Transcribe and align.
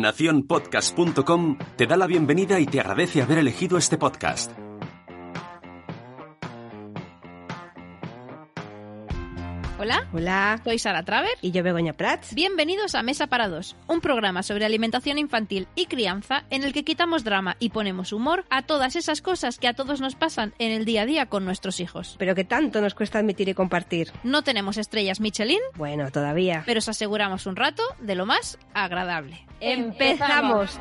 Naciónpodcast.com 0.00 1.58
te 1.76 1.86
da 1.86 1.96
la 1.96 2.06
bienvenida 2.06 2.58
y 2.58 2.66
te 2.66 2.80
agradece 2.80 3.22
haber 3.22 3.38
elegido 3.38 3.78
este 3.78 3.96
podcast. 3.96 4.52
Hola, 9.84 10.08
Hola. 10.14 10.60
soy 10.64 10.78
Sara 10.78 11.02
Traver. 11.02 11.32
Y 11.42 11.50
yo 11.50 11.62
Begoña 11.62 11.92
Prats. 11.92 12.32
Bienvenidos 12.34 12.94
a 12.94 13.02
Mesa 13.02 13.26
para 13.26 13.48
Dos, 13.50 13.76
un 13.86 14.00
programa 14.00 14.42
sobre 14.42 14.64
alimentación 14.64 15.18
infantil 15.18 15.68
y 15.74 15.84
crianza 15.84 16.44
en 16.48 16.64
el 16.64 16.72
que 16.72 16.84
quitamos 16.84 17.22
drama 17.22 17.56
y 17.58 17.68
ponemos 17.68 18.10
humor 18.14 18.46
a 18.48 18.62
todas 18.62 18.96
esas 18.96 19.20
cosas 19.20 19.58
que 19.58 19.68
a 19.68 19.74
todos 19.74 20.00
nos 20.00 20.14
pasan 20.14 20.54
en 20.58 20.72
el 20.72 20.86
día 20.86 21.02
a 21.02 21.04
día 21.04 21.26
con 21.26 21.44
nuestros 21.44 21.80
hijos. 21.80 22.16
Pero 22.18 22.34
que 22.34 22.44
tanto 22.44 22.80
nos 22.80 22.94
cuesta 22.94 23.18
admitir 23.18 23.50
y 23.50 23.52
compartir. 23.52 24.10
No 24.22 24.40
tenemos 24.40 24.78
estrellas 24.78 25.20
Michelin, 25.20 25.60
Bueno, 25.76 26.10
todavía. 26.10 26.62
pero 26.64 26.78
os 26.78 26.88
aseguramos 26.88 27.44
un 27.44 27.54
rato 27.56 27.82
de 28.00 28.14
lo 28.14 28.24
más 28.24 28.58
agradable. 28.72 29.44
¡Empezamos! 29.60 30.80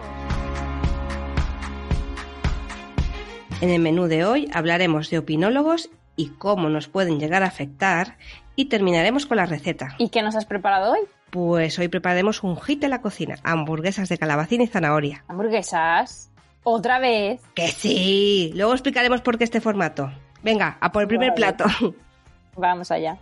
En 3.59 3.69
el 3.69 3.81
menú 3.81 4.05
de 4.07 4.23
hoy 4.23 4.47
hablaremos 4.53 5.09
de 5.09 5.17
opinólogos 5.17 5.89
y 6.15 6.29
cómo 6.29 6.69
nos 6.69 6.87
pueden 6.87 7.19
llegar 7.19 7.43
a 7.43 7.47
afectar 7.47 8.17
y 8.55 8.65
terminaremos 8.65 9.25
con 9.25 9.37
la 9.37 9.45
receta. 9.45 9.95
¿Y 9.97 10.09
qué 10.09 10.21
nos 10.21 10.35
has 10.35 10.45
preparado 10.45 10.93
hoy? 10.93 10.99
Pues 11.31 11.79
hoy 11.79 11.87
prepararemos 11.87 12.43
un 12.43 12.59
hit 12.61 12.79
de 12.79 12.87
la 12.89 13.01
cocina, 13.01 13.35
hamburguesas 13.43 14.09
de 14.09 14.17
calabacín 14.17 14.61
y 14.61 14.67
zanahoria. 14.67 15.23
Hamburguesas. 15.27 16.29
Otra 16.63 16.99
vez. 16.99 17.41
¡Que 17.55 17.67
sí! 17.67 18.51
Luego 18.55 18.73
explicaremos 18.73 19.21
por 19.21 19.37
qué 19.37 19.43
este 19.43 19.59
formato. 19.61 20.11
Venga, 20.43 20.77
a 20.79 20.91
por 20.91 21.01
el 21.01 21.07
primer 21.07 21.29
Vale. 21.31 21.53
plato. 21.53 21.65
Vamos 22.55 22.91
allá. 22.91 23.17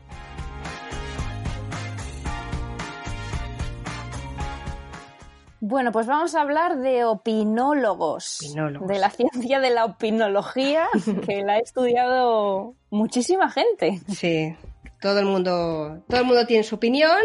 Bueno, 5.64 5.92
pues 5.92 6.08
vamos 6.08 6.34
a 6.34 6.42
hablar 6.42 6.78
de 6.80 7.06
opinólogos, 7.06 8.40
Opinólogos. 8.42 8.88
de 8.88 8.98
la 8.98 9.12
ciencia 9.12 9.59
de 9.59 9.70
la 9.70 9.86
opinología, 9.86 10.88
que 11.26 11.44
la 11.44 11.54
ha 11.54 11.59
estudiado 11.59 12.74
muchísima 12.90 13.50
gente. 13.52 14.02
Sí, 14.09 14.56
todo 15.02 15.19
el 15.19 15.25
mundo, 15.25 16.03
todo 16.07 16.19
el 16.21 16.25
mundo 16.25 16.45
tiene 16.45 16.63
su 16.63 16.75
opinión 16.75 17.17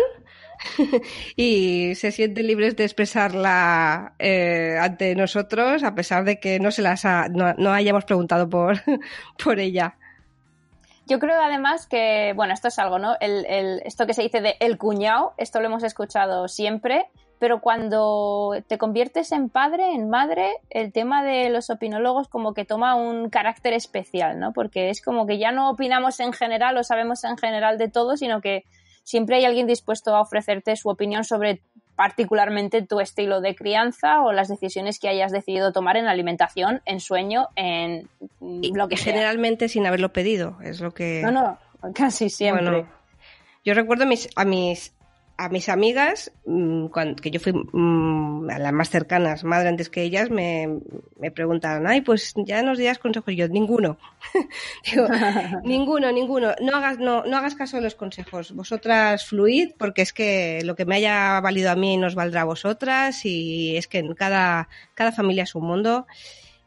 y 1.36 1.94
se 1.94 2.10
sienten 2.12 2.46
libres 2.46 2.76
de 2.76 2.84
expresarla 2.84 4.14
eh, 4.18 4.76
ante 4.80 5.14
nosotros, 5.14 5.82
a 5.84 5.94
pesar 5.94 6.24
de 6.24 6.40
que 6.40 6.58
no 6.58 6.70
se 6.70 6.82
las 6.82 7.04
no, 7.30 7.54
no 7.54 7.72
hayamos 7.72 8.04
preguntado 8.04 8.48
por, 8.48 8.78
por 9.44 9.58
ella. 9.60 9.96
Yo 11.08 11.20
creo 11.20 11.40
además 11.40 11.86
que, 11.86 12.32
bueno, 12.34 12.52
esto 12.52 12.66
es 12.68 12.78
algo, 12.80 12.98
¿no? 12.98 13.14
El, 13.20 13.46
el- 13.46 13.80
esto 13.84 14.06
que 14.06 14.14
se 14.14 14.22
dice 14.22 14.40
de 14.40 14.56
el 14.58 14.76
cuñado, 14.76 15.34
esto 15.36 15.60
lo 15.60 15.66
hemos 15.66 15.84
escuchado 15.84 16.48
siempre, 16.48 17.06
pero 17.38 17.60
cuando 17.60 18.54
te 18.66 18.78
conviertes 18.78 19.32
en 19.32 19.48
padre, 19.48 19.92
en 19.92 20.08
madre, 20.08 20.52
el 20.70 20.92
tema 20.92 21.22
de 21.22 21.50
los 21.50 21.70
opinólogos 21.70 22.28
como 22.28 22.54
que 22.54 22.64
toma 22.64 22.94
un 22.94 23.28
carácter 23.28 23.74
especial, 23.74 24.38
¿no? 24.38 24.52
Porque 24.52 24.90
es 24.90 25.02
como 25.02 25.26
que 25.26 25.38
ya 25.38 25.52
no 25.52 25.70
opinamos 25.70 26.20
en 26.20 26.32
general 26.32 26.76
o 26.78 26.84
sabemos 26.84 27.24
en 27.24 27.36
general 27.36 27.78
de 27.78 27.88
todo, 27.88 28.16
sino 28.16 28.40
que 28.40 28.64
siempre 29.02 29.36
hay 29.36 29.44
alguien 29.44 29.66
dispuesto 29.66 30.14
a 30.16 30.20
ofrecerte 30.20 30.76
su 30.76 30.88
opinión 30.88 31.24
sobre 31.24 31.60
particularmente 31.94 32.82
tu 32.82 33.00
estilo 33.00 33.40
de 33.40 33.54
crianza 33.54 34.22
o 34.22 34.32
las 34.32 34.48
decisiones 34.48 34.98
que 34.98 35.08
hayas 35.08 35.32
decidido 35.32 35.72
tomar 35.72 35.96
en 35.96 36.06
alimentación, 36.06 36.82
en 36.84 37.00
sueño, 37.00 37.48
en 37.56 38.08
lo 38.40 38.88
que 38.88 38.96
sea. 38.96 39.12
generalmente 39.12 39.68
sin 39.68 39.86
haberlo 39.86 40.12
pedido, 40.12 40.58
es 40.62 40.80
lo 40.80 40.92
que... 40.92 41.22
No, 41.22 41.30
no, 41.30 41.58
casi 41.94 42.28
siempre. 42.28 42.64
Bueno, 42.64 42.88
yo 43.64 43.74
recuerdo 43.74 44.06
mis, 44.06 44.28
a 44.36 44.44
mis, 44.44 44.94
a 45.38 45.48
mis 45.50 45.68
amigas, 45.68 46.32
mm, 46.46 46.86
cuando, 46.86 47.16
que 47.16 47.30
yo 47.30 47.40
fui 47.40 47.52
mm, 47.52 48.48
a 48.50 48.58
las 48.58 48.72
más 48.72 48.88
cercanas, 48.90 49.44
madre 49.44 49.68
antes 49.68 49.90
que 49.90 50.02
ellas, 50.02 50.30
me, 50.30 50.80
me 51.20 51.30
preguntaron, 51.30 51.86
ay, 51.86 52.00
pues 52.00 52.32
ya 52.46 52.62
nos 52.62 52.78
dirás 52.78 52.98
consejos. 52.98 53.32
Y 53.32 53.36
yo, 53.36 53.48
ninguno. 53.48 53.98
Digo, 54.90 55.06
ninguno, 55.64 56.10
ninguno. 56.12 56.54
No 56.62 56.76
hagas, 56.76 56.98
no, 56.98 57.24
no 57.24 57.36
hagas 57.36 57.54
caso 57.54 57.76
de 57.76 57.82
los 57.82 57.94
consejos. 57.94 58.52
Vosotras 58.52 59.26
fluid, 59.26 59.72
porque 59.78 60.02
es 60.02 60.12
que 60.12 60.60
lo 60.64 60.74
que 60.74 60.86
me 60.86 60.96
haya 60.96 61.38
valido 61.40 61.70
a 61.70 61.76
mí 61.76 61.96
nos 61.96 62.14
valdrá 62.14 62.40
a 62.42 62.44
vosotras 62.44 63.24
y 63.26 63.76
es 63.76 63.88
que 63.88 63.98
en 63.98 64.14
cada, 64.14 64.68
cada 64.94 65.12
familia 65.12 65.42
es 65.44 65.54
un 65.54 65.66
mundo. 65.66 66.06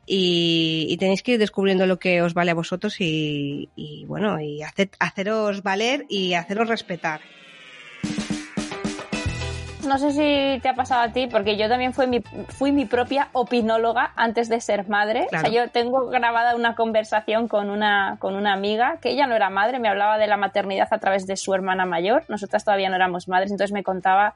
Y, 0.05 0.87
y 0.89 0.97
tenéis 0.97 1.21
que 1.21 1.33
ir 1.33 1.39
descubriendo 1.39 1.85
lo 1.85 1.99
que 1.99 2.21
os 2.23 2.33
vale 2.33 2.49
a 2.51 2.55
vosotros 2.55 2.99
y, 2.99 3.69
y, 3.75 4.05
bueno, 4.05 4.39
y 4.41 4.61
hacer- 4.63 4.89
haceros 4.99 5.61
valer 5.61 6.05
y 6.09 6.33
haceros 6.33 6.67
respetar. 6.67 7.21
No 9.85 9.97
sé 9.97 10.11
si 10.11 10.59
te 10.61 10.69
ha 10.69 10.73
pasado 10.75 11.01
a 11.01 11.09
ti, 11.13 11.27
porque 11.27 11.55
yo 11.55 11.69
también 11.69 11.93
fui 11.93 12.05
mi, 12.05 12.21
fui 12.21 12.71
mi 12.71 12.85
propia 12.85 13.29
opinóloga 13.31 14.11
antes 14.15 14.49
de 14.49 14.59
ser 14.59 14.89
madre. 14.89 15.27
Claro. 15.29 15.47
O 15.47 15.51
sea, 15.51 15.63
yo 15.63 15.71
tengo 15.71 16.07
grabada 16.07 16.55
una 16.55 16.75
conversación 16.75 17.47
con 17.47 17.69
una, 17.69 18.17
con 18.19 18.35
una 18.35 18.53
amiga 18.53 18.97
que 19.01 19.11
ella 19.11 19.25
no 19.25 19.35
era 19.35 19.49
madre, 19.49 19.79
me 19.79 19.87
hablaba 19.87 20.17
de 20.17 20.27
la 20.27 20.37
maternidad 20.37 20.89
a 20.91 20.97
través 20.99 21.25
de 21.27 21.37
su 21.37 21.53
hermana 21.53 21.85
mayor. 21.85 22.23
Nosotras 22.27 22.65
todavía 22.65 22.89
no 22.89 22.95
éramos 22.95 23.27
madres, 23.27 23.51
entonces 23.51 23.73
me 23.73 23.83
contaba, 23.83 24.35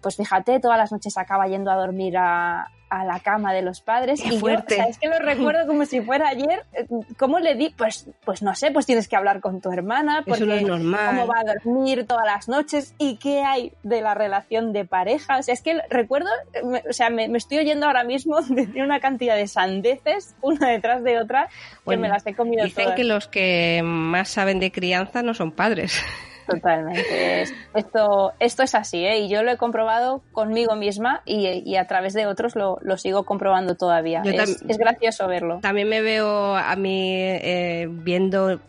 pues 0.00 0.16
fíjate, 0.16 0.60
todas 0.60 0.78
las 0.78 0.92
noches 0.92 1.16
acaba 1.18 1.46
yendo 1.46 1.70
a 1.70 1.76
dormir 1.76 2.16
a, 2.16 2.70
a 2.88 3.04
la 3.04 3.20
cama 3.20 3.52
de 3.52 3.62
los 3.62 3.80
padres. 3.80 4.20
Qué 4.22 4.34
y 4.34 4.38
fuerte. 4.38 4.76
yo, 4.76 4.80
o 4.80 4.84
sea, 4.84 4.90
es 4.90 4.98
que 4.98 5.08
lo 5.08 5.18
recuerdo 5.18 5.66
como 5.66 5.84
si 5.84 6.00
fuera 6.00 6.28
ayer. 6.28 6.64
Eh, 6.72 6.86
¿Cómo 7.18 7.38
le 7.38 7.54
di? 7.54 7.72
Pues, 7.76 8.08
pues 8.24 8.42
no 8.42 8.54
sé, 8.54 8.70
pues 8.72 8.86
tienes 8.86 9.08
que 9.08 9.16
hablar 9.16 9.40
con 9.40 9.60
tu 9.60 9.70
hermana. 9.70 10.24
Eso 10.26 10.46
no 10.46 10.54
es 10.54 10.60
porque 10.62 10.64
normal. 10.78 11.06
¿Cómo 11.16 11.26
va 11.26 11.40
a 11.40 11.44
dormir 11.54 12.06
todas 12.06 12.24
las 12.26 12.48
noches? 12.48 12.94
¿Y 12.98 13.16
qué 13.16 13.42
hay 13.42 13.72
de 13.82 14.00
la 14.00 14.14
relación 14.14 14.72
de 14.72 14.84
pareja? 14.86 15.38
O 15.38 15.42
sea, 15.42 15.54
es 15.54 15.62
que 15.62 15.78
recuerdo, 15.90 16.30
eh, 16.54 16.62
me- 16.64 16.82
o 16.88 16.92
sea, 16.92 17.10
me, 17.10 17.28
me 17.28 17.38
estoy 17.38 17.58
oyendo 17.58 17.86
ahora 17.86 18.02
mismo 18.04 18.40
de 18.48 18.82
una 18.82 18.98
cantidad 19.00 19.36
de 19.36 19.46
sandeces, 19.46 20.34
una 20.40 20.68
detrás 20.70 21.04
de 21.04 21.18
otra, 21.20 21.46
que 21.46 21.52
Bueno, 21.84 22.02
me 22.02 22.08
las 22.08 22.26
he 22.26 22.34
comido 22.34 22.64
Dicen 22.64 22.84
todas. 22.84 22.96
que 22.96 23.04
los 23.04 23.28
que 23.28 23.82
más 23.84 24.28
saben 24.30 24.58
de 24.60 24.72
crianza 24.72 25.22
no 25.22 25.34
son 25.34 25.52
padres. 25.52 26.00
Totalmente. 26.46 27.42
Es- 27.42 27.54
esto, 27.74 28.32
esto 28.40 28.62
es 28.62 28.74
así, 28.74 29.04
¿eh? 29.04 29.18
Y 29.20 29.28
yo 29.28 29.42
lo 29.42 29.50
he 29.50 29.56
comprobado 29.56 30.22
conmigo 30.32 30.74
misma 30.76 31.22
y, 31.24 31.46
y 31.64 31.76
a 31.76 31.86
través 31.86 32.12
de 32.14 32.26
otros 32.26 32.56
lo, 32.56 32.78
lo 32.82 32.96
sigo 32.98 33.24
comprobando 33.24 33.74
todavía. 33.76 34.22
Es, 34.24 34.62
es 34.68 34.78
gracioso 34.78 35.26
verlo. 35.28 35.60
También 35.60 35.88
me 35.88 36.00
veo 36.00 36.56
a 36.56 36.74
mí 36.76 37.12
eh, 37.16 37.86
viendo 37.90 38.60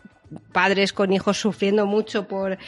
padres 0.52 0.92
con 0.92 1.12
hijos 1.12 1.38
sufriendo 1.38 1.86
mucho 1.86 2.26
por 2.26 2.58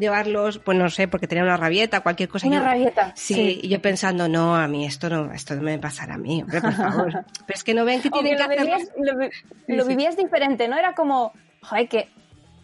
llevarlos, 0.00 0.58
pues 0.58 0.78
no 0.78 0.88
sé, 0.88 1.06
porque 1.08 1.26
tenían 1.26 1.46
una 1.46 1.58
rabieta, 1.58 2.00
cualquier 2.00 2.28
cosa. 2.28 2.46
Una 2.46 2.58
Yo- 2.58 2.64
rabieta. 2.64 3.12
Sí, 3.14 3.60
y 3.62 3.68
yo 3.68 3.82
pensando, 3.82 4.26
no, 4.28 4.56
a 4.56 4.66
mí 4.66 4.86
esto 4.86 5.10
no, 5.10 5.30
esto 5.32 5.54
no 5.54 5.62
me 5.62 5.78
pasará 5.78 6.14
a 6.14 6.18
mí, 6.18 6.40
hombre, 6.42 6.60
por 6.62 6.72
favor. 6.72 7.10
Pero 7.12 7.54
es 7.54 7.64
que 7.64 7.74
no 7.74 7.84
ven 7.84 8.00
que 8.00 8.08
tienen 8.10 8.36
que 8.36 8.42
lo 8.42 8.48
vivías, 8.48 8.88
lo, 8.96 9.18
vi- 9.18 9.30
Sí, 9.66 9.72
lo 9.74 9.82
sí. 9.82 9.88
vivías 9.90 10.16
diferente, 10.16 10.66
¿no? 10.68 10.78
Era 10.78 10.94
como, 10.94 11.32
joder, 11.60 11.88
que, 11.88 12.08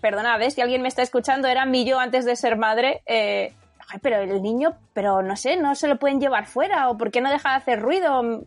perdona, 0.00 0.36
¿ves? 0.38 0.54
Si 0.54 0.60
alguien 0.60 0.82
me 0.82 0.88
está 0.88 1.02
escuchando, 1.02 1.48
era 1.48 1.66
mi 1.66 1.84
yo 1.84 1.98
antes 1.98 2.24
de 2.24 2.36
ser 2.36 2.56
madre, 2.56 3.02
eh, 3.06 3.52
joder, 3.86 4.00
pero 4.00 4.16
el 4.18 4.42
niño, 4.42 4.76
pero 4.92 5.22
no 5.22 5.36
sé, 5.36 5.56
no 5.56 5.74
se 5.74 5.88
lo 5.88 5.98
pueden 5.98 6.20
llevar 6.20 6.46
fuera, 6.46 6.88
o 6.90 6.96
por 6.96 7.10
qué 7.10 7.20
no 7.20 7.30
deja 7.30 7.50
de 7.50 7.56
hacer 7.56 7.80
ruido. 7.80 8.44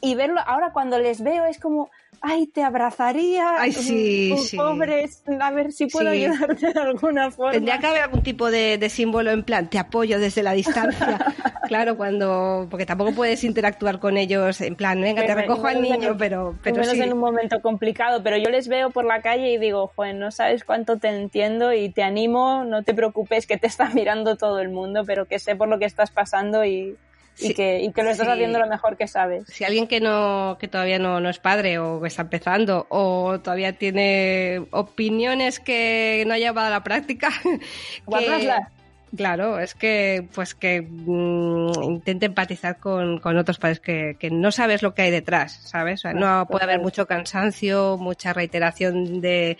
Y 0.00 0.14
verlo 0.14 0.40
ahora 0.46 0.72
cuando 0.72 0.98
les 0.98 1.22
veo 1.22 1.44
es 1.44 1.58
como, 1.58 1.90
ay, 2.20 2.46
te 2.48 2.62
abrazaría. 2.62 3.60
Ay, 3.60 3.72
sí, 3.72 4.30
mm, 4.34 4.38
sí. 4.38 4.56
Pobres, 4.56 5.22
a 5.40 5.50
ver 5.50 5.72
si 5.72 5.86
puedo 5.86 6.10
Sí. 6.12 6.24
ayudarte 6.24 6.72
de 6.72 6.80
alguna 6.80 7.30
forma. 7.30 7.52
Tendría 7.52 7.78
que 7.78 7.86
haber 7.86 8.02
algún 8.02 8.22
tipo 8.22 8.50
de, 8.50 8.78
de 8.78 8.88
símbolo 8.90 9.30
en 9.30 9.42
plan, 9.44 9.68
te 9.70 9.78
apoyo 9.78 10.18
desde 10.18 10.42
la 10.42 10.52
distancia. 10.52 11.18
claro, 11.68 11.96
cuando. 11.96 12.66
Porque 12.70 12.86
tampoco 12.86 13.12
puedes 13.12 13.44
interactuar 13.44 13.98
con 13.98 14.16
ellos 14.16 14.60
en 14.60 14.74
plan, 14.76 15.00
venga, 15.00 15.24
te 15.24 15.34
recojo 15.34 15.66
al 15.66 15.80
niño, 15.82 16.10
en- 16.12 16.18
pero, 16.18 16.54
pero 16.62 16.76
menos 16.76 16.92
sí. 16.94 17.02
en 17.02 17.12
un 17.12 17.18
momento 17.20 17.60
complicado, 17.62 18.22
pero 18.22 18.36
yo 18.36 18.50
les 18.50 18.68
veo 18.68 18.90
por 18.90 19.04
la 19.04 19.22
calle 19.22 19.52
y 19.52 19.58
digo, 19.58 19.92
joder, 19.94 20.14
no 20.14 20.30
sabes 20.30 20.64
cuánto 20.64 20.98
te 20.98 21.08
entiendo 21.08 21.72
y 21.72 21.88
te 21.90 22.02
animo, 22.02 22.64
no 22.64 22.82
te 22.82 22.94
preocupes 22.94 23.46
que 23.46 23.56
te 23.56 23.66
está 23.66 23.88
mirando 23.94 24.36
todo 24.36 24.60
el 24.60 24.68
mundo, 24.70 25.04
pero 25.06 25.26
que 25.26 25.38
sé 25.38 25.56
por 25.56 25.68
lo 25.68 25.78
que 25.78 25.84
estás 25.84 26.10
pasando 26.10 26.64
y, 26.64 26.96
y 27.40 27.54
que, 27.54 27.80
y 27.80 27.92
que 27.92 28.02
lo 28.02 28.10
estás 28.10 28.26
sí. 28.26 28.32
haciendo 28.32 28.58
lo 28.58 28.66
mejor 28.66 28.96
que 28.96 29.06
sabes. 29.06 29.44
Si 29.48 29.64
alguien 29.64 29.86
que 29.86 30.00
no 30.00 30.56
que 30.58 30.68
todavía 30.68 30.98
no, 30.98 31.20
no 31.20 31.28
es 31.28 31.38
padre 31.38 31.78
o 31.78 32.00
que 32.00 32.08
está 32.08 32.22
empezando 32.22 32.86
o 32.90 33.40
todavía 33.40 33.72
tiene 33.72 34.66
opiniones 34.70 35.60
que 35.60 36.24
no 36.26 36.34
ha 36.34 36.38
llevado 36.38 36.68
a 36.68 36.70
la 36.70 36.84
práctica, 36.84 37.30
que, 37.42 37.60
Guárdaslas. 38.06 38.72
Claro, 39.16 39.58
es 39.58 39.74
que 39.74 40.28
pues 40.34 40.54
que 40.54 40.82
mm, 40.82 41.82
intente 41.82 42.26
empatizar 42.26 42.78
con, 42.78 43.20
con 43.20 43.38
otros 43.38 43.58
padres 43.58 43.80
que, 43.80 44.16
que 44.18 44.30
no 44.30 44.52
sabes 44.52 44.82
lo 44.82 44.94
que 44.94 45.02
hay 45.02 45.10
detrás, 45.10 45.60
¿sabes? 45.64 46.00
O 46.00 46.02
sea, 46.02 46.12
no 46.12 46.46
puede 46.46 46.64
haber 46.64 46.80
mucho 46.80 47.06
cansancio, 47.06 47.96
mucha 47.96 48.34
reiteración 48.34 49.22
de, 49.22 49.56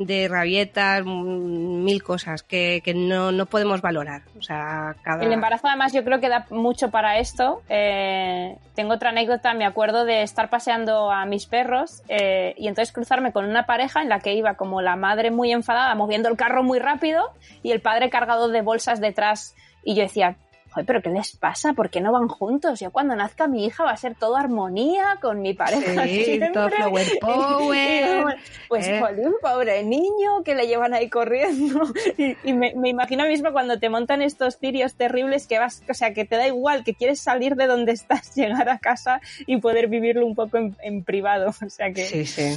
de 0.00 0.28
rabietas, 0.28 1.04
mm, 1.04 1.84
mil 1.84 2.02
cosas 2.02 2.42
que, 2.42 2.80
que 2.82 2.94
no, 2.94 3.32
no 3.32 3.44
podemos 3.44 3.82
valorar. 3.82 4.22
O 4.38 4.42
sea, 4.42 4.96
cada... 5.02 5.22
El 5.22 5.32
embarazo 5.32 5.68
además 5.68 5.92
yo 5.92 6.02
creo 6.02 6.20
que 6.20 6.30
da 6.30 6.46
mucho 6.48 6.90
para 6.90 7.18
esto. 7.18 7.60
Eh, 7.68 8.56
tengo 8.74 8.94
otra 8.94 9.10
anécdota, 9.10 9.52
me 9.52 9.66
acuerdo 9.66 10.06
de 10.06 10.22
estar 10.22 10.48
paseando 10.48 11.10
a 11.10 11.26
mis 11.26 11.44
perros 11.44 12.02
eh, 12.08 12.54
y 12.56 12.68
entonces 12.68 12.92
cruzarme 12.92 13.30
con 13.32 13.44
una 13.44 13.66
pareja 13.66 14.00
en 14.00 14.08
la 14.08 14.20
que 14.20 14.34
iba 14.34 14.54
como 14.54 14.80
la 14.80 14.96
madre 14.96 15.30
muy 15.30 15.52
enfadada, 15.52 15.94
moviendo 15.94 16.30
el 16.30 16.36
carro 16.38 16.62
muy 16.62 16.78
rápido 16.78 17.32
y 17.62 17.72
el 17.72 17.82
padre 17.82 18.08
cargado 18.08 18.48
de 18.48 18.62
bolsas 18.62 19.00
detrás 19.00 19.54
y 19.84 19.94
yo 19.96 20.02
decía, 20.02 20.36
Joder, 20.70 20.86
pero 20.86 21.02
¿qué 21.02 21.10
les 21.10 21.36
pasa? 21.36 21.72
¿Por 21.72 21.90
qué 21.90 22.00
no 22.00 22.12
van 22.12 22.28
juntos? 22.28 22.78
Yo 22.80 22.90
cuando 22.92 23.16
nazca 23.16 23.48
mi 23.48 23.64
hija 23.66 23.82
va 23.84 23.90
a 23.90 23.96
ser 23.96 24.14
todo 24.14 24.36
armonía 24.36 25.18
con 25.20 25.42
mi 25.42 25.52
pareja. 25.54 26.04
Sí, 26.04 26.24
siempre. 26.24 26.50
todo 26.50 26.68
flower 26.70 27.06
power. 27.20 28.36
pues, 28.68 28.86
Eh. 28.88 29.02
pobre 29.42 29.82
niño, 29.84 30.42
que 30.44 30.54
le 30.54 30.66
llevan 30.66 30.94
ahí 30.94 31.08
corriendo. 31.08 31.82
Y, 32.18 32.36
y 32.44 32.52
me, 32.52 32.74
me 32.74 32.88
imagino 32.90 33.24
mismo 33.26 33.52
cuando 33.52 33.78
te 33.78 33.88
montan 33.88 34.20
estos 34.22 34.58
cirios 34.58 34.94
terribles 34.94 35.46
que 35.46 35.58
vas, 35.58 35.82
o 35.88 35.94
sea, 35.94 36.12
que 36.12 36.24
te 36.24 36.36
da 36.36 36.46
igual, 36.46 36.84
que 36.84 36.94
quieres 36.94 37.20
salir 37.20 37.54
de 37.56 37.66
donde 37.66 37.92
estás, 38.00 38.34
llegar 38.34 38.68
a 38.68 38.78
casa 38.78 39.20
y 39.46 39.56
poder 39.58 39.88
vivirlo 39.88 40.26
un 40.26 40.34
poco 40.34 40.58
en, 40.58 40.76
en 40.82 41.02
privado. 41.04 41.52
O 41.64 41.70
sea 41.70 41.92
que 41.92 42.04
Sí, 42.04 42.26
sí. 42.26 42.56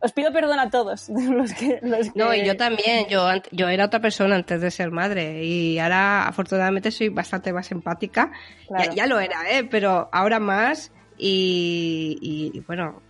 Os 0.00 0.12
pido 0.12 0.32
perdón 0.32 0.58
a 0.58 0.70
todos 0.70 1.08
los 1.10 1.52
que, 1.54 1.78
los 1.82 2.10
que- 2.10 2.18
No, 2.18 2.34
y 2.34 2.44
yo 2.44 2.56
también, 2.56 3.06
yo, 3.08 3.26
yo 3.52 3.68
era 3.68 3.86
otra 3.86 4.00
persona 4.00 4.36
antes 4.36 4.60
de 4.60 4.70
ser 4.70 4.90
madre 4.90 5.44
y 5.44 5.78
ahora 5.78 6.26
afortunadamente 6.26 6.90
soy 6.90 7.08
bastante 7.08 7.52
más 7.52 7.70
empática. 7.72 8.32
Claro. 8.68 8.84
Ya, 8.90 8.94
ya 8.94 9.06
lo 9.06 9.18
era, 9.20 9.38
¿eh? 9.50 9.64
pero 9.64 10.08
ahora 10.12 10.38
más 10.40 10.92
y, 11.16 12.50
y, 12.52 12.60
bueno, 12.60 13.00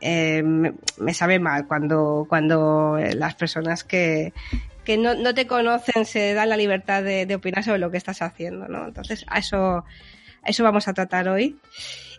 eh, 0.00 0.42
me, 0.42 0.72
me 0.98 1.12
sabe 1.14 1.38
mal 1.38 1.66
cuando, 1.66 2.24
cuando 2.28 2.96
las 3.16 3.34
personas 3.34 3.84
que, 3.84 4.32
que 4.84 4.96
no, 4.96 5.14
no 5.14 5.34
te 5.34 5.46
conocen 5.46 6.04
se 6.06 6.32
dan 6.34 6.48
la 6.48 6.56
libertad 6.56 7.02
de, 7.02 7.26
de 7.26 7.34
opinar 7.34 7.62
sobre 7.64 7.78
lo 7.80 7.90
que 7.90 7.98
estás 7.98 8.22
haciendo, 8.22 8.66
¿no? 8.68 8.86
Entonces, 8.86 9.24
a 9.28 9.38
eso, 9.40 9.58
a 9.58 9.84
eso 10.46 10.64
vamos 10.64 10.88
a 10.88 10.94
tratar 10.94 11.28
hoy. 11.28 11.58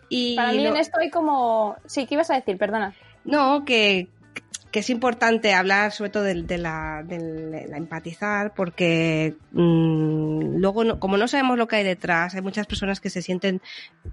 Y 0.08 0.36
Para 0.36 0.52
mí 0.52 0.62
lo- 0.62 0.70
en 0.70 0.76
esto 0.76 1.00
hay 1.00 1.08
como... 1.10 1.76
Sí, 1.86 2.06
¿qué 2.06 2.14
ibas 2.14 2.30
a 2.30 2.34
decir? 2.34 2.58
Perdona. 2.58 2.94
No, 3.24 3.64
que, 3.64 4.08
que 4.70 4.80
es 4.80 4.90
importante 4.90 5.52
hablar 5.52 5.92
sobre 5.92 6.10
todo 6.10 6.22
de, 6.24 6.42
de 6.42 6.58
la, 6.58 7.02
de 7.04 7.66
la 7.68 7.76
empatizar 7.76 8.54
porque 8.54 9.34
mm, 9.52 10.56
luego, 10.56 10.84
no- 10.84 10.98
como 11.00 11.16
no 11.16 11.28
sabemos 11.28 11.58
lo 11.58 11.68
que 11.68 11.76
hay 11.76 11.84
detrás, 11.84 12.34
hay 12.34 12.40
muchas 12.42 12.66
personas 12.66 13.00
que 13.00 13.10
se 13.10 13.22
sienten 13.22 13.60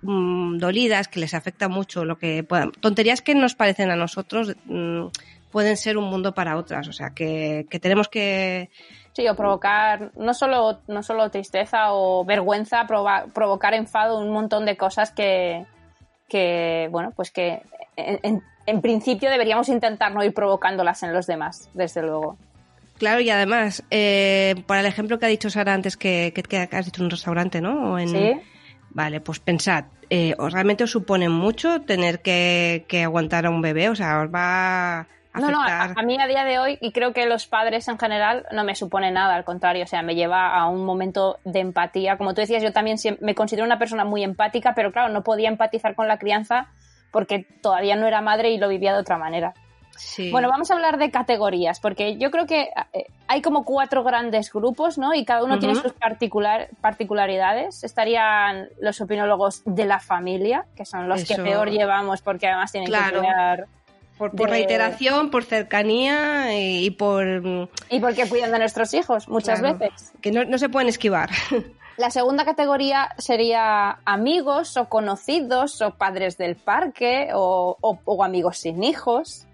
mm, 0.01 0.57
dolidas, 0.57 1.07
que 1.07 1.19
les 1.19 1.33
afecta 1.33 1.69
mucho 1.69 2.05
lo 2.05 2.17
que 2.17 2.43
puedan. 2.43 2.71
Tonterías 2.73 3.21
que 3.21 3.35
nos 3.35 3.55
parecen 3.55 3.89
a 3.89 3.95
nosotros 3.95 4.55
mm, 4.65 5.05
pueden 5.51 5.77
ser 5.77 5.97
un 5.97 6.05
mundo 6.09 6.33
para 6.33 6.57
otras, 6.57 6.87
o 6.87 6.93
sea 6.93 7.09
que, 7.11 7.65
que 7.69 7.79
tenemos 7.79 8.07
que... 8.09 8.69
Sí, 9.13 9.27
o 9.27 9.35
provocar 9.35 10.11
no 10.15 10.33
solo, 10.33 10.81
no 10.87 11.01
solo 11.03 11.29
tristeza 11.31 11.91
o 11.93 12.23
vergüenza, 12.23 12.85
prova- 12.85 13.25
provocar 13.33 13.73
enfado, 13.73 14.19
un 14.19 14.31
montón 14.31 14.65
de 14.65 14.77
cosas 14.77 15.11
que, 15.11 15.65
que 16.27 16.87
bueno, 16.91 17.11
pues 17.15 17.31
que 17.31 17.61
en- 17.97 18.43
en 18.69 18.81
principio 18.81 19.29
deberíamos 19.29 19.69
intentar 19.69 20.13
no 20.13 20.23
ir 20.23 20.33
provocándolas 20.33 21.03
en 21.03 21.13
los 21.13 21.27
demás, 21.27 21.69
desde 21.73 22.01
luego. 22.01 22.37
Claro, 22.97 23.21
y 23.21 23.29
además, 23.29 23.83
eh, 23.91 24.55
por 24.67 24.77
el 24.77 24.85
ejemplo 24.85 25.19
que 25.19 25.25
ha 25.25 25.29
dicho 25.29 25.49
Sara 25.49 25.73
antes, 25.73 25.95
que, 25.95 26.33
que, 26.35 26.43
que 26.43 26.57
has 26.57 26.85
dicho 26.85 27.01
en 27.01 27.05
un 27.05 27.11
restaurante, 27.11 27.61
¿no? 27.61 27.93
O 27.93 27.99
en, 27.99 28.09
Sí. 28.09 28.41
Vale, 28.91 29.21
pues 29.21 29.39
pensad, 29.39 29.85
eh, 30.09 30.33
¿os 30.39 30.51
realmente 30.51 30.83
os 30.83 30.91
supone 30.91 31.29
mucho 31.29 31.81
tener 31.81 32.21
que, 32.21 32.85
que 32.87 33.03
aguantar 33.03 33.45
a 33.45 33.51
un 33.51 33.61
bebé? 33.61 33.89
O 33.89 33.95
sea, 33.95 34.21
¿os 34.21 34.33
va 34.33 35.01
a 35.01 35.07
No, 35.35 35.51
no, 35.51 35.61
a, 35.61 35.93
a 35.95 36.03
mí 36.03 36.17
a 36.19 36.25
día 36.25 36.43
de 36.43 36.57
hoy, 36.57 36.77
y 36.81 36.91
creo 36.91 37.13
que 37.13 37.27
los 37.27 37.45
padres 37.45 37.87
en 37.87 37.99
general, 37.99 38.47
no 38.51 38.63
me 38.63 38.73
supone 38.73 39.11
nada, 39.11 39.35
al 39.35 39.43
contrario, 39.43 39.83
o 39.83 39.87
sea, 39.87 40.01
me 40.01 40.15
lleva 40.15 40.55
a 40.55 40.67
un 40.67 40.85
momento 40.85 41.37
de 41.45 41.59
empatía. 41.59 42.17
Como 42.17 42.33
tú 42.33 42.41
decías, 42.41 42.63
yo 42.63 42.73
también 42.73 42.97
me 43.21 43.35
considero 43.35 43.65
una 43.65 43.77
persona 43.77 44.05
muy 44.05 44.23
empática, 44.23 44.73
pero 44.75 44.91
claro, 44.91 45.13
no 45.13 45.23
podía 45.23 45.49
empatizar 45.49 45.93
con 45.93 46.07
la 46.07 46.17
crianza 46.17 46.67
porque 47.11 47.45
todavía 47.61 47.95
no 47.95 48.07
era 48.07 48.21
madre 48.21 48.51
y 48.51 48.57
lo 48.57 48.67
vivía 48.69 48.93
de 48.93 48.99
otra 48.99 49.17
manera. 49.17 49.53
Sí. 49.97 50.31
Bueno, 50.31 50.47
vamos 50.49 50.71
a 50.71 50.75
hablar 50.75 50.97
de 50.97 51.11
categorías, 51.11 51.81
porque 51.81 52.17
yo 52.17 52.31
creo 52.31 52.45
que 52.45 52.69
eh, 52.93 53.05
hay 53.27 53.41
como 53.41 53.65
cuatro 53.65 54.01
grandes 54.01 54.51
grupos, 54.53 54.97
¿no? 54.97 55.13
Y 55.13 55.25
cada 55.25 55.43
uno 55.43 55.59
tiene 55.59 55.73
Ujú. 55.73 55.83
sus 55.89 55.93
particular, 55.93 56.69
particularidades. 56.79 57.83
Estarían 57.83 58.69
los 58.79 59.01
opinólogos 59.01 59.61
de 59.65 59.85
la 59.85 59.99
familia, 59.99 60.63
que 60.77 60.85
son 60.85 61.09
los 61.09 61.25
que 61.25 61.33
Eso. 61.33 61.43
peor 61.43 61.69
llevamos 61.69 62.21
porque 62.21 62.47
además 62.47 62.71
tienen 62.71 62.87
Claro. 62.87 63.19
que 63.21 63.27
cuidar 63.27 63.65
por, 64.17 64.31
por 64.31 64.47
de- 64.47 64.53
reiteración, 64.55 65.31
por 65.31 65.43
cercanía 65.43 66.57
y, 66.57 66.85
y 66.85 66.91
por... 66.91 67.25
mm, 67.41 67.67
y 67.89 67.99
porque 67.99 68.27
cuidan 68.29 68.51
de 68.53 68.59
nuestros 68.59 68.93
hijos 68.93 69.27
muchas 69.27 69.59
claro, 69.59 69.77
veces. 69.79 70.13
Que 70.21 70.31
no, 70.31 70.45
no 70.45 70.57
se 70.57 70.69
pueden 70.69 70.87
esquivar. 70.87 71.29
La 71.99 72.11
segunda 72.11 72.45
categoría 72.45 73.09
sería 73.17 73.99
amigos 74.05 74.77
o 74.77 74.87
conocidos 74.87 75.81
o 75.81 75.95
padres 75.95 76.37
del 76.37 76.55
parque 76.55 77.27
o, 77.33 77.75
o- 77.81 77.99
o 78.05 78.23
amigos 78.23 78.57
sin 78.59 78.83
hijos. 78.85 79.45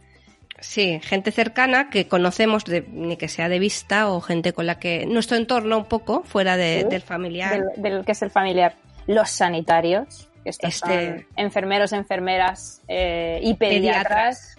Sí, 0.60 1.00
gente 1.02 1.32
cercana 1.32 1.90
que 1.90 2.08
conocemos, 2.08 2.64
de- 2.66 2.86
ni 2.92 3.18
que 3.18 3.30
sea 3.30 3.50
de 3.50 3.58
vista, 3.58 4.10
o 4.12 4.22
gente 4.22 4.54
con 4.54 4.68
la 4.68 4.78
que 4.78 5.08
nuestro 5.08 5.38
entorno 5.38 5.80
un 5.80 5.86
poco, 5.86 6.22
fuera 6.24 6.56
de- 6.56 6.82
Sí. 6.84 6.88
del 6.90 7.02
familiar. 7.02 7.52
del, 7.76 7.82
del 7.82 8.06
que 8.06 8.12
es 8.12 8.22
el 8.22 8.30
familiar. 8.30 8.76
Los 9.08 9.32
sanitarios, 9.32 10.30
que 10.44 10.52
estos 10.52 10.70
Este- 10.76 11.10
son 11.22 11.26
enfermeros, 11.38 11.94
enfermeras 11.94 12.82
eh, 12.88 13.40
y 13.42 13.56
pediatras. 13.56 14.56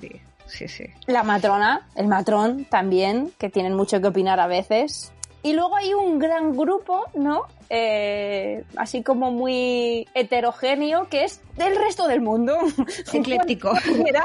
Sí, 0.00 0.10
sí, 0.46 0.68
sí. 0.68 0.84
La 1.06 1.22
matrona, 1.22 1.88
el 1.96 2.08
matrón 2.08 2.66
también, 2.66 3.32
que 3.38 3.48
tienen 3.48 3.72
mucho 3.74 4.02
que 4.02 4.08
opinar 4.08 4.38
a 4.38 4.46
veces. 4.46 5.11
Y 5.44 5.54
luego 5.54 5.76
hay 5.76 5.92
un 5.92 6.20
gran 6.20 6.56
grupo, 6.56 7.04
¿no? 7.14 7.42
Eh, 7.68 8.62
así 8.76 9.02
como 9.02 9.32
muy 9.32 10.06
heterogéneo, 10.14 11.08
que 11.08 11.24
es 11.24 11.40
del 11.56 11.74
resto 11.76 12.06
del 12.06 12.20
mundo. 12.20 12.58
Ecléctico. 13.12 13.70
cualquiera, 13.70 14.24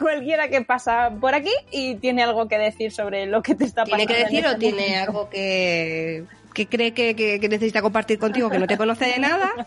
cualquiera 0.00 0.48
que 0.48 0.62
pasa 0.62 1.10
por 1.20 1.34
aquí 1.34 1.52
y 1.70 1.96
tiene 1.96 2.22
algo 2.22 2.48
que 2.48 2.56
decir 2.58 2.92
sobre 2.92 3.26
lo 3.26 3.42
que 3.42 3.54
te 3.54 3.64
está 3.64 3.84
¿Tiene 3.84 4.04
pasando. 4.06 4.14
que 4.14 4.20
en 4.20 4.26
decir 4.28 4.46
o 4.46 4.48
este 4.48 4.60
tiene 4.60 4.82
momento. 4.88 5.10
algo 5.10 5.28
que, 5.30 6.24
que 6.54 6.66
cree 6.66 6.92
que, 6.94 7.14
que- 7.14 7.40
que 7.40 7.48
necesita 7.48 7.82
compartir 7.82 8.18
contigo 8.18 8.48
que 8.48 8.58
no 8.58 8.66
te 8.66 8.78
conoce 8.78 9.04
de 9.06 9.18
nada? 9.18 9.52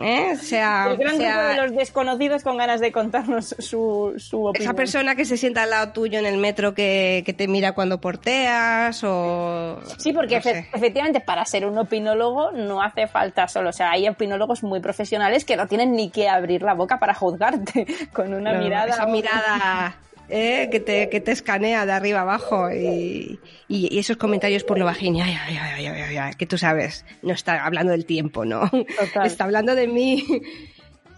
¿Eh? 0.00 0.36
Sea, 0.36 0.86
El 0.90 0.96
gran 0.96 1.16
sea 1.18 1.36
grupo 1.36 1.48
de 1.48 1.56
los 1.68 1.76
desconocidos 1.76 2.42
con 2.42 2.56
ganas 2.56 2.80
de 2.80 2.92
contarnos 2.92 3.54
su, 3.58 4.14
su 4.16 4.46
opinión. 4.46 4.62
esa 4.70 4.74
persona 4.74 5.14
que 5.14 5.24
se 5.24 5.36
sienta 5.36 5.64
al 5.64 5.70
lado 5.70 5.92
tuyo 5.92 6.18
en 6.18 6.24
el 6.26 6.38
metro 6.38 6.72
que, 6.74 7.22
que 7.26 7.32
te 7.34 7.46
mira 7.48 7.72
cuando 7.72 8.00
porteas 8.00 9.02
o... 9.04 9.78
Sí, 9.98 10.12
porque 10.12 10.36
no 10.36 10.40
efe- 10.40 10.52
sé. 10.52 10.68
efectivamente 10.72 11.20
para 11.20 11.44
ser 11.44 11.66
un 11.66 11.76
opinólogo 11.78 12.52
no 12.52 12.82
hace 12.82 13.06
falta 13.06 13.48
solo, 13.48 13.68
o 13.70 13.72
sea, 13.72 13.90
hay 13.90 14.08
opinólogos 14.08 14.62
muy 14.62 14.80
profesionales 14.80 15.44
que 15.44 15.56
no 15.56 15.66
tienen 15.66 15.92
ni 15.92 16.10
que 16.10 16.28
abrir 16.28 16.62
la 16.62 16.74
boca 16.74 16.98
para 16.98 17.12
juzgarte 17.14 17.86
con 18.12 18.32
una 18.32 18.52
No, 18.54 18.60
mirada. 18.62 18.86
Esa 18.92 19.06
mirada 19.06 19.96
¿eh? 20.32 20.68
que, 20.72 20.80
te, 20.80 21.08
que 21.08 21.20
te 21.20 21.30
escanea 21.32 21.86
de 21.86 21.92
arriba 21.92 22.22
abajo 22.22 22.70
y, 22.72 23.38
y- 23.68 23.94
y 23.94 23.98
esos 23.98 24.16
comentarios 24.16 24.64
por 24.64 24.78
lo 24.78 24.84
bajín, 24.86 25.20
ay, 25.20 25.36
ay, 25.46 25.56
ay, 25.60 25.86
ay, 25.86 26.00
ay, 26.02 26.16
ay, 26.16 26.32
que 26.34 26.46
tú 26.46 26.56
sabes, 26.58 27.04
no 27.22 27.32
está 27.34 27.64
hablando 27.64 27.92
del 27.92 28.06
tiempo, 28.06 28.44
¿no? 28.44 28.68
Total. 28.70 29.26
Está 29.26 29.44
hablando 29.44 29.74
de 29.74 29.86
mí. 29.88 30.24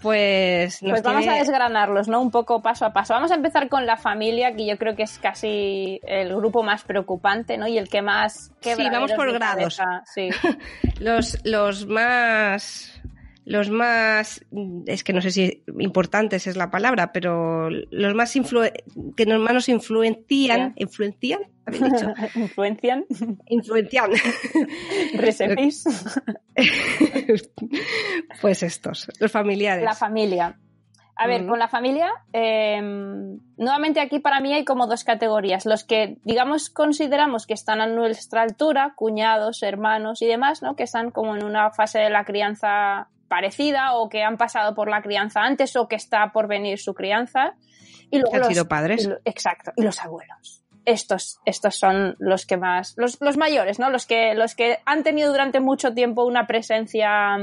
Pues, 0.03 0.83
nos 0.83 0.91
Pues 0.93 1.03
vamos 1.03 1.23
tiene- 1.23 1.37
a 1.37 1.41
desgranarlos, 1.41 2.09
¿no? 2.09 2.21
Un 2.21 2.31
poco 2.31 2.61
paso 2.61 2.85
a 2.85 2.93
paso. 2.93 3.15
Vamos 3.15 3.31
a 3.31 3.37
empezar 3.37 3.71
con 3.71 3.87
la 3.87 3.97
familia, 3.97 4.55
que 4.55 4.67
yo 4.67 4.77
creo 4.77 4.95
que 4.95 5.05
es 5.05 5.19
casi 5.19 5.99
el 6.07 6.35
grupo 6.37 6.63
más 6.63 6.85
preocupante, 6.85 7.57
¿no? 7.57 7.67
Y 7.67 7.79
el 7.79 7.89
que 7.89 8.03
más... 8.03 8.51
vamos 8.93 9.13
por 9.13 9.33
grados. 9.33 9.81
Sí. 10.15 10.29
los, 11.01 11.39
los 11.47 11.87
más 11.87 12.94
los 13.45 13.71
más 13.71 14.45
es 14.87 15.05
que 15.05 15.13
no 15.13 15.21
sé 15.21 15.31
si 15.31 15.63
importantes 15.79 16.47
es 16.47 16.57
la 16.57 16.71
palabra 16.71 17.13
pero 17.13 17.69
los 17.71 18.15
más 18.15 18.33
que 19.17 19.27
nos 19.27 19.41
más 19.41 19.55
nos 19.55 19.69
influencian 19.69 20.73
influencian 20.77 21.41
¿Habéis 21.67 21.83
dicho? 21.83 22.13
Influencian, 22.35 23.07
influencian 23.47 24.11
recibís 25.15 25.85
pues 28.41 28.63
estos 28.63 29.09
los 29.21 29.33
familiares 29.33 29.85
la 29.85 29.95
familia. 29.95 30.59
A 31.17 31.29
ver, 31.29 31.47
con 31.47 31.61
la 31.61 31.69
familia, 31.69 32.11
eh, 32.33 32.83
nuevamente 33.57 34.01
aquí 34.01 34.19
para 34.19 34.41
mí 34.41 34.53
hay 34.53 34.65
como 34.65 34.89
dos 34.89 35.05
categorías. 35.05 35.65
Los 35.65 35.85
que, 35.85 36.19
digamos, 36.25 36.71
consideramos 36.71 37.47
que 37.47 37.55
están 37.55 37.81
a 37.81 37.87
nuestra 37.87 38.43
altura, 38.43 38.95
cuñados, 38.97 39.63
hermanos 39.63 40.23
y 40.23 40.27
demás, 40.27 40.61
¿no? 40.61 40.75
Que 40.75 40.83
están 40.83 41.13
como 41.13 41.37
en 41.37 41.45
una 41.45 41.71
fase 41.71 42.01
de 42.01 42.11
la 42.11 42.25
crianza 42.25 43.11
parecida 43.29 43.95
o 43.95 44.09
que 44.09 44.23
han 44.23 44.37
pasado 44.37 44.75
por 44.75 44.89
la 44.89 45.03
crianza 45.03 45.41
antes 45.43 45.75
o 45.77 45.89
que 45.89 45.97
está 45.97 46.33
por 46.33 46.49
venir 46.49 46.79
su 46.79 46.95
crianza. 46.95 47.55
Y 48.11 48.19
luego 48.19 48.31
Que 48.31 48.37
han 48.37 48.41
los- 48.43 48.49
sido 48.49 48.69
padres. 48.69 49.05
y 49.05 49.09
lo- 49.09 49.19
exacto. 49.25 49.73
Y 49.77 49.83
los 49.83 50.01
abuelos. 50.03 50.61
estos, 50.87 51.41
estos 51.47 51.77
son 51.79 52.15
los 52.19 52.45
que 52.45 52.59
más, 52.59 52.93
los, 52.99 53.17
los 53.23 53.39
mayores, 53.39 53.79
¿no? 53.79 53.89
Los 53.89 54.05
que, 54.07 54.35
los 54.35 54.55
que 54.55 54.81
han 54.85 55.03
tenido 55.03 55.33
durante 55.33 55.59
mucho 55.59 55.95
tiempo 55.95 56.25
una 56.27 56.47
presencia 56.47 57.39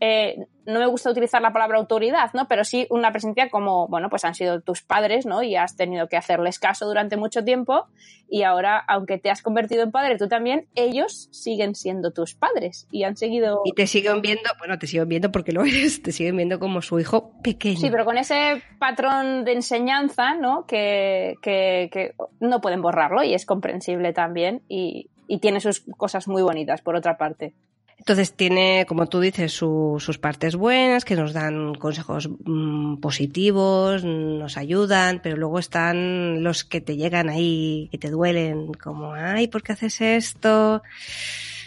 eh, 0.00 0.46
no 0.66 0.80
me 0.80 0.86
gusta 0.86 1.10
utilizar 1.10 1.40
la 1.40 1.52
palabra 1.52 1.78
autoridad, 1.78 2.30
¿no? 2.34 2.46
Pero 2.46 2.62
sí 2.62 2.86
una 2.90 3.10
presencia 3.10 3.48
como, 3.48 3.88
bueno, 3.88 4.10
pues 4.10 4.24
han 4.24 4.34
sido 4.34 4.60
tus 4.60 4.82
padres, 4.82 5.24
¿no? 5.24 5.42
Y 5.42 5.56
has 5.56 5.76
tenido 5.76 6.08
que 6.08 6.16
hacerles 6.16 6.58
caso 6.58 6.86
durante 6.86 7.16
mucho 7.16 7.42
tiempo 7.42 7.86
y 8.28 8.42
ahora, 8.42 8.78
aunque 8.86 9.18
te 9.18 9.30
has 9.30 9.40
convertido 9.40 9.82
en 9.82 9.90
padre 9.90 10.18
tú 10.18 10.28
también, 10.28 10.68
ellos 10.74 11.28
siguen 11.32 11.74
siendo 11.74 12.12
tus 12.12 12.34
padres 12.34 12.86
y 12.90 13.04
han 13.04 13.16
seguido... 13.16 13.62
Y 13.64 13.72
te 13.72 13.86
siguen 13.86 14.20
viendo, 14.20 14.50
bueno, 14.58 14.78
te 14.78 14.86
siguen 14.86 15.08
viendo 15.08 15.32
porque 15.32 15.52
lo 15.52 15.64
eres, 15.64 16.02
te 16.02 16.12
siguen 16.12 16.36
viendo 16.36 16.58
como 16.58 16.82
su 16.82 17.00
hijo 17.00 17.32
pequeño. 17.42 17.80
Sí, 17.80 17.90
pero 17.90 18.04
con 18.04 18.18
ese 18.18 18.62
patrón 18.78 19.44
de 19.44 19.52
enseñanza, 19.52 20.34
¿no? 20.34 20.66
Que, 20.66 21.36
que, 21.40 21.88
que 21.90 22.14
no 22.40 22.60
pueden 22.60 22.82
borrarlo 22.82 23.24
y 23.24 23.32
es 23.32 23.46
comprensible 23.46 24.12
también 24.12 24.62
y, 24.68 25.08
y 25.26 25.38
tiene 25.38 25.60
sus 25.60 25.80
cosas 25.96 26.28
muy 26.28 26.42
bonitas, 26.42 26.82
por 26.82 26.94
otra 26.94 27.16
parte. 27.16 27.54
Entonces 27.98 28.32
tiene, 28.34 28.86
como 28.88 29.06
tú 29.06 29.20
dices, 29.20 29.52
su- 29.52 29.96
sus 29.98 30.18
partes 30.18 30.56
buenas, 30.56 31.04
que 31.04 31.14
nos 31.16 31.32
dan 31.32 31.74
consejos 31.74 32.28
mm, 32.44 32.96
positivos, 32.98 34.04
nos 34.04 34.56
ayudan, 34.56 35.20
pero 35.22 35.36
luego 35.36 35.58
están 35.58 36.42
los 36.42 36.64
que 36.64 36.80
te 36.80 36.96
llegan 36.96 37.28
ahí, 37.28 37.88
que 37.90 37.98
te 37.98 38.10
duelen, 38.10 38.72
como, 38.74 39.12
ay, 39.12 39.48
¿por 39.48 39.62
qué 39.62 39.72
haces 39.72 40.00
esto? 40.00 40.82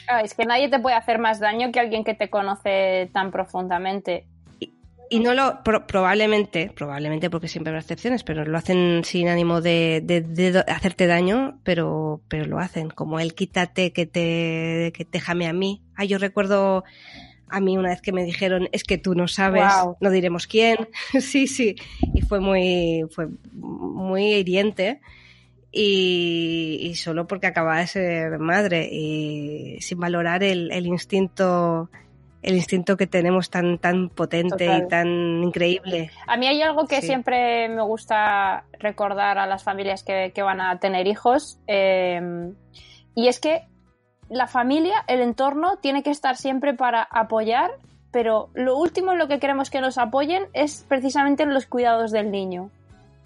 Ah, 0.08 0.22
es 0.22 0.34
que 0.34 0.46
nadie 0.46 0.68
te 0.70 0.80
puede 0.80 0.96
hacer 0.96 1.20
más 1.20 1.40
daño 1.40 1.72
que 1.72 1.80
alguien 1.80 2.04
que 2.04 2.16
te 2.16 2.30
conoce 2.30 3.10
tan 3.14 3.32
profundamente. 3.32 4.26
Y 5.14 5.20
no 5.20 5.34
lo, 5.34 5.62
pro- 5.64 5.86
probablémente, 5.88 6.72
probablemente 6.74 7.30
porque 7.30 7.50
siempre 7.50 7.72
habrá 7.72 7.82
excepciones, 7.82 8.24
pero 8.24 8.46
lo 8.46 8.58
hacen 8.58 9.02
sin 9.04 9.28
ánimo 9.28 9.60
de, 9.60 10.02
de- 10.02 10.64
hacerte 10.68 11.06
daño, 11.06 11.60
pero, 11.64 12.22
pero 12.30 12.46
lo 12.46 12.60
hacen. 12.60 12.90
Como 12.90 13.20
el 13.20 13.34
quítate 13.36 13.92
que 13.92 14.06
te, 14.06 14.94
que 14.96 15.06
déjame 15.12 15.48
a 15.48 15.54
mí. 15.54 15.82
Ah, 15.98 16.06
yo 16.06 16.18
recuerdo 16.18 16.86
a 17.50 17.60
mí 17.60 17.78
una 17.78 17.90
vez 17.90 18.02
que 18.02 18.14
me 18.14 18.24
dijeron, 18.24 18.70
es 18.72 18.86
que 18.86 18.98
tú 18.98 19.14
no 19.14 19.28
sabes, 19.28 19.64
no 20.00 20.10
diremos 20.12 20.48
quién. 20.48 20.78
sí, 21.20 21.46
sí. 21.48 21.76
Y 22.14 22.22
fue 22.22 22.40
muy, 22.40 23.04
fue 23.12 23.28
muy 23.52 24.34
hiriente. 24.36 25.02
Y, 25.74 26.80
y 26.82 26.96
solo 26.96 27.28
porque 27.28 27.48
acababa 27.48 27.80
de 27.80 27.88
ser 27.88 28.40
madre 28.40 28.90
y 28.92 29.78
sin 29.82 30.00
valorar 30.00 30.44
el, 30.44 30.72
el 30.72 30.86
instinto 30.86 31.90
el 32.42 32.56
instinto 32.56 32.98
que 32.98 33.08
tenemos 33.08 33.50
tan 33.50 33.78
tan 33.78 34.10
potente 34.10 34.66
Total. 34.66 34.84
y 34.84 34.88
tan 34.88 35.08
increíble. 35.44 36.10
A 36.28 36.38
mí 36.38 36.48
hay 36.48 36.62
algo 36.62 36.88
que 36.88 37.02
Sí. 37.02 37.08
siempre 37.08 37.70
me 37.70 37.82
gusta 37.84 38.64
recordar 38.80 39.38
a 39.38 39.46
las 39.46 39.64
familias 39.64 40.04
que, 40.04 40.32
que 40.34 40.42
van 40.42 40.60
a 40.62 40.80
tener 40.80 41.08
hijos 41.08 41.60
eh, 41.68 42.52
y 43.16 43.28
es 43.28 43.40
que 43.40 43.64
la 44.30 44.48
familia, 44.48 45.04
el 45.08 45.22
entorno, 45.22 45.78
tiene 45.82 46.04
que 46.04 46.10
estar 46.10 46.38
siempre 46.38 46.74
para 46.74 47.04
apoyar, 47.04 47.70
pero 48.12 48.50
lo 48.54 48.78
último 48.78 49.12
en 49.12 49.20
lo 49.20 49.28
que 49.28 49.40
queremos 49.40 49.70
que 49.70 49.82
nos 49.82 49.98
apoyen 49.98 50.46
es 50.54 50.86
precisamente 50.88 51.44
en 51.44 51.54
los 51.54 51.66
cuidados 51.66 52.12
del 52.12 52.32
niño. 52.32 52.70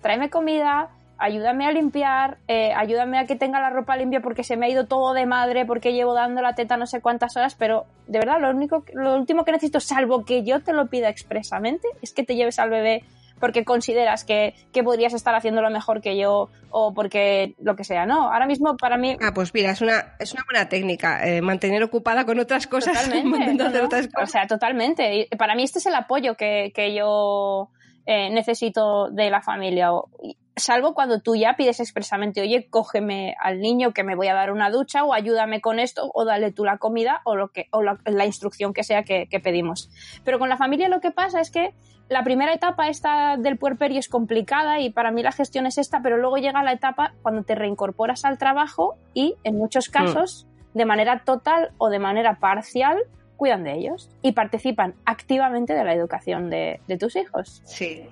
Tráeme 0.01 0.29
comida, 0.31 0.89
ayúdame 1.17 1.65
a 1.65 1.71
limpiar, 1.71 2.37
eh, 2.47 2.73
ayúdame 2.75 3.17
a 3.19 3.25
que 3.25 3.35
tenga 3.35 3.59
la 3.61 3.69
ropa 3.69 3.95
limpia 3.97 4.19
porque 4.21 4.43
se 4.43 4.57
me 4.57 4.65
ha 4.65 4.69
ido 4.69 4.85
todo 4.85 5.13
de 5.13 5.25
madre, 5.25 5.65
porque 5.65 5.93
llevo 5.93 6.13
dando 6.13 6.41
la 6.41 6.55
teta 6.55 6.77
no 6.77 6.87
sé 6.87 7.01
cuántas 7.01 7.35
horas, 7.37 7.55
pero 7.55 7.85
de 8.07 8.19
verdad 8.19 8.39
lo 8.39 8.49
único, 8.49 8.83
lo 8.93 9.15
último 9.15 9.45
que 9.45 9.51
necesito, 9.51 9.79
salvo 9.79 10.25
que 10.25 10.43
yo 10.43 10.61
te 10.61 10.73
lo 10.73 10.87
pida 10.87 11.09
expresamente, 11.09 11.87
es 12.01 12.13
que 12.13 12.23
te 12.23 12.35
lleves 12.35 12.59
al 12.59 12.69
bebé 12.69 13.03
porque 13.39 13.65
consideras 13.65 14.23
que, 14.23 14.55
que 14.71 14.81
podrías 14.81 15.13
estar 15.13 15.35
haciendo 15.35 15.61
lo 15.61 15.69
mejor 15.69 15.99
que 16.01 16.17
yo 16.17 16.47
o 16.69 16.93
porque 16.93 17.53
lo 17.59 17.75
que 17.75 17.83
sea. 17.83 18.05
No, 18.05 18.31
ahora 18.31 18.45
mismo 18.45 18.77
para 18.77 18.95
mí 18.97 19.17
Ah, 19.21 19.33
pues 19.35 19.53
mira, 19.53 19.71
es 19.71 19.81
una, 19.81 20.15
es 20.19 20.31
una 20.33 20.43
buena 20.49 20.69
técnica, 20.69 21.27
eh, 21.27 21.41
mantener 21.41 21.83
ocupada 21.83 22.25
con 22.25 22.39
otras 22.39 22.65
cosas, 22.65 22.93
Totalmente. 23.03 23.53
no, 23.55 23.65
hacer 23.67 23.83
otras 23.83 24.05
O 24.07 24.09
cosas. 24.11 24.31
sea, 24.31 24.47
totalmente. 24.47 25.27
Y 25.29 25.35
para 25.35 25.53
mí 25.53 25.63
este 25.63 25.79
es 25.79 25.85
el 25.85 25.95
apoyo 25.95 26.35
que, 26.35 26.71
que 26.73 26.93
yo 26.95 27.69
eh, 28.05 28.29
necesito 28.29 29.09
de 29.09 29.29
la 29.29 29.41
familia. 29.41 29.93
O- 29.93 30.09
Salvo 30.57 30.93
cuando 30.93 31.19
tú 31.19 31.35
ya 31.35 31.55
pides 31.57 31.81
expresamente, 31.81 32.39
oye, 32.39 32.69
cógeme 32.69 33.35
al 33.41 33.59
niño 33.59 33.91
que 33.91 34.05
me 34.05 34.15
voy 34.15 34.29
a 34.29 34.33
dar 34.33 34.53
una 34.53 34.69
ducha 34.69 35.03
o 35.03 35.13
ayúdame 35.13 35.59
con 35.59 35.79
esto 35.79 36.09
o 36.13 36.23
dale 36.23 36.53
tú 36.53 36.63
la 36.63 36.77
comida 36.77 37.19
o, 37.25 37.35
lo 37.35 37.49
que, 37.49 37.65
o 37.73 37.81
la, 37.83 37.97
la 38.05 38.25
instrucción 38.25 38.71
que 38.73 38.83
sea 38.85 39.03
que, 39.03 39.27
que 39.27 39.41
pedimos. 39.41 39.89
Pero 40.23 40.39
con 40.39 40.47
la 40.47 40.55
familia 40.55 40.87
lo 40.87 41.01
que 41.01 41.11
pasa 41.11 41.41
es 41.41 41.51
que 41.51 41.73
la 42.07 42.23
primera 42.23 42.53
etapa 42.53 42.87
esta 42.87 43.35
del 43.35 43.57
puerperio 43.57 43.99
es 43.99 44.07
complicada 44.07 44.79
y 44.79 44.91
para 44.91 45.11
mí 45.11 45.23
la 45.23 45.33
gestión 45.33 45.65
es 45.65 45.77
esta, 45.77 46.01
pero 46.01 46.15
luego 46.17 46.37
llega 46.37 46.63
la 46.63 46.71
etapa 46.71 47.15
cuando 47.21 47.43
te 47.43 47.53
reincorporas 47.55 48.23
al 48.23 48.37
trabajo 48.37 48.95
y 49.13 49.35
en 49.43 49.57
muchos 49.57 49.89
casos, 49.89 50.47
de 50.73 50.85
manera 50.85 51.23
total 51.25 51.71
o 51.79 51.89
de 51.89 51.99
manera 51.99 52.39
parcial, 52.39 52.97
cuidan 53.37 53.63
de 53.63 53.73
ellos 53.73 54.09
y 54.21 54.31
participan 54.33 54.95
activamente 55.05 55.73
de 55.73 55.83
la 55.83 55.93
educación 55.93 56.49
de, 56.49 56.79
de 56.87 56.97
tus 56.97 57.15
hijos. 57.15 57.61
Sí. 57.65 58.07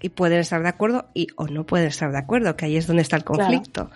Y 0.00 0.10
pueden 0.10 0.40
estar 0.40 0.62
de 0.62 0.68
acuerdo 0.68 1.06
y 1.14 1.28
o 1.36 1.46
no 1.46 1.64
pueden 1.64 1.86
estar 1.86 2.12
de 2.12 2.18
acuerdo, 2.18 2.56
que 2.56 2.66
ahí 2.66 2.76
es 2.76 2.86
donde 2.86 3.00
está 3.00 3.16
el 3.16 3.24
conflicto. 3.24 3.90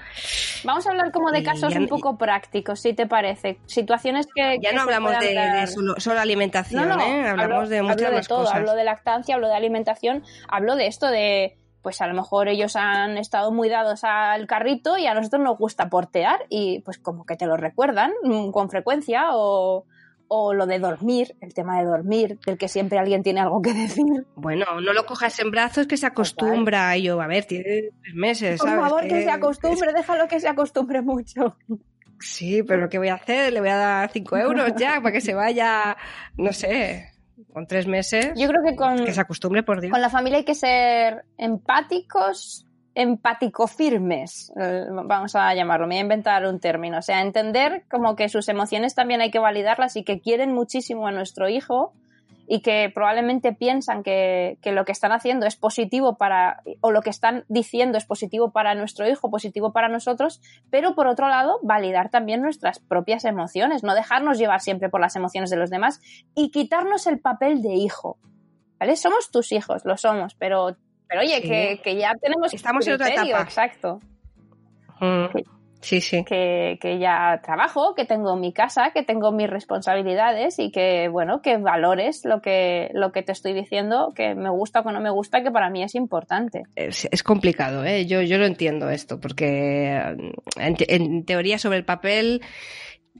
Vamos 0.65 0.87
a 0.87 0.91
hablar 0.91 1.13
como 1.13 1.31
de 1.31 1.43
casos 1.43 1.75
ya- 1.75 1.79
un 1.81 1.87
poco 1.87 2.17
prácticos, 2.17 2.81
si 2.81 2.95
te 2.95 3.07
parece. 3.07 3.59
Situaciones 3.67 4.27
que... 4.35 4.59
Ya 4.63 4.71
que 4.71 4.77
no 4.77 4.85
se 4.87 4.95
hablamos 4.95 5.21
de, 5.21 5.35
dar. 5.35 5.61
de 5.61 5.67
solo, 5.67 5.95
solo 5.99 6.19
alimentación, 6.21 6.89
No, 6.89 6.97
no, 6.97 7.03
¿eh? 7.03 7.29
hablamos 7.29 7.65
hablo- 7.65 7.69
de 7.69 7.83
muchas 7.83 7.97
hablo 7.99 8.11
de 8.11 8.17
más 8.17 8.29
todo, 8.29 8.39
cosas. 8.41 8.55
hablo 8.55 8.75
de 8.75 8.85
lactancia, 8.85 9.35
hablo 9.35 9.49
de 9.49 9.55
alimentación, 9.57 10.23
hablo 10.49 10.77
de 10.77 10.87
esto 10.87 11.09
de, 11.09 11.59
pues 11.83 12.01
a 12.01 12.07
lo 12.07 12.15
mejor 12.15 12.49
ellos 12.49 12.75
han 12.77 13.19
estado 13.19 13.53
muy 13.53 13.69
dados 13.69 14.03
al 14.05 14.47
carrito 14.47 14.97
y 14.97 15.07
a 15.07 15.13
nosotros 15.13 15.43
nos 15.43 15.59
gusta 15.59 15.91
portear 15.91 16.47
y 16.49 16.79
pues 16.87 16.97
como 16.99 17.27
que 17.27 17.37
te 17.37 17.45
lo 17.45 17.59
recuerdan 17.59 18.13
mm, 18.23 18.51
con 18.51 18.71
frecuencia 18.71 19.27
o, 19.33 19.85
o 20.29 20.53
lo 20.55 20.67
de 20.67 20.79
dormir, 20.79 21.35
el 21.41 21.55
tema 21.55 21.79
de 21.79 21.87
dormir, 21.87 22.39
del 22.47 22.59
que 22.59 22.69
siempre 22.69 22.99
alguien 22.99 23.23
tiene 23.23 23.41
algo 23.41 23.61
que 23.63 23.73
decir. 23.73 24.05
Bueno, 24.37 24.67
no 24.81 24.93
lo 24.93 25.07
cojas 25.07 25.39
en 25.41 25.51
brazos 25.51 25.87
que 25.87 25.97
se 25.97 26.07
acostumbra. 26.07 26.97
Y 26.97 27.05
yo, 27.05 27.21
a 27.21 27.27
ver, 27.27 27.45
tiene 27.47 27.65
tres 28.03 28.15
meses, 28.15 28.61
Por 28.61 28.69
¿sabes? 28.69 28.85
favor, 28.85 29.03
que 29.09 29.23
se 29.23 29.31
acostumbre, 29.31 29.93
déjalo 29.95 30.29
que 30.29 30.39
se 30.41 30.49
acostumbre 30.49 31.03
mucho. 31.03 31.57
Sí, 32.21 32.63
pero 32.63 32.89
¿qué 32.89 32.99
voy 32.99 33.09
a 33.09 33.15
hacer? 33.15 33.53
Le 33.53 33.61
voy 33.61 33.69
a 33.71 33.77
dar 33.77 34.11
cinco 34.11 34.37
euros 34.37 34.73
ya 34.77 35.01
para 35.01 35.13
que 35.13 35.21
se 35.21 35.35
vaya, 35.35 35.97
no 36.37 36.53
sé, 36.53 37.13
con 37.53 37.67
tres 37.67 37.87
meses. 37.87 38.33
Yo 38.37 38.49
creo 38.49 38.63
que 38.65 38.75
con, 38.77 39.05
Que 39.05 39.13
se 39.13 39.21
acostumbre, 39.21 39.63
por 39.63 39.81
Dios. 39.81 39.93
con 39.93 40.01
la 40.01 40.11
familia 40.11 40.39
hay 40.39 40.45
que 40.45 40.55
ser 40.57 41.25
empáticos, 41.37 42.67
empático 42.99 43.69
firmes, 43.69 44.53
eh, 44.61 44.87
vamos 44.91 45.37
a 45.37 45.55
llamarlo, 45.55 45.87
me 45.87 45.95
voy 45.95 45.99
a 45.99 46.03
inventar 46.03 46.45
un 46.45 46.59
término, 46.59 46.99
o 46.99 47.03
sea, 47.03 47.21
entender 47.21 47.85
como 47.89 48.17
que 48.17 48.29
sus 48.29 48.49
emociones 48.49 48.97
también 48.97 49.21
hay 49.21 49.31
que 49.31 49.39
validarlas 49.39 49.95
y 49.95 50.03
que 50.03 50.21
quieren 50.21 50.53
muchísimo 50.53 51.07
a 51.07 51.13
nuestro 51.13 51.49
hijo 51.49 51.93
y 52.49 52.61
que 52.61 52.91
probablemente 52.93 53.53
piensan 53.53 54.03
que, 54.03 54.59
que 54.63 54.73
lo 54.73 54.85
que 54.85 54.91
están 54.91 55.13
haciendo 55.13 55.47
es 55.47 55.55
positivo 55.55 56.17
para, 56.17 56.61
o 56.81 56.91
lo 56.91 57.03
que 57.03 57.11
están 57.11 57.45
diciendo 57.47 57.99
es 57.99 58.05
positivo 58.05 58.51
para 58.51 58.75
nuestro 58.75 59.09
hijo, 59.09 59.31
positivo 59.31 59.73
para 59.73 59.89
nosotros, 59.89 60.41
pero 60.69 60.97
por 60.97 61.07
otro 61.07 61.29
lado, 61.29 61.61
validar 61.63 62.11
también 62.11 62.43
nuestras 62.43 62.81
propias 62.81 63.25
emociones, 63.25 63.85
no 63.85 63.95
dejarnos 63.95 64.39
llevar 64.39 64.61
siempre 64.61 64.89
por 64.89 65.01
las 65.01 65.15
emociones 65.15 65.51
de 65.51 65.57
los 65.57 65.71
demás 65.71 66.01
y 66.35 66.51
quitarnos 66.51 67.07
el 67.07 67.21
papel 67.21 67.63
de 67.63 67.75
hijo. 67.75 68.19
¿Vale? 68.81 68.97
Somos 68.97 69.31
tus 69.31 69.53
hijos, 69.53 69.85
lo 69.85 69.97
somos, 69.97 70.35
pero, 70.35 70.77
pero 71.09 71.21
oye, 71.23 71.41
Sí. 71.43 71.49
que, 71.49 71.81
que 71.83 71.97
ya 71.97 72.13
tenemos 72.21 72.53
Estamos 72.55 72.87
en 72.87 72.95
otra 72.95 73.09
etapa. 73.09 73.43
Exacto. 73.43 74.01
Mm, 75.01 75.27
Sí, 75.81 76.01
sí. 76.01 76.25
Que, 76.25 76.77
que 76.81 76.99
ya 76.99 77.41
trabajo, 77.41 77.95
que 77.95 78.05
tengo 78.05 78.35
mi 78.35 78.53
casa, 78.53 78.91
que 78.93 79.05
tengo 79.05 79.31
mis 79.31 79.49
responsabilidades 79.49 80.59
y 80.59 80.73
que, 80.73 81.07
bueno, 81.09 81.41
que 81.41 81.57
valores 81.57 82.25
lo 82.25 82.41
que, 82.41 82.91
lo 82.95 83.13
que 83.13 83.23
te 83.23 83.31
estoy 83.31 83.53
diciendo, 83.53 84.13
que 84.13 84.35
me 84.35 84.51
gusta 84.51 84.81
o 84.81 84.85
que 84.85 84.91
no 84.93 85.01
me 85.01 85.11
gusta, 85.11 85.41
que 85.45 85.53
para 85.53 85.71
mí 85.71 85.85
es 85.85 85.95
importante. 85.95 86.65
Es, 86.75 87.07
es 87.13 87.23
complicado, 87.23 87.85
¿eh? 87.85 88.07
Yo, 88.07 88.23
yo 88.23 88.39
lo 88.39 88.47
entiendo 88.47 88.91
esto, 88.91 89.21
porque 89.21 90.03
mm, 90.57 90.61
en, 90.61 90.75
te- 90.75 90.95
en 90.97 91.25
teoría 91.25 91.59
sobre 91.61 91.79
el 91.79 91.85
papel 91.85 92.43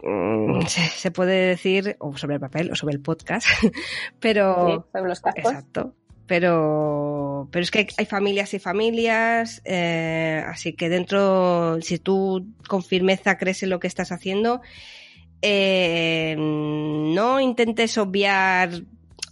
mm, 0.03 0.63
se, 0.63 0.81
se 0.81 1.11
puede 1.13 1.47
decir, 1.47 1.95
o 2.01 2.17
sobre 2.17 2.35
el 2.35 2.41
papel, 2.41 2.73
o 2.73 2.75
sobre 2.75 2.95
el 2.95 3.01
podcast, 3.01 3.47
pero... 4.19 4.67
Sí, 4.67 4.91
sobre 4.93 5.09
los 5.09 5.21
cascos. 5.21 5.45
Exacto. 5.45 5.95
Pero, 6.29 7.49
pero 7.51 7.63
es 7.63 7.71
que 7.71 7.89
hay, 7.97 8.05
familias 8.07 8.53
y 8.55 8.59
familias, 8.59 9.63
eh, 9.65 10.45
así 10.47 10.75
que 10.75 10.89
dentro, 10.91 11.81
si 11.81 11.99
tú 11.99 12.47
con 12.69 12.85
firmeza 12.85 13.39
crees 13.39 13.63
en 13.63 13.71
lo 13.71 13.81
que 13.81 13.87
estás 13.87 14.13
haciendo, 14.13 14.61
eh, 15.41 16.37
no 16.39 17.41
intentes 17.41 17.97
obviar, 17.97 18.83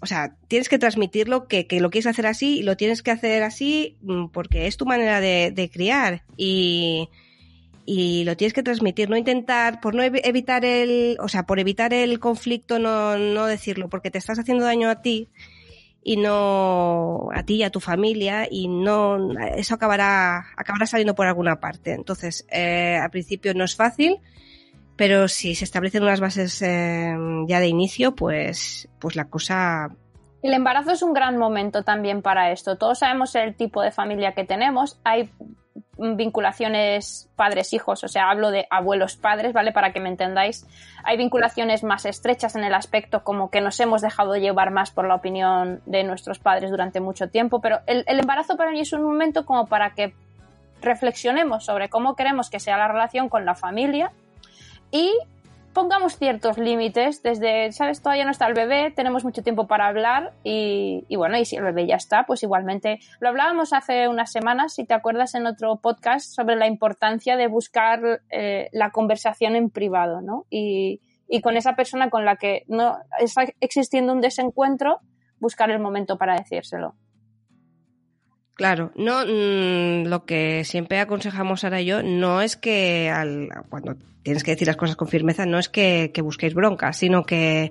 o 0.01 0.07
sea, 0.07 0.37
tienes 0.49 0.71
que 0.71 0.79
transmitirlo, 0.79 1.49
que, 1.49 1.67
que 1.67 1.81
lo 1.81 1.91
quieres 1.91 2.07
hacer 2.07 2.27
así 2.27 2.61
y 2.61 2.63
lo 2.63 2.77
tienes 2.79 3.03
que 3.03 3.11
hacer 3.11 3.43
así 3.43 3.99
mm, 4.03 4.29
porque 4.29 4.67
es 4.67 4.79
tu 4.79 4.87
manera 4.87 5.21
de, 5.21 5.53
de 5.55 5.69
criar 5.69 6.23
y, 6.37 7.11
y 7.85 8.25
lo 8.25 8.39
tienes 8.39 8.55
que 8.55 8.63
transmitir, 8.63 9.11
no 9.11 9.19
intentar, 9.19 9.81
por 9.83 9.95
no 9.95 10.03
evi- 10.03 10.23
evitar 10.25 10.65
el, 10.65 11.19
o 11.21 11.29
sea, 11.29 11.45
por 11.45 11.61
evitar 11.61 11.93
el 11.93 12.19
conflicto, 12.21 12.79
no, 12.79 13.19
no 13.19 13.45
decirlo, 13.47 13.91
porque 13.91 14.11
te 14.11 14.17
estás 14.17 14.39
haciendo 14.39 14.65
daño 14.65 14.89
a 14.89 15.03
ti 15.03 15.29
y 16.09 16.19
no 16.19 17.31
a 17.35 17.43
ti 17.43 17.57
y 17.57 17.63
a 17.65 17.71
tu 17.71 17.81
familia 17.81 18.47
y 18.49 18.69
no 18.69 19.33
eso 19.57 19.75
acabará 19.75 20.47
acabará 20.57 20.87
saliendo 20.87 21.17
por 21.17 21.27
alguna 21.27 21.59
parte 21.59 21.95
entonces 21.95 22.47
eh, 22.49 22.97
al 22.97 23.11
principio 23.11 23.55
no 23.55 23.65
es 23.65 23.75
fácil 23.75 24.21
pero 24.95 25.27
si 25.27 25.57
se 25.57 25.65
establecen 25.65 26.05
unas 26.05 26.21
bases 26.21 26.63
eh, 26.63 27.13
ya 27.49 27.59
de 27.59 27.67
inicio 27.67 28.15
pues 28.15 28.89
pues 29.01 29.17
la 29.17 29.25
cosa 29.25 29.91
el 30.43 30.55
embarazo 30.55 30.93
es 30.93 31.03
un 31.03 31.13
gran 31.13 31.39
momento 31.39 31.83
también 31.83 32.23
para 32.23 32.53
esto. 32.53 32.77
Todos 32.77 33.01
sabemos 33.01 33.35
el 33.35 33.57
tipo 33.57 33.83
de 33.83 33.91
familia 33.91 34.33
que 34.33 34.45
tenemos. 34.45 35.01
Hay 35.03 35.33
vinculaciones 35.99 37.29
padres-hijos, 37.37 38.05
o 38.05 38.09
sea, 38.09 38.31
hablo 38.31 38.51
de 38.51 38.67
abuelos-padres, 38.71 39.53
¿vale? 39.53 39.73
Para 39.73 39.93
que 39.93 40.01
me 40.01 40.09
entendáis. 40.09 40.67
Hay 41.05 41.17
vinculaciones 41.17 41.85
más 41.85 42.05
estrechas 42.05 42.57
en 42.57 42.65
el 42.65 42.75
aspecto 42.75 43.25
como 43.25 43.51
que 43.51 43.61
nos 43.61 43.79
hemos 43.81 44.03
dejado 44.03 44.37
llevar 44.37 44.71
más 44.71 44.91
por 44.91 45.07
la 45.07 45.15
opinión 45.15 45.81
de 45.87 46.05
nuestros 46.05 46.39
padres 46.39 46.71
durante 46.71 47.01
mucho 47.01 47.29
tiempo, 47.29 47.61
pero 47.61 47.81
el, 47.87 48.05
el 48.07 48.21
embarazo 48.21 48.57
para 48.57 48.71
mí 48.71 48.81
es 48.81 48.93
un 48.93 49.03
momento 49.03 49.45
como 49.45 49.67
para 49.67 49.91
que 49.91 50.15
reflexionemos 50.83 51.65
sobre 51.65 51.89
cómo 51.89 52.17
queremos 52.17 52.51
que 52.51 52.61
sea 52.61 52.77
la 52.77 52.89
relación 52.89 53.29
con 53.29 53.45
la 53.45 53.55
familia 53.55 54.13
y 54.91 55.13
pongamos 55.77 56.17
ciertos 56.17 56.57
límites 56.57 57.23
desde, 57.23 57.71
¿sabes? 57.71 58.01
Todavía 58.01 58.25
no 58.25 58.31
está 58.31 58.47
el 58.47 58.55
bebé, 58.55 58.91
tenemos 58.97 59.25
mucho 59.25 59.43
tiempo 59.43 59.67
para 59.67 59.87
hablar 59.87 60.33
y, 60.43 61.05
bueno, 61.17 61.37
y 61.37 61.45
si 61.45 61.57
el 61.57 61.65
bebé 61.65 61.87
ya 61.87 61.97
está, 61.97 62.25
pues 62.27 62.43
igualmente 62.43 62.99
lo 63.21 63.29
hablábamos 63.29 63.75
hace 63.75 64.09
unas 64.09 64.33
semanas, 64.33 64.73
si 64.73 64.87
te 64.87 64.95
acuerdas, 64.95 65.35
en 65.35 65.47
otro 65.47 65.77
podcast 65.77 66.35
sobre 66.35 66.57
la 66.57 66.67
importancia 66.67 67.37
de 67.37 67.49
buscar 67.49 68.23
eh, 68.31 68.71
la 68.73 68.91
conversación 68.91 69.55
en 69.55 69.69
privado, 69.69 70.23
¿no? 70.23 70.47
Y, 70.49 71.03
y 71.29 71.43
con 71.43 71.59
esa 71.59 71.77
persona 71.77 72.09
con 72.09 72.25
la 72.25 72.37
que 72.37 72.65
no 72.69 72.97
está 73.19 73.45
existiendo 73.61 74.15
un 74.15 74.23
desencuentro, 74.23 75.01
buscar 75.41 75.71
el 75.71 75.79
momento 75.79 76.17
para 76.17 76.37
decírselo. 76.37 76.95
Claro, 78.57 78.91
no 78.97 79.23
mmm, 79.27 80.07
lo 80.09 80.25
que 80.25 80.65
siempre 80.65 80.99
aconsejamos 80.99 81.63
ahora 81.63 81.83
yo 81.83 82.03
no 82.03 82.41
es 82.41 82.57
que 82.57 83.11
al, 83.11 83.51
cuando 83.69 83.97
tienes 84.23 84.45
que 84.45 84.53
decir 84.53 84.67
las 84.67 84.77
cosas 84.77 84.97
con 84.97 85.09
firmeza 85.09 85.45
no 85.45 85.59
es 85.59 85.69
que, 85.69 86.11
que 86.13 86.23
busquéis 86.23 86.55
bronca, 86.55 86.95
sino 86.95 87.25
que 87.25 87.71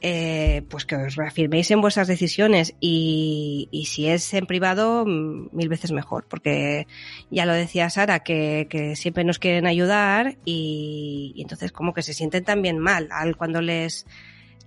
eh, 0.00 0.62
pues 0.68 0.86
que 0.86 0.96
os 0.96 1.14
reafirméis 1.14 1.70
en 1.70 1.80
vuestras 1.80 2.08
decisiones 2.08 2.74
y, 2.80 3.68
y, 3.70 3.86
si 3.86 4.08
es 4.08 4.34
en 4.34 4.46
privado 4.46 5.04
mil 5.04 5.68
veces 5.68 5.92
mejor 5.92 6.26
porque 6.28 6.88
ya 7.30 7.46
lo 7.46 7.52
decía 7.52 7.88
Sara 7.88 8.20
que, 8.24 8.66
que 8.68 8.96
siempre 8.96 9.22
nos 9.22 9.38
quieren 9.38 9.66
ayudar 9.68 10.36
y, 10.44 11.32
y, 11.36 11.42
entonces 11.42 11.70
como 11.70 11.94
que 11.94 12.02
se 12.02 12.12
sienten 12.12 12.42
también 12.42 12.80
mal. 12.80 13.08
Al 13.12 13.36
cuando 13.36 13.60
les 13.60 14.04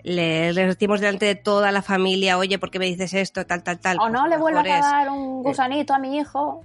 le, 0.04 0.54
le 0.54 0.76
delante 0.76 1.26
de 1.26 1.36
toda 1.36 1.72
la 1.72 1.82
familia, 1.82 2.38
oye, 2.38 2.60
¿por 2.60 2.72
qué 2.72 2.80
me 2.80 2.86
dices 2.86 3.14
esto? 3.14 3.46
Tal, 3.46 3.64
tal, 3.64 3.80
tal. 3.80 3.98
O 4.00 4.10
no 4.10 4.28
le 4.28 4.38
vuelvas 4.38 4.66
a 4.68 4.80
dar 4.80 5.10
un 5.10 5.44
gusanito 5.44 5.94
a 5.94 6.00
mi 6.00 6.18
hijo. 6.18 6.64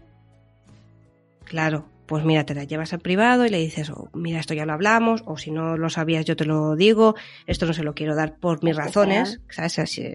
Claro, 1.44 1.86
pues 2.06 2.24
mira, 2.24 2.44
te 2.44 2.54
la 2.54 2.64
llevas 2.64 2.92
al 2.92 3.00
privado 3.00 3.44
y 3.46 3.50
le 3.50 3.58
dices, 3.58 3.90
oh, 3.90 4.08
mira, 4.14 4.40
esto 4.40 4.54
ya 4.54 4.66
lo 4.66 4.72
hablamos, 4.72 5.22
o 5.26 5.36
si 5.36 5.50
no 5.50 5.76
lo 5.76 5.90
sabías, 5.90 6.24
yo 6.24 6.36
te 6.36 6.44
lo 6.44 6.76
digo, 6.76 7.14
esto 7.46 7.66
no 7.66 7.72
se 7.72 7.84
lo 7.84 7.94
quiero 7.94 8.14
dar 8.14 8.36
por 8.36 8.64
mis 8.64 8.76
razones, 8.76 9.40
¿sabes? 9.48 9.78
Así, 9.78 10.06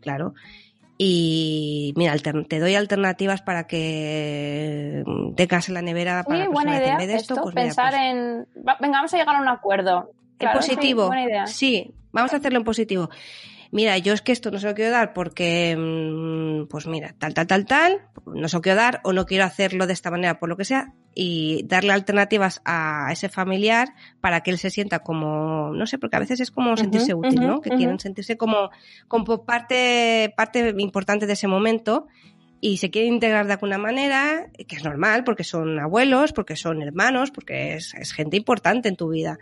claro. 0.00 0.34
Y 0.98 1.94
mira, 1.96 2.14
te 2.16 2.60
doy 2.60 2.74
alternativas 2.74 3.42
para 3.42 3.66
que 3.66 5.02
tengas 5.36 5.68
en 5.68 5.74
la 5.74 5.82
nevera 5.82 6.22
para 6.22 6.44
sí, 6.44 6.48
buena 6.48 6.76
idea. 6.76 6.96
De 6.96 7.04
esto, 7.04 7.34
esto 7.34 7.42
pues 7.42 7.54
pensar 7.54 7.92
mira, 7.92 8.46
pues... 8.54 8.64
en. 8.64 8.76
Venga, 8.80 8.98
vamos 8.98 9.14
a 9.14 9.16
llegar 9.16 9.34
a 9.34 9.40
un 9.40 9.48
acuerdo. 9.48 10.12
Claro, 10.42 10.60
en 10.60 10.66
positivo. 10.66 11.10
Sí, 11.46 11.52
sí, 11.54 11.94
vamos 12.12 12.32
a 12.32 12.36
hacerlo 12.36 12.58
en 12.58 12.64
positivo. 12.64 13.08
Mira, 13.72 13.96
yo 13.96 14.12
es 14.12 14.20
que 14.20 14.32
esto 14.32 14.50
no 14.50 14.58
se 14.58 14.66
lo 14.66 14.74
quiero 14.74 14.90
dar 14.90 15.14
porque, 15.14 15.74
mm, 15.74 16.66
pues 16.68 16.86
mira, 16.86 17.14
tal, 17.18 17.32
tal, 17.32 17.46
tal, 17.46 17.64
tal, 17.64 18.02
no 18.26 18.46
se 18.46 18.56
lo 18.58 18.60
quiero 18.60 18.76
dar 18.76 19.00
o 19.02 19.14
no 19.14 19.24
quiero 19.24 19.44
hacerlo 19.44 19.86
de 19.86 19.94
esta 19.94 20.10
manera 20.10 20.38
por 20.38 20.50
lo 20.50 20.58
que 20.58 20.66
sea 20.66 20.92
y 21.14 21.62
darle 21.64 21.92
alternativas 21.94 22.60
a 22.66 23.08
ese 23.12 23.30
familiar 23.30 23.88
para 24.20 24.42
que 24.42 24.50
él 24.50 24.58
se 24.58 24.68
sienta 24.68 24.98
como, 24.98 25.72
no 25.72 25.86
sé, 25.86 25.96
porque 25.96 26.16
a 26.16 26.20
veces 26.20 26.40
es 26.40 26.50
como 26.50 26.76
sentirse 26.76 27.14
uh 27.14 27.22
-huh, 27.22 27.28
útil, 27.28 27.40
¿no? 27.40 27.46
Uh 27.46 27.56
-huh, 27.56 27.62
que 27.62 27.70
uh 27.70 27.72
-huh. 27.72 27.76
quieren 27.78 27.98
sentirse 27.98 28.36
como, 28.36 28.68
como 29.08 29.46
parte, 29.46 30.34
parte 30.36 30.74
importante 30.76 31.26
de 31.26 31.32
ese 31.32 31.48
momento 31.48 32.08
y 32.60 32.76
se 32.76 32.90
quieren 32.90 33.14
integrar 33.14 33.46
de 33.46 33.54
alguna 33.54 33.78
manera, 33.78 34.50
que 34.68 34.76
es 34.76 34.84
normal 34.84 35.24
porque 35.24 35.44
son 35.44 35.78
abuelos, 35.78 36.34
porque 36.34 36.56
son 36.56 36.82
hermanos, 36.82 37.30
porque 37.30 37.74
es, 37.76 37.94
es 37.94 38.12
gente 38.12 38.36
importante 38.36 38.90
en 38.90 38.96
tu 38.96 39.08
vida 39.08 39.38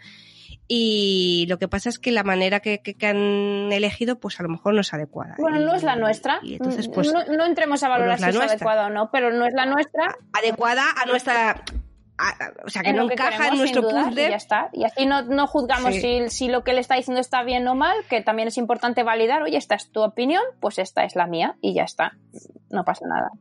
y 0.73 1.47
lo 1.49 1.59
que 1.59 1.67
pasa 1.67 1.89
es 1.89 1.99
que 1.99 2.13
la 2.13 2.23
manera 2.23 2.61
que, 2.61 2.81
que, 2.81 2.95
que, 2.95 3.09
han 3.09 3.73
elegido 3.73 4.21
pues 4.21 4.39
a 4.39 4.45
lo 4.45 4.49
mejor 4.49 4.73
no 4.73 4.83
es 4.83 4.95
adecuada. 4.95 5.35
Bueno, 5.37 5.59
no 5.59 5.75
es 5.75 5.83
la 5.83 5.97
nuestra. 5.97 6.39
Y 6.45 6.53
entonces, 6.53 6.87
pues, 6.87 7.13
no, 7.13 7.25
no 7.25 7.45
entremos 7.45 7.83
a 7.83 7.89
valorar 7.89 8.21
no 8.21 8.29
es 8.29 8.37
si 8.37 8.41
es 8.41 8.51
adecuada 8.53 8.87
o 8.87 8.91
no, 8.91 9.11
pero 9.11 9.33
no 9.33 9.47
es 9.47 9.53
la 9.53 9.67
nuestra. 9.67 10.15
Adecuada 10.33 10.85
a 10.97 11.07
nuestra... 11.07 11.65
A, 12.19 12.35
o 12.65 12.71
sea, 12.71 12.83
que 12.83 12.91
en 12.91 12.97
no 12.97 13.09
que 13.09 13.15
encaja 13.15 13.31
queremos, 13.31 13.53
en 13.53 13.59
nuestro 13.59 13.83
duda, 13.83 14.05
puzzle. 14.05 14.27
Y 14.27 14.31
ya 14.31 14.37
está. 14.37 14.71
Y 14.73 14.85
así 14.85 15.07
no, 15.07 15.23
no 15.23 15.49
juzgamos 15.49 15.93
sí. 15.93 16.01
si, 16.01 16.29
si 16.29 16.49
lo 16.49 16.63
que 16.63 16.73
le 16.73 16.81
está 16.83 16.95
diciendo 16.95 17.21
está 17.21 17.43
bien 17.43 17.67
o 17.67 17.75
mal, 17.75 17.97
que 18.09 18.21
también 18.21 18.47
es 18.47 18.57
importante 18.57 19.03
validar, 19.03 19.43
oye, 19.43 19.57
esta 19.57 19.75
es 19.75 19.91
tu 19.91 20.03
opinión, 20.03 20.45
pues 20.61 20.79
esta 20.79 21.03
es 21.03 21.17
la 21.17 21.27
mía 21.27 21.57
y 21.61 21.75
ya 21.75 21.83
está. 21.83 22.13
No 22.71 22.85
pasa 22.85 23.07
nada. 23.09 23.33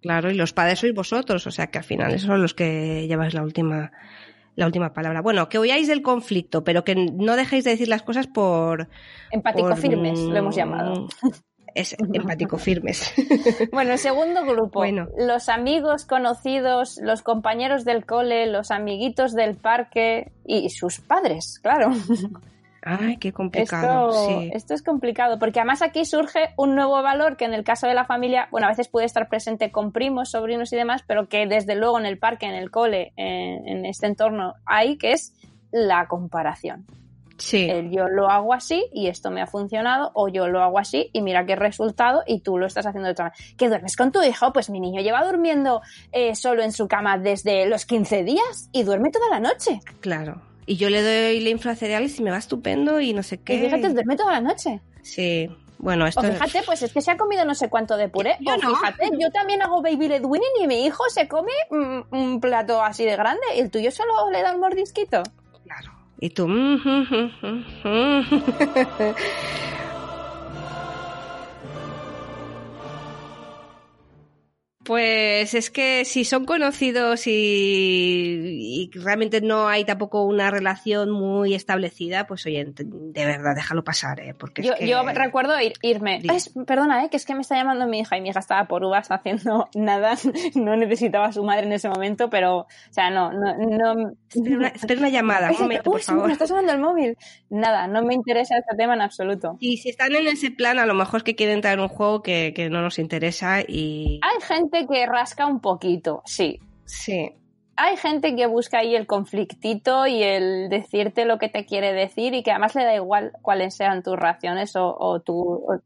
Claro, 0.00 0.32
y 0.32 0.34
los 0.34 0.52
padres 0.52 0.80
sois 0.80 0.94
vosotros, 0.94 1.46
o 1.46 1.52
sea 1.52 1.68
que 1.68 1.78
al 1.78 1.84
final 1.84 2.12
esos 2.12 2.26
son 2.26 2.42
los 2.42 2.54
que 2.54 3.06
lleváis 3.06 3.34
la 3.34 3.44
última 3.44 3.92
la 4.56 4.66
última 4.66 4.92
palabra. 4.92 5.22
Bueno, 5.22 5.48
que 5.48 5.58
oyáis 5.58 5.88
del 5.88 6.02
conflicto, 6.02 6.64
pero 6.64 6.84
que 6.84 6.94
no 6.94 7.36
dejéis 7.36 7.64
de 7.64 7.70
decir 7.70 7.88
las 7.88 8.02
cosas 8.02 8.26
por... 8.26 8.88
Empático 9.30 9.68
por, 9.68 9.78
firmes, 9.78 10.18
lo 10.18 10.36
hemos 10.36 10.56
llamado. 10.56 11.08
Es 11.74 11.96
empático 11.98 12.58
firmes. 12.58 13.14
bueno, 13.72 13.92
el 13.92 13.98
segundo 13.98 14.44
grupo. 14.44 14.80
Bueno. 14.80 15.08
Los 15.16 15.48
amigos 15.48 16.04
conocidos, 16.04 16.98
los 17.02 17.22
compañeros 17.22 17.84
del 17.84 18.04
cole, 18.04 18.46
los 18.46 18.70
amiguitos 18.70 19.32
del 19.32 19.56
parque 19.56 20.32
y 20.44 20.68
sus 20.68 21.00
padres, 21.00 21.58
claro. 21.62 21.92
Ay, 22.82 23.16
qué 23.16 23.32
complicado. 23.32 24.10
Esto, 24.10 24.40
sí. 24.40 24.50
esto, 24.52 24.74
es 24.74 24.82
complicado, 24.82 25.38
porque 25.38 25.60
además 25.60 25.82
aquí 25.82 26.04
surge 26.04 26.52
un 26.56 26.74
nuevo 26.74 27.00
valor 27.00 27.36
que 27.36 27.44
en 27.44 27.54
el 27.54 27.62
caso 27.62 27.86
de 27.86 27.94
la 27.94 28.04
familia, 28.04 28.48
bueno, 28.50 28.66
a 28.66 28.70
veces 28.70 28.88
puede 28.88 29.06
estar 29.06 29.28
presente 29.28 29.70
con 29.70 29.92
primos, 29.92 30.30
sobrinos 30.32 30.72
y 30.72 30.76
demás, 30.76 31.04
pero 31.06 31.28
que 31.28 31.46
desde 31.46 31.76
luego 31.76 31.98
en 31.98 32.06
el 32.06 32.18
parque, 32.18 32.46
en 32.46 32.54
el 32.54 32.70
cole, 32.70 33.12
en, 33.16 33.68
en 33.68 33.86
este 33.86 34.06
entorno 34.06 34.54
hay, 34.66 34.98
que 34.98 35.12
es 35.12 35.32
la 35.70 36.08
comparación. 36.08 36.84
Sí. 37.38 37.68
El 37.68 37.90
yo 37.90 38.08
lo 38.08 38.28
hago 38.28 38.54
así 38.54 38.86
y 38.92 39.08
esto 39.08 39.30
me 39.30 39.42
ha 39.42 39.46
funcionado, 39.46 40.10
o 40.14 40.28
yo 40.28 40.48
lo 40.48 40.62
hago 40.62 40.78
así 40.78 41.10
y 41.12 41.22
mira 41.22 41.46
qué 41.46 41.56
resultado 41.56 42.22
y 42.26 42.40
tú 42.40 42.58
lo 42.58 42.66
estás 42.66 42.86
haciendo 42.86 43.06
de 43.06 43.12
otra 43.12 43.26
manera. 43.26 43.44
¿Que 43.56 43.68
duermes 43.68 43.96
con 43.96 44.12
tu 44.12 44.22
hijo? 44.22 44.52
Pues 44.52 44.70
mi 44.70 44.80
niño 44.80 45.00
lleva 45.00 45.24
durmiendo 45.24 45.82
eh, 46.12 46.34
solo 46.34 46.62
en 46.62 46.72
su 46.72 46.88
cama 46.88 47.18
desde 47.18 47.66
los 47.66 47.86
15 47.86 48.24
días 48.24 48.68
y 48.72 48.82
duerme 48.84 49.10
toda 49.10 49.28
la 49.28 49.40
noche. 49.40 49.80
Claro. 50.00 50.51
Y 50.66 50.76
yo 50.76 50.88
le 50.90 51.02
doy 51.02 51.40
la 51.40 51.50
infracereales 51.50 52.18
y 52.18 52.22
me 52.22 52.30
va 52.30 52.38
estupendo 52.38 53.00
y 53.00 53.12
no 53.12 53.22
sé 53.22 53.38
qué. 53.38 53.54
Y 53.54 53.60
fíjate, 53.60 53.88
duerme 53.90 54.16
toda 54.16 54.32
la 54.32 54.40
noche. 54.40 54.80
Sí. 55.02 55.50
Bueno, 55.78 56.06
esto 56.06 56.20
o 56.20 56.22
fíjate, 56.22 56.62
pues 56.64 56.82
es 56.82 56.92
que 56.92 57.00
se 57.00 57.10
ha 57.10 57.16
comido 57.16 57.44
no 57.44 57.56
sé 57.56 57.68
cuánto 57.68 57.96
de 57.96 58.08
puré. 58.08 58.36
Yo 58.38 58.54
o 58.54 58.56
no. 58.56 58.76
fíjate, 58.76 59.10
yo 59.18 59.30
también 59.32 59.62
hago 59.62 59.82
baby 59.82 60.06
led 60.06 60.24
winning 60.24 60.62
y 60.62 60.68
mi 60.68 60.86
hijo 60.86 61.02
se 61.08 61.26
come 61.26 61.50
un, 61.70 62.06
un 62.10 62.40
plato 62.40 62.80
así 62.80 63.04
de 63.04 63.16
grande 63.16 63.42
y 63.56 63.60
el 63.60 63.70
tuyo 63.70 63.90
solo 63.90 64.30
le 64.30 64.42
da 64.42 64.54
un 64.54 64.60
mordisquito. 64.60 65.24
Claro. 65.64 65.92
Y 66.20 66.30
tú... 66.30 66.46
Pues 74.84 75.54
es 75.54 75.70
que 75.70 76.04
si 76.04 76.24
son 76.24 76.44
conocidos 76.44 77.28
y, 77.28 77.30
y, 77.32 78.90
realmente 78.98 79.40
no 79.40 79.68
hay 79.68 79.84
tampoco 79.84 80.24
una 80.24 80.50
relación 80.50 81.10
muy 81.10 81.54
establecida, 81.54 82.26
pues 82.26 82.44
oye, 82.46 82.64
de 82.66 83.24
verdad, 83.24 83.54
déjalo 83.54 83.84
pasar, 83.84 84.18
¿eh? 84.18 84.34
Porque 84.34 84.62
yo, 84.62 84.72
es 84.72 84.80
que... 84.80 84.88
yo 84.88 85.04
recuerdo 85.04 85.60
ir, 85.60 85.74
irme. 85.82 86.20
Es, 86.24 86.52
perdona, 86.66 87.04
¿eh? 87.04 87.10
que 87.10 87.16
es 87.16 87.24
que 87.24 87.34
me 87.34 87.42
está 87.42 87.54
llamando 87.54 87.86
mi 87.86 88.00
hija 88.00 88.16
y 88.16 88.22
mi 88.22 88.30
hija 88.30 88.40
estaba 88.40 88.66
por 88.66 88.84
uvas 88.84 89.08
haciendo 89.10 89.68
nada, 89.74 90.16
no 90.56 90.76
necesitaba 90.76 91.26
a 91.26 91.32
su 91.32 91.44
madre 91.44 91.66
en 91.66 91.72
ese 91.72 91.88
momento, 91.88 92.28
pero, 92.28 92.58
o 92.58 92.66
sea, 92.90 93.10
no, 93.10 93.32
no, 93.32 93.54
no. 93.56 94.12
Espera 94.28 94.56
una, 94.56 94.68
espera 94.68 95.00
una 95.00 95.10
llamada, 95.10 95.50
un 95.52 95.58
momento, 95.60 95.90
por 95.92 96.00
favor. 96.00 96.26
me 96.26 96.32
está 96.32 96.48
sonando 96.48 96.72
el 96.72 96.80
móvil. 96.80 97.16
Nada, 97.50 97.86
no 97.86 98.02
me 98.02 98.14
interesa 98.14 98.56
este 98.58 98.76
tema 98.76 98.94
en 98.94 99.02
absoluto. 99.02 99.56
Y 99.60 99.76
si 99.76 99.90
están 99.90 100.14
en 100.16 100.26
ese 100.26 100.50
plan, 100.50 100.80
a 100.80 100.86
lo 100.86 100.94
mejor 100.94 101.18
es 101.18 101.24
que 101.24 101.36
quieren 101.36 101.60
traer 101.60 101.78
un 101.78 101.88
juego 101.88 102.22
que, 102.22 102.52
que 102.54 102.68
no 102.68 102.82
nos 102.82 102.98
interesa 102.98 103.60
y. 103.60 104.18
Hay 104.22 104.40
gente 104.44 104.71
que 104.86 105.06
rasca 105.06 105.46
un 105.46 105.60
poquito, 105.60 106.22
sí. 106.24 106.60
Sí. 106.84 107.32
Hay 107.76 107.96
gente 107.96 108.36
que 108.36 108.46
busca 108.46 108.78
ahí 108.78 108.94
el 108.94 109.06
conflictito 109.06 110.06
y 110.06 110.22
el 110.22 110.68
decirte 110.68 111.24
lo 111.24 111.38
que 111.38 111.48
te 111.48 111.64
quiere 111.64 111.92
decir 111.92 112.34
y 112.34 112.42
que 112.42 112.50
además 112.50 112.74
le 112.74 112.84
da 112.84 112.94
igual 112.94 113.32
cuáles 113.40 113.74
sean 113.74 114.02
tus 114.02 114.16
reacciones 114.16 114.76
o, 114.76 114.94
o 114.98 115.20
tu... 115.20 115.34
O... 115.34 115.80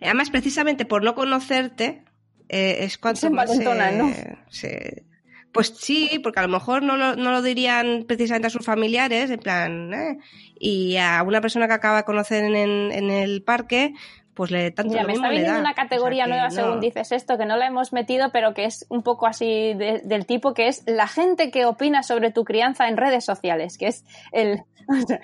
Además, 0.00 0.30
precisamente 0.30 0.84
por 0.84 1.02
no 1.02 1.14
conocerte, 1.14 2.04
eh, 2.48 2.78
es 2.80 2.98
cuando 2.98 3.20
se 3.20 3.30
más... 3.30 3.50
Eh, 3.50 3.96
¿no? 3.96 4.12
se... 4.48 5.04
Pues 5.52 5.74
sí, 5.76 6.20
porque 6.22 6.40
a 6.40 6.42
lo 6.42 6.50
mejor 6.50 6.82
no 6.82 6.96
lo, 6.96 7.16
no 7.16 7.32
lo, 7.32 7.42
dirían 7.42 8.04
precisamente 8.06 8.46
a 8.46 8.50
sus 8.50 8.64
familiares, 8.64 9.30
en 9.30 9.40
plan, 9.40 9.92
eh, 9.94 10.18
y 10.60 10.98
a 10.98 11.22
una 11.22 11.40
persona 11.40 11.66
que 11.66 11.72
acaba 11.72 11.96
de 11.96 12.04
conocer 12.04 12.44
en, 12.44 12.54
en 12.54 13.10
el 13.10 13.42
parque, 13.42 13.94
pues 14.38 14.50
le 14.52 14.70
tanto 14.70 14.92
Mira, 14.92 15.04
me 15.04 15.12
está 15.14 15.28
viniendo 15.28 15.52
da. 15.54 15.58
una 15.60 15.74
categoría 15.74 16.24
O 16.24 16.26
sea 16.28 16.34
que 16.34 16.38
nueva 16.40 16.48
no. 16.48 16.54
según 16.54 16.80
dices 16.80 17.10
esto, 17.12 17.36
que 17.36 17.44
no 17.44 17.56
la 17.56 17.66
hemos 17.66 17.92
metido, 17.92 18.30
pero 18.32 18.54
que 18.54 18.64
es 18.64 18.86
un 18.88 19.02
poco 19.02 19.26
así 19.26 19.74
de- 19.74 20.00
del 20.04 20.24
tipo 20.26 20.54
que 20.54 20.68
es 20.68 20.84
la 20.86 21.08
gente 21.08 21.50
que 21.50 21.66
opina 21.66 22.02
sobre 22.04 22.30
tu 22.30 22.44
crianza 22.44 22.86
en 22.88 22.96
redes 22.96 23.24
sociales, 23.24 23.76
que 23.76 23.88
es 23.88 24.04
el... 24.32 24.62
esto, 24.88 25.18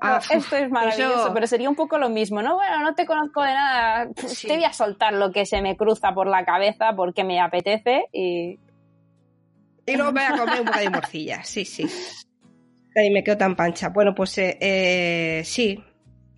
Ah, 0.00 0.20
esto 0.30 0.56
es 0.56 0.68
maravilloso, 0.70 1.26
eso- 1.26 1.32
pero 1.32 1.46
sería 1.46 1.70
un 1.70 1.76
poco 1.76 1.96
lo 1.96 2.08
mismo, 2.10 2.42
¿no? 2.42 2.56
Bueno, 2.56 2.80
no 2.80 2.94
te 2.94 3.06
conozco 3.06 3.40
de 3.42 3.54
nada, 3.54 4.08
Sí. 4.26 4.48
te 4.48 4.56
voy 4.56 4.64
a 4.64 4.72
soltar 4.72 5.12
lo 5.14 5.30
que 5.30 5.46
se 5.46 5.62
me 5.62 5.76
cruza 5.76 6.12
por 6.12 6.26
la 6.26 6.44
cabeza 6.44 6.92
porque 6.96 7.22
me 7.24 7.40
apetece 7.40 8.06
y... 8.12 8.58
Y 9.86 9.94
luego 9.96 10.10
me 10.10 10.26
voy 10.28 10.34
a 10.34 10.38
comer 10.40 10.58
un 10.60 10.66
bocadillo 10.66 10.90
de 10.90 10.96
morcilla, 10.96 11.44
sí, 11.44 11.64
sí. 11.64 11.86
Ahí 12.96 13.10
me 13.10 13.22
quedo 13.22 13.36
tan 13.38 13.54
pancha. 13.54 13.90
Bueno, 13.90 14.14
pues 14.14 14.36
eh, 14.38 14.56
eh, 14.60 15.42
sí. 15.44 15.82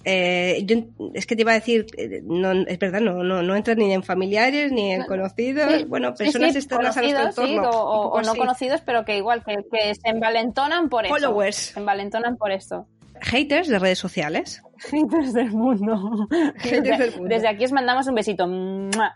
Eh, 0.05 0.63
yo, 0.65 0.77
es 1.15 1.27
que 1.27 1.35
te 1.37 1.43
iba 1.43 1.51
a 1.53 1.55
decir, 1.57 1.87
eh, 1.99 2.21
no, 2.25 2.53
es 2.53 2.79
verdad, 2.79 3.01
no, 3.01 3.23
no, 3.25 3.43
no 3.43 3.57
entra 3.57 3.75
ni 3.75 3.93
en 3.93 4.03
familiares 4.03 4.71
ni 4.73 4.93
en 4.93 5.01
No, 5.01 5.07
conocidos, 5.07 5.73
Sí, 5.73 5.85
bueno, 5.85 6.15
sí, 6.17 6.25
personas 6.25 6.53
sí, 6.53 6.59
externas 6.59 6.97
a 6.97 7.03
nuestro 7.03 7.45
sí, 7.45 7.55
entorno. 7.55 7.71
o, 7.71 8.09
o- 8.09 8.13
o 8.19 8.23
no 8.23 8.35
conocidos, 8.37 8.81
pero 8.83 9.05
que 9.05 9.17
igual, 9.19 9.43
que, 9.45 9.57
que 9.71 9.95
se 9.97 10.09
envalentonan 10.09 10.89
por 10.89 11.05
eso. 11.05 11.15
Followers. 11.15 11.57
Se 11.57 11.81
envalentonan 11.81 12.37
por 12.37 12.53
esto. 12.53 12.87
Haters 13.21 13.67
de 13.69 13.81
redes 13.81 13.99
sociales. 13.99 14.63
Haters 14.79 15.33
del 15.33 15.51
mundo. 15.51 16.29
Haters 16.59 16.99
del 16.99 17.11
mundo. 17.17 17.29
Desde 17.29 17.49
aquí 17.49 17.65
os 17.65 17.73
mandamos 17.73 18.07
un 18.07 18.15
besito 18.15 18.45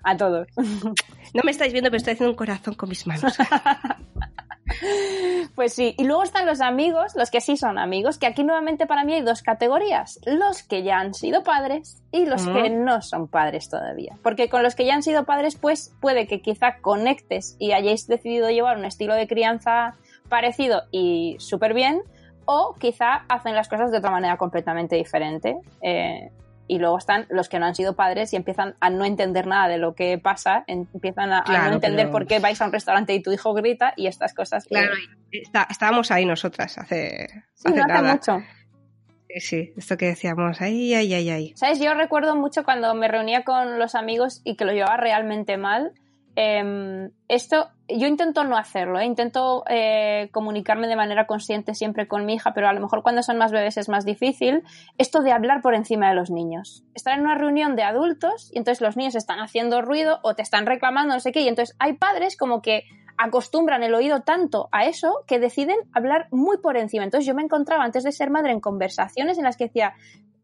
a 0.03 0.17
todos. 0.17 0.49
No 0.57 1.43
me 1.45 1.53
estáis 1.53 1.73
viendo, 1.73 1.89
pero 1.91 1.99
estoy 1.99 2.15
haciendo 2.15 2.33
un 2.33 2.37
corazón 2.37 2.75
con 2.75 2.89
mis 2.89 3.07
manos. 3.07 3.33
Pues 5.55 5.75
sí, 5.75 5.95
y 5.99 6.05
luego 6.05 6.23
están 6.23 6.47
los 6.47 6.61
amigos, 6.61 7.15
los 7.15 7.31
que 7.31 7.41
sí 7.41 7.57
son 7.57 7.79
amigos, 7.79 8.19
que 8.19 8.27
aquí 8.27 8.43
nuevamente 8.43 8.87
para 8.87 9.05
mí 9.05 9.15
hay 9.15 9.23
dos 9.23 9.43
categorías, 9.43 10.19
los 10.25 10.63
que 10.63 10.83
ya 10.83 10.99
han 10.99 11.13
sido 11.15 11.43
padres 11.43 12.03
y 12.11 12.25
los 12.25 12.47
que 12.47 12.71
no 12.71 13.03
son 13.03 13.29
padres 13.29 13.69
todavía. 13.69 14.17
Porque 14.23 14.49
con 14.49 14.63
los 14.63 14.75
que 14.75 14.87
ya 14.87 14.95
han 14.95 15.03
sido 15.03 15.25
padres, 15.25 15.57
pues 15.57 15.95
puede 16.01 16.27
que 16.27 16.41
quizá 16.41 16.79
conectes 16.81 17.57
y 17.59 17.73
hayáis 17.73 18.07
decidido 18.07 18.51
llevar 18.51 18.79
un 18.79 18.87
estilo 18.87 19.15
de 19.15 19.27
crianza 19.27 19.95
parecido 20.29 20.85
y 20.91 21.37
súper 21.39 21.75
bien, 21.75 22.01
o 22.45 22.75
quizá 22.79 23.25
hacen 23.29 23.55
las 23.55 23.69
cosas 23.69 23.91
de 23.91 23.99
otra 23.99 24.11
manera 24.11 24.37
completamente 24.37 24.97
diferente. 24.97 25.57
Eh, 25.81 26.31
y 26.69 26.79
luego 26.79 26.97
están 26.99 27.27
los 27.29 27.49
que 27.49 27.59
no 27.59 27.67
han 27.67 27.75
sido 27.75 27.95
padres 27.97 28.33
y 28.33 28.37
empiezan 28.37 28.77
a 28.81 28.89
no 28.91 29.05
entender 29.05 29.47
nada 29.47 29.69
de 29.69 29.79
lo 29.79 29.95
que 29.95 30.17
pasa, 30.19 30.65
empiezan 30.67 31.33
a, 31.33 31.43
no 31.47 31.75
entender 31.75 32.07
pero- 32.07 32.13
por 32.13 32.27
qué 32.27 32.39
vais 32.39 32.61
a 32.63 32.67
un 32.67 32.73
restaurante 32.73 33.15
y 33.15 33.23
tu 33.23 33.33
hijo 33.33 33.53
grita 33.55 33.93
y 33.97 34.07
estas 34.07 34.33
cosas. 34.35 34.65
que- 34.65 34.77
Claro, 34.77 34.93
está- 35.31 35.67
estábamos 35.71 36.11
ahí 36.11 36.25
nosotras 36.25 36.79
hace, 36.79 37.29
Sí, 37.55 37.65
hace 37.67 37.77
no 37.77 37.85
hace 37.85 37.93
nada. 37.93 38.13
mucho. 38.15 38.43
Sí, 39.29 39.41
sí, 39.41 39.73
esto 39.79 39.97
que 39.97 40.07
decíamos, 40.07 40.61
ay, 40.61 40.93
ay, 40.95 41.15
ay, 41.15 41.31
ay. 41.31 41.53
¿Sabes? 41.57 41.81
Yo 41.81 41.95
recuerdo 41.95 42.37
mucho 42.37 42.65
cuando 42.65 42.95
me 42.95 43.09
reunía 43.09 43.45
con 43.45 43.79
los 43.79 43.95
amigos 43.95 44.41
y 44.45 44.57
que 44.57 44.65
lo 44.67 44.73
llevaba 44.73 44.99
realmente 44.99 45.57
mal. 45.57 45.93
Em, 46.37 47.11
esto, 47.29 47.69
yo 47.89 48.07
intento 48.07 48.45
no 48.45 48.57
hacerlo, 48.57 48.99
¿eh? 48.99 49.05
intento 49.05 49.65
eh, 49.69 50.29
comunicarme 50.33 50.89
de 50.89 50.97
manera 50.97 51.27
consciente 51.27 51.75
siempre 51.75 52.09
con 52.09 52.25
mi 52.25 52.35
hija, 52.35 52.53
pero 52.55 52.69
a 52.69 52.73
lo 52.73 52.81
mejor 52.81 53.03
cuando 53.03 53.23
son 53.23 53.39
más 53.39 53.53
bebés 53.53 53.77
es 53.77 53.89
más 53.89 54.05
difícil. 54.05 54.63
Esto 54.99 55.21
de 55.21 55.33
hablar 55.33 55.63
por 55.63 55.75
encima 55.75 56.09
de 56.09 56.15
los 56.15 56.31
niños. 56.31 56.85
Estar 56.95 57.19
en 57.19 57.25
una 57.25 57.37
reunión 57.37 57.77
de 57.77 57.83
adultos 57.83 58.51
y 58.53 58.59
entonces 58.59 58.81
los 58.81 58.97
niños 58.97 59.15
están 59.15 59.41
haciendo 59.41 59.83
ruido 59.83 60.21
o 60.23 60.35
te 60.35 60.43
están 60.43 60.67
reclamando, 60.67 61.15
no 61.15 61.21
sé 61.21 61.33
qué, 61.33 61.41
y 61.41 61.49
entonces 61.49 61.77
hay 61.79 61.95
padres 61.95 62.37
como 62.37 62.63
que 62.63 62.85
acostumbran 63.17 63.83
el 63.83 63.95
oído 63.95 64.23
tanto 64.23 64.69
a 64.73 64.87
eso 64.87 65.25
que 65.27 65.39
deciden 65.39 65.77
hablar 65.93 66.29
muy 66.31 66.59
por 66.59 66.77
encima. 66.77 67.05
Entonces 67.05 67.27
yo 67.27 67.35
me 67.35 67.43
encontraba 67.43 67.85
antes 67.85 68.05
de 68.05 68.13
ser 68.13 68.31
madre 68.31 68.53
en 68.53 68.61
conversaciones 68.61 69.39
en 69.39 69.45
las 69.45 69.57
que 69.57 69.65
decía, 69.65 69.95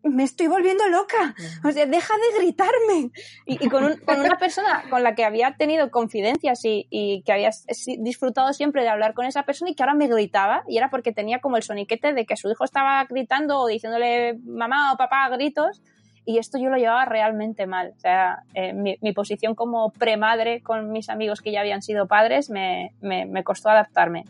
me 0.05 0.23
estoy 0.25 0.47
volviendo 0.47 0.87
loca, 0.89 1.35
o 1.65 1.71
sea, 1.73 1.85
deja 1.87 2.15
de 2.15 2.39
gritarme. 2.39 3.11
Y, 3.47 3.65
y 3.65 3.69
con, 3.69 3.85
un- 3.85 3.97
con 3.99 4.21
una 4.21 4.37
persona 4.39 4.85
con 4.91 5.03
la 5.03 5.15
que 5.15 5.25
había 5.25 5.57
tenido 5.57 5.91
confidencias 5.91 6.65
y, 6.65 6.87
y 6.91 7.23
que 7.23 7.33
había 7.33 7.51
disfrutado 7.99 8.53
siempre 8.53 8.83
de 8.83 8.89
hablar 8.89 9.15
con 9.15 9.27
esa 9.27 9.43
persona 9.43 9.71
y 9.71 9.75
que 9.75 9.83
ahora 9.83 9.95
me 9.95 10.07
gritaba 10.07 10.63
y 10.69 10.79
era 10.79 10.89
porque 10.91 11.13
tenía 11.13 11.41
como 11.41 11.57
el 11.57 11.63
soniquete 11.63 12.13
de 12.13 12.27
que 12.27 12.37
su 12.37 12.49
hijo 12.51 12.65
estaba 12.65 13.05
gritando 13.05 13.59
o 13.61 13.67
diciéndole 13.67 14.39
mamá 14.45 14.93
o 14.93 14.97
papá 14.97 15.25
a 15.25 15.29
gritos 15.31 15.83
y 16.25 16.39
esto 16.39 16.59
yo 16.59 16.69
lo 16.69 16.77
llevaba 16.77 17.05
realmente 17.07 17.67
mal. 17.67 17.93
O 17.97 18.01
sea, 18.01 18.43
eh, 18.55 18.73
mi, 18.75 18.99
mi 19.01 19.13
posición 19.13 19.55
como 19.55 19.91
premadre 19.93 20.63
con 20.63 20.91
mis 20.93 21.09
amigos 21.09 21.41
que 21.41 21.53
ya 21.53 21.61
habían 21.61 21.83
sido 21.83 22.07
padres 22.07 22.51
me, 22.51 22.93
me, 23.01 23.27
me 23.27 23.43
costó 23.45 23.71
adaptarme. 23.71 24.25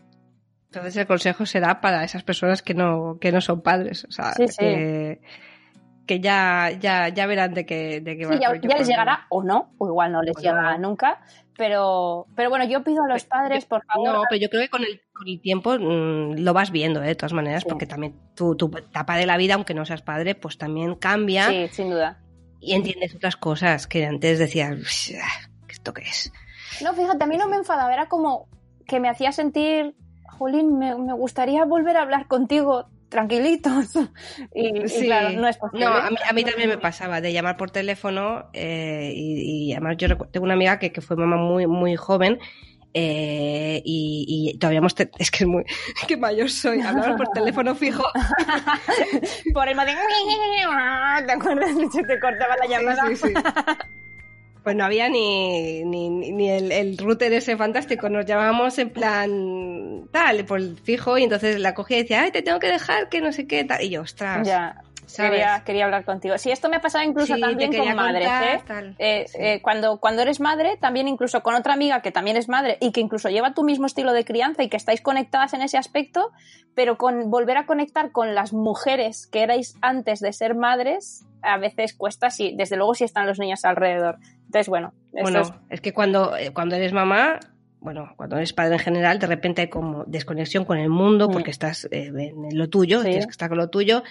Entonces 0.66 0.96
el 0.96 1.06
consejo 1.06 1.44
será 1.46 1.80
para 1.80 2.04
esas 2.04 2.22
personas 2.22 2.62
que 2.62 2.74
no, 2.74 3.18
que 3.20 3.32
no 3.32 3.40
son 3.40 3.62
padres. 3.62 4.04
O 4.04 4.10
sea, 4.12 4.32
Sí, 4.34 4.48
sí. 4.48 4.56
Que, 4.58 5.20
que 6.08 6.18
ya, 6.18 6.70
ya, 6.80 7.08
ya 7.10 7.26
verán 7.26 7.54
de 7.54 7.64
qué, 7.64 8.00
de 8.00 8.16
qué 8.16 8.26
va 8.26 8.32
Sí, 8.32 8.42
el 8.42 8.60
ya, 8.60 8.68
ya 8.68 8.78
les 8.78 8.88
llegará 8.88 9.26
o 9.28 9.44
no, 9.44 9.72
o 9.78 9.86
igual 9.86 10.10
no 10.10 10.22
les 10.22 10.36
O 10.36 10.40
llega 10.40 10.76
no. 10.78 10.88
nunca, 10.88 11.20
pero, 11.56 12.26
pero 12.34 12.50
bueno, 12.50 12.64
yo 12.64 12.82
pido 12.82 13.04
a 13.04 13.08
los 13.08 13.24
padres, 13.24 13.64
por 13.66 13.84
favor, 13.84 14.12
No, 14.14 14.22
pero 14.28 14.40
yo 14.40 14.48
creo 14.48 14.62
que 14.62 14.68
con 14.70 14.82
el, 14.82 15.00
con 15.14 15.28
el 15.28 15.40
tiempo 15.40 15.78
mm, 15.78 16.38
lo 16.40 16.52
vas 16.52 16.70
viendo, 16.72 17.02
¿eh? 17.02 17.06
de 17.08 17.14
todas 17.14 17.32
maneras, 17.32 17.62
Sí. 17.62 17.68
porque 17.68 17.86
también 17.86 18.14
tu, 18.34 18.56
tu 18.56 18.66
etapa 18.76 19.16
de 19.16 19.26
la 19.26 19.36
vida, 19.36 19.54
aunque 19.54 19.74
no 19.74 19.84
seas 19.84 20.02
padre, 20.02 20.34
pues 20.34 20.58
también 20.58 20.94
cambia 20.96 21.46
sí, 21.48 21.68
sin 21.70 21.90
duda. 21.90 22.18
y 22.60 22.74
entiendes 22.74 23.14
otras 23.14 23.36
cosas 23.36 23.86
que 23.86 24.06
antes 24.06 24.38
decías, 24.38 25.12
¿esto 25.68 25.92
qué 25.92 26.02
es? 26.02 26.32
No, 26.82 26.92
fíjate, 26.94 27.22
a 27.22 27.26
mí 27.26 27.36
no 27.36 27.48
me 27.48 27.56
enfadaba, 27.56 27.92
era 27.92 28.08
como 28.08 28.48
que 28.86 29.00
me 29.00 29.08
hacía 29.08 29.32
sentir, 29.32 29.94
Jolín, 30.38 30.78
me, 30.78 30.94
me 30.96 31.12
gustaría 31.12 31.64
volver 31.64 31.96
a 31.96 32.02
hablar 32.02 32.26
contigo 32.28 32.88
tranquilitos. 33.08 33.86
Y, 34.54 34.82
claro, 35.04 35.30
no 35.32 35.48
es 35.48 35.56
posible. 35.56 35.84
No, 35.84 35.92
a 35.92 36.10
mí, 36.10 36.16
a 36.28 36.32
mí 36.32 36.44
también 36.44 36.68
me 36.68 36.78
pasaba 36.78 37.20
de 37.20 37.32
llamar 37.32 37.56
por 37.56 37.70
teléfono 37.70 38.48
eh, 38.52 39.12
y, 39.14 39.68
y 39.68 39.72
además 39.72 39.96
yo 39.98 40.08
tengo 40.30 40.44
una 40.44 40.54
amiga 40.54 40.78
que, 40.78 40.92
que 40.92 41.00
fue 41.00 41.16
mamá 41.16 41.36
muy, 41.36 41.66
muy 41.66 41.96
joven 41.96 42.38
eh, 42.94 43.82
y, 43.84 44.52
y 44.52 44.58
todavía 44.58 44.78
hemos... 44.78 44.94
es 45.18 45.30
que 45.30 45.44
es 45.44 45.48
muy... 45.48 45.64
Qué 46.06 46.16
mayor 46.16 46.50
soy. 46.50 46.80
Hablamos 46.80 47.16
por 47.16 47.28
teléfono 47.28 47.74
fijo. 47.74 48.04
Por 49.54 49.68
el 49.68 49.76
modo 49.76 49.86
de... 49.86 51.26
¿Te 51.26 51.32
acuerdas? 51.32 51.70
Se 51.92 52.02
te 52.02 52.20
cortaba 52.20 52.56
la 52.56 52.66
llamada. 52.66 53.06
Sí, 53.08 53.16
sí. 53.16 53.34
Pues 54.68 54.76
no 54.76 54.84
había 54.84 55.08
ni, 55.08 55.82
ni, 55.82 56.10
ni 56.10 56.50
el, 56.50 56.70
el 56.72 56.98
router 56.98 57.32
ese 57.32 57.56
fantástico. 57.56 58.10
Nos 58.10 58.26
llamábamos 58.26 58.78
en 58.78 58.90
plan 58.90 60.06
tal, 60.12 60.44
por 60.44 60.58
el 60.58 60.76
fijo, 60.76 61.16
y 61.16 61.22
entonces 61.22 61.58
la 61.58 61.72
cogía 61.72 61.96
y 61.96 62.02
decía, 62.02 62.20
ay, 62.20 62.32
te 62.32 62.42
tengo 62.42 62.58
que 62.58 62.66
dejar, 62.66 63.08
que 63.08 63.22
no 63.22 63.32
sé 63.32 63.46
qué, 63.46 63.64
tal. 63.64 63.82
Y 63.82 63.88
yo, 63.88 64.02
ostras. 64.02 64.46
Quería, 65.16 65.62
quería 65.64 65.86
hablar 65.86 66.04
contigo. 66.04 66.36
Sí, 66.36 66.50
esto 66.50 66.68
me 66.68 66.76
ha 66.76 66.80
pasado 66.82 67.02
incluso 67.02 67.34
Sí, 67.34 67.40
también 67.40 67.72
con 67.74 67.96
madres, 67.96 68.28
contar, 68.58 68.84
¿eh? 68.84 68.94
Eh, 68.98 69.24
Sí. 69.26 69.38
eh, 69.40 69.62
cuando, 69.62 70.00
cuando 70.00 70.20
eres 70.20 70.38
madre, 70.38 70.76
también 70.76 71.08
incluso 71.08 71.42
con 71.42 71.54
otra 71.54 71.72
amiga 71.72 72.02
que 72.02 72.12
también 72.12 72.36
es 72.36 72.50
madre 72.50 72.76
y 72.78 72.92
que 72.92 73.00
incluso 73.00 73.30
lleva 73.30 73.54
tu 73.54 73.64
mismo 73.64 73.86
estilo 73.86 74.12
de 74.12 74.26
crianza 74.26 74.62
y 74.62 74.68
que 74.68 74.76
estáis 74.76 75.00
conectadas 75.00 75.54
en 75.54 75.62
ese 75.62 75.78
aspecto, 75.78 76.30
pero 76.74 76.98
con 76.98 77.30
volver 77.30 77.56
a 77.56 77.64
conectar 77.64 78.12
con 78.12 78.34
las 78.34 78.52
mujeres 78.52 79.26
que 79.26 79.40
erais 79.40 79.78
antes 79.80 80.20
de 80.20 80.34
ser 80.34 80.54
madres, 80.54 81.24
a 81.40 81.56
veces 81.56 81.94
cuesta, 81.94 82.28
sí, 82.28 82.52
desde 82.54 82.76
luego 82.76 82.94
si 82.94 83.04
están 83.04 83.26
los 83.26 83.38
niños 83.38 83.64
alrededor. 83.64 84.18
Entonces, 84.48 84.68
bueno, 84.68 84.92
Bueno, 85.12 85.40
es- 85.42 85.52
es 85.70 85.80
que 85.80 85.92
cuando, 85.92 86.36
eh, 86.36 86.50
cuando 86.52 86.74
eres 86.76 86.92
mamá, 86.92 87.38
bueno, 87.80 88.12
cuando 88.16 88.36
eres 88.36 88.52
padre 88.52 88.74
en 88.74 88.80
general, 88.80 89.18
de 89.18 89.26
repente 89.26 89.62
hay 89.62 89.68
como 89.68 90.04
desconexión 90.06 90.64
con 90.64 90.78
el 90.78 90.88
mundo 90.90 91.28
Mm. 91.28 91.32
porque 91.32 91.50
estás 91.50 91.86
eh, 91.90 92.10
en 92.14 92.58
lo 92.58 92.68
tuyo, 92.68 93.00
Sí. 93.00 93.06
tienes 93.08 93.26
que 93.26 93.30
estar 93.32 93.48
con 93.48 93.58
lo 93.58 93.68
tuyo. 93.70 94.02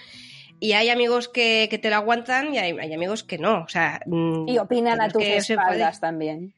Y 0.60 0.72
hay 0.72 0.88
amigos 0.90 1.28
que, 1.28 1.68
que 1.70 1.78
te 1.78 1.88
lo 1.90 1.96
aguantan 1.96 2.52
y 2.54 2.58
hay, 2.58 2.76
hay 2.78 2.92
amigos 2.92 3.22
que 3.24 3.38
no. 3.38 3.62
O 3.62 3.68
sea, 3.68 4.00
mm, 4.06 4.48
y 4.48 4.58
opinan 4.58 5.00
a 5.00 5.08
tus 5.08 5.22
espaldas 5.22 6.00
también. 6.00 6.52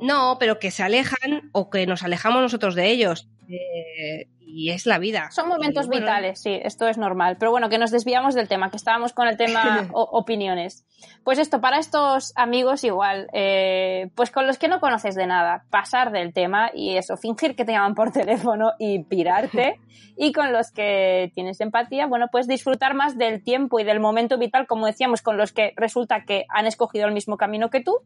No, 0.00 0.36
pero 0.40 0.58
que 0.58 0.70
se 0.70 0.82
alejan 0.82 1.50
o 1.52 1.70
que 1.70 1.86
nos 1.86 2.02
alejamos 2.02 2.40
nosotros 2.42 2.74
de 2.74 2.88
ellos. 2.90 3.28
Eh, 3.48 4.26
y 4.50 4.70
es 4.70 4.86
la 4.86 4.98
vida. 4.98 5.30
Son 5.30 5.48
momentos 5.48 5.86
Y, 5.86 5.88
bueno, 5.88 6.06
vitales, 6.06 6.40
sí, 6.40 6.58
esto 6.62 6.88
es 6.88 6.96
normal. 6.96 7.36
Pero 7.38 7.50
bueno, 7.50 7.68
que 7.68 7.78
nos 7.78 7.90
desviamos 7.90 8.34
del 8.34 8.48
tema, 8.48 8.70
que 8.70 8.76
estábamos 8.76 9.12
con 9.12 9.28
el 9.28 9.36
tema 9.36 9.88
opiniones. 9.92 10.86
Pues 11.22 11.38
esto, 11.38 11.60
para 11.60 11.78
estos 11.78 12.32
amigos 12.34 12.82
igual, 12.82 13.28
eh, 13.32 14.10
pues 14.14 14.30
con 14.30 14.46
los 14.46 14.58
que 14.58 14.68
no 14.68 14.80
conoces 14.80 15.14
de 15.14 15.26
nada, 15.26 15.64
pasar 15.70 16.10
del 16.10 16.32
tema 16.32 16.70
y 16.74 16.96
eso, 16.96 17.16
fingir 17.16 17.54
que 17.54 17.64
te 17.64 17.72
llaman 17.72 17.94
por 17.94 18.10
teléfono 18.12 18.72
y 18.78 19.04
pirarte. 19.04 19.80
y 20.16 20.32
con 20.32 20.52
los 20.52 20.72
que 20.72 21.30
tienes 21.34 21.60
empatía, 21.60 22.06
bueno, 22.06 22.26
pues 22.32 22.48
disfrutar 22.48 22.94
más 22.94 23.18
del 23.18 23.42
tiempo 23.42 23.78
y 23.78 23.84
del 23.84 24.00
momento 24.00 24.38
vital, 24.38 24.66
como 24.66 24.86
decíamos, 24.86 25.22
con 25.22 25.36
los 25.36 25.52
que 25.52 25.72
resulta 25.76 26.24
que 26.24 26.46
han 26.48 26.66
escogido 26.66 27.06
el 27.06 27.14
mismo 27.14 27.36
camino 27.36 27.70
que 27.70 27.82
tú. 27.82 27.98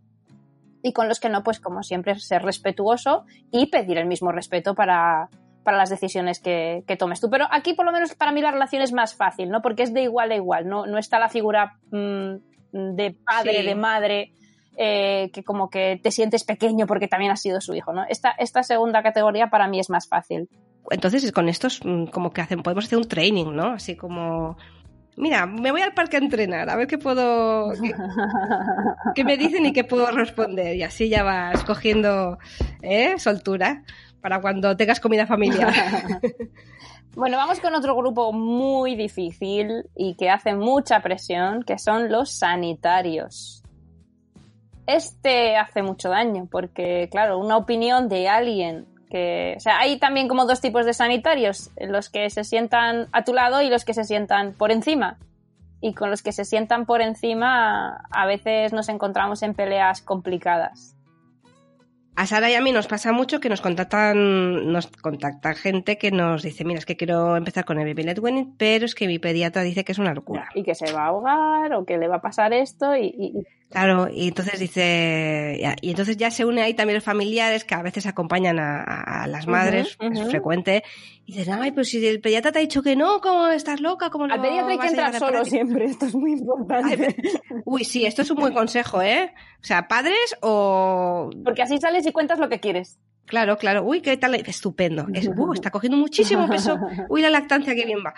Y 0.85 0.93
con 0.93 1.07
los 1.07 1.21
que 1.21 1.29
no, 1.29 1.45
pues 1.45 1.61
como 1.61 1.85
siempre, 1.85 2.19
ser 2.19 2.43
respetuoso 2.43 3.25
y 3.53 3.67
pedir 3.67 3.99
el 3.99 4.07
mismo 4.07 4.33
respeto 4.33 4.75
para, 4.75 5.29
para 5.63 5.77
las 5.77 5.91
decisiones 5.91 6.41
que, 6.41 6.85
que 6.87 6.97
tomes 6.97 7.21
tú. 7.21 7.31
Pero 7.31 7.47
aquí, 7.51 7.75
por 7.75 7.87
lo 7.87 7.93
menos, 7.93 8.15
para 8.15 8.33
mí 8.33 8.41
la 8.41 8.51
relación 8.51 8.83
es 8.83 8.93
más 8.93 9.15
fácil, 9.15 9.51
¿no? 9.51 9.63
Porque 9.63 9.83
es 9.83 9.95
de 9.95 10.03
igual 10.03 10.33
a 10.33 10.37
igual, 10.37 10.69
no, 10.69 10.87
no 10.87 10.99
está 10.99 11.19
la 11.19 11.29
figura 11.29 11.79
mm, 11.91 12.35
de 12.73 13.17
padre, 13.25 13.61
Sí. 13.61 13.67
de 13.67 13.75
madre, 13.75 14.33
eh, 14.77 15.31
que 15.33 15.45
como 15.45 15.69
que 15.69 16.01
te 16.03 16.11
sientes 16.11 16.45
pequeño 16.45 16.87
porque 16.87 17.09
también 17.09 17.31
has 17.33 17.43
sido 17.43 17.61
su 17.61 17.75
hijo, 17.75 17.93
¿no? 17.93 18.05
Esta, 18.09 18.31
esta 18.31 18.63
segunda 18.63 19.03
categoría 19.03 19.49
para 19.49 19.69
mí 19.69 19.79
es 19.79 19.91
más 19.91 20.09
fácil. 20.09 20.49
Entonces, 20.91 21.31
con 21.33 21.49
estos, 21.49 21.81
mm, 21.85 22.07
como 22.07 22.31
que 22.31 22.41
hacen, 22.41 22.63
podemos 22.63 22.87
hacer 22.87 22.99
un 22.99 23.09
training, 23.09 23.53
¿no? 23.55 23.73
Así 23.73 23.97
como 23.97 24.57
Mira, 25.17 25.47
me 25.47 25.71
voy 25.71 25.83
al 25.83 25.93
parque 25.93 26.17
a 26.17 26.21
entrenar, 26.21 26.71
a 26.71 26.77
ver 26.77 26.87
qué 26.87 26.99
puedo. 26.99 27.73
qué, 27.73 27.95
qué 29.15 29.25
me 29.25 29.37
dicen 29.37 29.67
y 29.67 29.73
qué 29.73 29.85
puedo 29.85 30.11
responder. 30.11 30.77
Y 30.77 30.83
así 30.83 31.09
ya 31.09 31.23
vas 31.23 31.65
cogiendo 31.65 32.39
¿eh? 32.81 33.19
soltura 33.19 33.85
para 34.21 34.41
cuando 34.41 34.77
tengas 34.77 35.01
comida 35.01 35.27
familiar. 35.27 35.73
Bueno, 37.15 37.37
vamos 37.37 37.61
con 37.61 37.75
otro 37.75 37.95
grupo 37.95 38.33
muy 38.33 38.97
difícil 38.97 39.85
y 39.95 40.15
que 40.15 40.31
hace 40.31 40.55
mucha 40.55 41.01
presión, 41.01 41.63
que 41.63 41.79
son 41.79 42.11
los 42.11 42.31
sanitarios. 42.31 43.63
Este 44.87 45.57
hace 45.57 45.83
mucho 45.83 46.09
daño 46.09 46.49
porque, 46.51 47.09
claro, 47.11 47.39
una 47.39 47.59
opinión 47.59 48.09
de 48.09 48.31
alguien 48.31 48.87
que... 49.13 49.55
O 49.57 49.61
sea, 49.61 49.79
hay 49.79 49.99
también 49.99 50.27
como 50.27 50.47
dos 50.47 50.61
tipos 50.61 50.87
de 50.87 50.95
sanitarios, 50.95 51.71
los 51.79 52.09
que 52.11 52.29
se 52.31 52.43
sientan 52.43 53.07
a 53.13 53.23
tu 53.23 53.35
lado 53.35 53.61
y 53.63 53.69
los 53.69 53.85
que 53.85 53.95
se 53.95 54.05
sientan 54.05 54.55
por 54.55 54.73
encima. 54.73 55.19
Y 55.81 55.95
con 55.95 56.11
los 56.11 56.23
que 56.23 56.33
se 56.33 56.45
sientan 56.45 56.87
por 56.87 57.03
encima 57.03 58.05
a 58.11 58.27
veces 58.27 58.73
nos 58.73 58.89
encontramos 58.89 59.43
en 59.43 59.53
peleas 59.55 60.01
complicadas. 60.01 60.97
A 62.15 62.27
Sara 62.27 62.51
y 62.51 62.55
a 62.55 62.61
mí 62.61 62.73
nos 62.73 62.87
pasa 62.89 63.11
mucho 63.13 63.41
que 63.41 63.49
nos 63.49 63.63
contactan, 63.63 64.71
nos 64.71 64.87
contacta 64.87 65.55
gente 65.55 65.97
que 65.97 66.11
nos 66.11 66.43
dice, 66.43 66.63
mira, 66.65 66.79
es 66.79 66.85
que 66.87 66.97
quiero 66.97 67.37
empezar 67.37 67.65
con 67.65 67.79
el 67.81 67.87
baby 67.87 68.03
led 68.03 68.19
weaning, 68.19 68.55
pero 68.59 68.85
es 68.85 68.95
que 68.95 69.07
mi 69.07 69.19
pediatra 69.19 69.63
dice 69.63 69.83
que 69.83 69.93
es 69.93 69.99
una 69.99 70.13
locura. 70.13 70.49
Y 70.55 70.63
que 70.63 70.75
se 70.75 70.93
va 70.93 71.05
a 71.05 71.07
ahogar 71.07 71.73
o 71.75 71.85
que 71.87 71.97
le 71.99 72.09
va 72.09 72.17
a 72.17 72.21
pasar 72.21 72.53
esto 72.53 72.95
y... 72.97 73.07
y- 73.07 73.39
y- 73.39 73.47
Claro, 73.73 74.09
y 74.13 74.29
entonces 74.29 74.61
dice, 74.61 75.59
y 75.81 75.91
entonces 75.91 76.17
ya 76.19 76.31
se 76.31 76.45
une 76.45 76.61
ahí 76.63 76.75
también 76.75 76.97
los 76.97 77.05
familiares 77.05 77.65
que 77.65 77.75
a 77.75 77.83
veces 77.83 78.07
acompañan 78.07 78.59
a, 78.59 79.27
las 79.27 79.47
madres, 79.47 79.97
es 79.99 80.29
frecuente, 80.29 80.85
y 81.25 81.39
dicen, 81.39 81.59
ay, 81.61 81.73
pues 81.73 81.89
si 81.89 82.07
el 82.07 82.21
pediatra 82.21 82.53
te 82.53 82.59
ha 82.59 82.61
dicho 82.61 82.83
que 82.83 82.97
no, 82.97 83.21
¿cómo 83.21 83.49
estás 83.49 83.81
loca? 83.81 84.11
¿Cómo 84.11 84.27
no 84.27 84.35
Al 84.35 84.43
pediatra 84.43 84.73
hay 84.73 84.79
que 84.79 84.87
entrar 84.89 85.15
solo 85.15 85.33
práctica?". 85.33 85.51
siempre, 85.51 85.85
esto 85.87 86.07
es 86.07 86.15
muy 86.15 86.33
importante. 86.33 87.17
Uy, 87.65 87.85
sí, 87.85 88.05
esto 88.05 88.23
es 88.23 88.31
un 88.31 88.37
buen 88.37 88.53
consejo, 88.53 89.01
¿eh? 89.01 89.33
O 89.61 89.65
sea, 89.65 89.89
padres 89.89 90.37
o... 90.43 91.31
Porque 91.43 91.63
así 91.63 91.79
sales 91.79 92.07
y 92.07 92.13
cuentas 92.13 92.39
lo 92.39 92.49
que 92.49 92.61
quieres. 92.61 92.99
Claro, 93.25 93.57
claro. 93.57 93.83
Uy, 93.83 94.03
qué 94.03 94.17
tal. 94.17 94.35
Estupendo. 94.35 95.07
Es, 95.15 95.29
uh, 95.29 95.53
está 95.55 95.71
cogiendo 95.71 95.97
muchísimo 95.97 96.49
peso. 96.49 96.79
Uy, 97.09 97.23
la 97.23 97.31
lactancia, 97.31 97.75
qué 97.75 97.87
bien 97.87 98.01
va. 98.05 98.15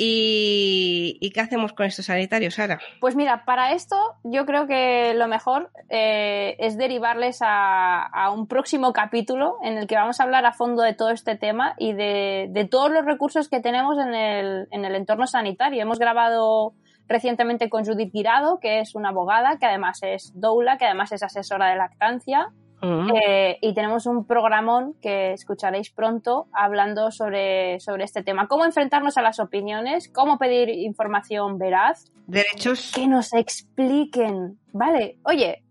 ¿Y, 0.00 1.18
¿y 1.20 1.30
qué 1.30 1.40
hacemos 1.40 1.72
con 1.72 1.84
estos 1.84 2.06
sanitarios, 2.06 2.54
Sara? 2.54 2.78
Pues 3.00 3.16
mira, 3.16 3.44
para 3.44 3.72
esto 3.72 3.96
yo 4.22 4.46
creo 4.46 4.68
que 4.68 5.12
lo 5.14 5.26
mejor 5.26 5.72
eh, 5.88 6.54
es 6.60 6.78
derivarles 6.78 7.40
a, 7.40 8.30
un 8.32 8.46
próximo 8.46 8.92
capítulo 8.92 9.56
en 9.64 9.76
el 9.76 9.88
que 9.88 9.96
vamos 9.96 10.20
a 10.20 10.22
hablar 10.22 10.46
a 10.46 10.52
fondo 10.52 10.82
de 10.82 10.94
todo 10.94 11.10
este 11.10 11.34
tema 11.34 11.74
y 11.78 11.94
de, 11.94 12.68
todos 12.70 12.92
los 12.92 13.04
recursos 13.04 13.48
que 13.48 13.58
tenemos 13.58 13.98
en 13.98 14.14
el, 14.14 14.68
en 14.70 14.84
el 14.84 14.94
entorno 14.94 15.26
sanitario. 15.26 15.82
Hemos 15.82 15.98
grabado 15.98 16.74
recientemente 17.08 17.68
con 17.68 17.84
Judith 17.84 18.12
Guirado, 18.12 18.60
que 18.60 18.78
es 18.78 18.94
una 18.94 19.08
abogada, 19.08 19.58
que 19.58 19.66
además 19.66 19.98
es 20.02 20.30
doula, 20.36 20.78
que 20.78 20.84
además 20.84 21.10
es 21.10 21.24
asesora 21.24 21.70
de 21.70 21.76
lactancia. 21.76 22.52
Mm. 22.80 23.10
Eh, 23.26 23.58
y 23.60 23.74
tenemos 23.74 24.06
un 24.06 24.24
programón 24.24 24.94
que 25.02 25.32
escucharéis 25.32 25.90
pronto 25.90 26.46
hablando 26.52 27.10
sobre, 27.10 27.80
sobre 27.80 28.04
este 28.04 28.22
tema. 28.22 28.46
Cómo 28.46 28.64
enfrentarnos 28.64 29.16
a 29.18 29.22
las 29.22 29.40
opiniones, 29.40 30.08
cómo 30.12 30.38
pedir 30.38 30.68
información 30.68 31.58
veraz, 31.58 32.04
Derechos. 32.26 32.92
que 32.94 33.08
nos 33.08 33.32
expliquen. 33.32 34.58
Vale, 34.72 35.18
oye, 35.24 35.64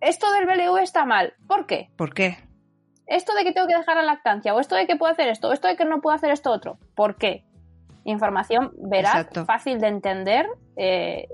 esto 0.00 0.26
del 0.32 0.46
BLU 0.46 0.76
está 0.78 1.04
mal. 1.04 1.32
¿Por 1.46 1.66
qué? 1.66 1.88
¿Por 1.96 2.12
qué? 2.12 2.36
Esto 3.06 3.34
de 3.34 3.42
que 3.44 3.52
tengo 3.52 3.66
que 3.66 3.76
dejar 3.76 3.96
la 3.96 4.02
lactancia, 4.02 4.54
o 4.54 4.60
esto 4.60 4.74
de 4.76 4.86
que 4.86 4.96
puedo 4.96 5.10
hacer 5.12 5.28
esto, 5.28 5.48
o 5.48 5.52
esto 5.52 5.66
de 5.66 5.76
que 5.76 5.84
no 5.84 6.00
puedo 6.00 6.14
hacer 6.14 6.30
esto 6.30 6.50
otro. 6.52 6.78
¿Por 6.94 7.16
qué? 7.16 7.44
Información 8.04 8.70
veraz, 8.78 9.14
Exacto. 9.16 9.44
fácil 9.46 9.78
de 9.80 9.88
entender. 9.88 10.46
eh, 10.76 11.26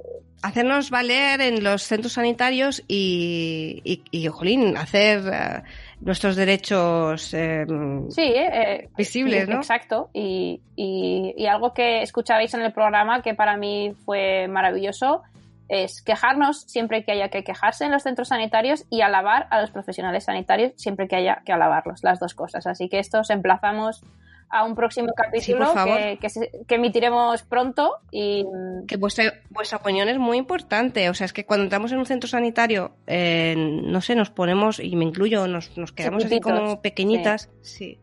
Hacernos 0.46 0.90
valer 0.90 1.40
en 1.40 1.64
los 1.64 1.82
centros 1.82 2.12
sanitarios 2.12 2.82
y, 2.87 3.80
y, 3.85 4.02
y, 4.12 4.28
jolín, 4.28 4.76
hacer 4.76 5.22
eh, 5.26 5.62
nuestros 6.00 6.37
derechos 6.37 7.35
eh, 7.35 7.66
sí, 8.11 8.32
eh, 8.37 8.88
visibles, 8.96 9.46
Sí, 9.46 9.50
¿no? 9.50 9.56
Exacto. 9.56 10.09
Y, 10.12 10.61
y- 10.76 11.35
y 11.37 11.46
algo 11.46 11.72
que 11.74 12.02
escuchabais 12.02 12.54
en 12.54 12.62
el 12.62 12.72
programa 12.72 13.22
que 13.22 13.35
para 13.35 13.56
mí 13.56 13.92
fue 14.04 14.46
maravilloso 14.48 15.22
es 15.68 16.00
quejarnos 16.00 16.61
siempre 16.62 17.04
que 17.04 17.11
haya 17.11 17.28
que 17.28 17.42
quejarse 17.42 17.85
en 17.87 17.90
los 17.90 18.04
centros 18.04 18.28
sanitarios 18.28 18.85
y 18.88 19.00
alabar 19.00 19.48
a 19.50 19.61
los 19.61 19.72
profesionales 19.72 20.22
sanitarios 20.24 20.72
siempre 20.76 21.09
que 21.09 21.16
haya 21.16 21.42
que 21.44 21.52
alabarlos, 21.52 22.04
las 22.04 22.20
dos 22.20 22.35
cosas. 22.35 22.68
Así 22.68 22.88
que 22.88 23.00
esto 23.00 23.18
os 23.18 23.30
emplazamos 23.30 24.00
a 24.48 24.64
un 24.64 24.74
próximo 24.74 25.09
capítulo 25.16 25.59
que, 25.96 26.18
que 26.18 26.28
se- 26.30 26.50
que 26.66 26.74
emitiremos 26.76 27.42
pronto 27.42 27.96
y 28.11 28.44
Que 28.87 28.96
vuestra, 28.96 29.35
vuestra 29.50 29.78
opinión 29.78 30.09
es 30.09 30.18
muy 30.18 30.38
importante. 30.38 31.09
O 31.11 31.14
sea, 31.14 31.24
es 31.24 31.32
que 31.32 31.44
cuando 31.44 31.64
entramos 31.64 31.92
en 31.92 31.98
un 31.98 32.06
centro 32.06 32.28
sanitario, 32.28 32.92
eh, 33.06 33.54
no 33.56 34.00
sé, 34.00 34.14
nos 34.14 34.30
ponemos, 34.30 34.78
y 34.80 34.94
me 34.96 35.04
incluyo, 35.04 35.46
nos, 35.48 35.76
nos 35.76 35.92
quedamos 35.92 36.24
así 36.24 36.40
como 36.40 36.80
pequeñitas. 36.82 37.50
Sí. 37.62 37.98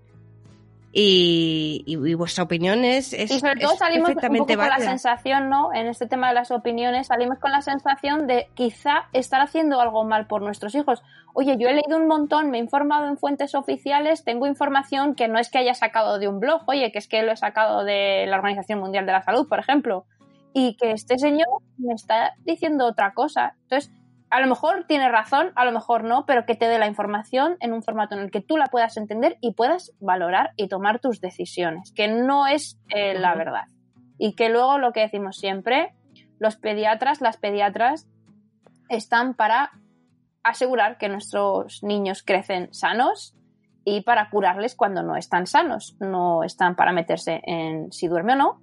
Y, 0.96 1.84
y- 1.88 1.94
y 1.96 2.14
vuestra 2.14 2.44
opinión 2.44 2.86
es, 2.86 3.14
es, 3.14 3.32
y 3.32 3.40
sobre 3.40 3.60
todo 3.60 3.74
es 3.74 3.80
salimos 3.80 4.10
un 4.10 4.16
poco 4.16 4.46
con 4.46 4.58
la 4.58 4.76
sensación, 4.90 5.50
¿no? 5.50 5.74
En 5.74 5.88
este 5.88 6.06
tema 6.06 6.28
de 6.28 6.36
las 6.36 6.52
opiniones, 6.52 7.08
salimos 7.08 7.40
con 7.40 7.52
la 7.52 7.62
sensación 7.62 8.28
de 8.28 8.48
quizá 8.54 9.08
estar 9.12 9.42
haciendo 9.42 9.82
algo 9.82 10.04
mal 10.04 10.28
por 10.28 10.44
nuestros 10.44 10.76
hijos. 10.76 11.02
Oye, 11.34 11.58
yo 11.58 11.68
he 11.68 11.74
leído 11.74 11.98
un 11.98 12.08
montón, 12.08 12.52
me 12.52 12.60
he 12.60 12.62
informado 12.62 13.08
en 13.08 13.18
fuentes 13.18 13.56
oficiales, 13.56 14.24
tengo 14.24 14.46
información 14.46 15.16
que 15.16 15.28
no 15.28 15.40
es 15.40 15.50
que 15.50 15.58
haya 15.58 15.74
sacado 15.74 16.20
de 16.20 16.28
un 16.28 16.40
blog, 16.40 16.62
oye, 16.68 16.92
que 16.92 17.00
es 17.00 17.08
que 17.08 17.24
lo 17.24 17.32
he 17.32 17.38
sacado 17.38 17.84
de 17.84 18.26
la 18.28 18.38
Organización 18.38 18.80
Mundial 18.80 19.08
de 19.08 19.14
la 19.14 19.24
Salud, 19.24 19.48
por 19.50 19.58
ejemplo, 19.58 20.06
y 20.54 20.76
que 20.78 20.92
este 20.92 21.18
señor 21.18 21.48
me 21.80 21.96
está 21.96 22.36
diciendo 22.46 22.86
otra 22.86 23.16
cosa. 23.16 23.56
Entonces, 23.64 23.92
a 24.34 24.42
lo 24.42 24.48
mejor 24.48 24.86
tiene 24.88 25.10
razón, 25.10 25.52
a 25.54 25.64
lo 25.64 25.72
mejor 25.72 26.04
no, 26.04 26.26
pero 26.26 26.48
que 26.48 26.56
te 26.56 26.68
dé 26.68 26.80
la 26.80 26.88
información 26.88 27.56
en 27.60 27.72
un 27.72 27.84
formato 27.84 28.16
en 28.16 28.22
el 28.22 28.32
que 28.32 28.42
tú 28.42 28.58
la 28.58 28.66
puedas 28.66 28.98
entender 28.98 29.38
y 29.42 29.54
puedas 29.54 29.92
valorar 30.00 30.54
y 30.58 30.70
tomar 30.70 31.00
tus 31.00 31.22
decisiones, 31.22 31.94
que 31.96 32.08
no 32.08 32.48
es 32.48 32.80
eh, 32.90 33.14
la 33.14 33.36
verdad. 33.36 33.66
Y 34.18 34.34
que 34.34 34.50
luego 34.50 34.80
lo 34.80 34.92
que 34.92 35.02
decimos 35.02 35.38
siempre, 35.38 35.94
los 36.40 36.56
pediatras, 36.56 37.22
las 37.22 37.38
pediatras, 37.38 38.08
están 38.90 39.36
para 39.36 39.70
asegurar 40.42 40.98
que 40.98 41.10
nuestros 41.10 41.84
niños 41.84 42.24
crecen 42.24 42.74
sanos 42.74 43.36
y 43.86 44.02
para 44.02 44.32
curarles 44.32 44.76
cuando 44.76 45.04
no 45.04 45.16
están 45.16 45.46
sanos. 45.46 45.96
No 46.00 46.44
están 46.44 46.76
para 46.76 46.92
meterse 46.92 47.40
en 47.44 47.92
si 47.92 48.08
duerme 48.08 48.34
o 48.34 48.38
no, 48.38 48.62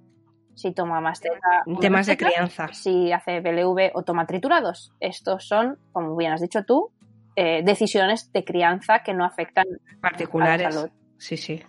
si 0.55 0.71
toma 0.71 1.01
más 1.01 1.21
Temas 1.21 1.79
menos 1.79 2.07
de 2.07 2.17
crianza. 2.17 2.67
si 2.73 3.11
hace 3.11 3.39
BLV 3.39 3.91
o 3.93 4.03
toma 4.03 4.25
triturados. 4.25 4.91
Estos 4.99 5.47
son, 5.47 5.77
como 5.91 6.15
bien 6.15 6.33
has 6.33 6.41
dicho 6.41 6.63
tú, 6.63 6.91
eh, 7.35 7.61
decisiones 7.63 8.31
de 8.33 8.43
crianza 8.43 9.03
que 9.03 9.13
no 9.13 9.25
afectan 9.25 9.65
a 9.67 9.93
la 9.95 10.01
Particulares. 10.01 10.75
salud. 10.75 10.89
Sí, 11.17 11.37
sí. 11.37 11.61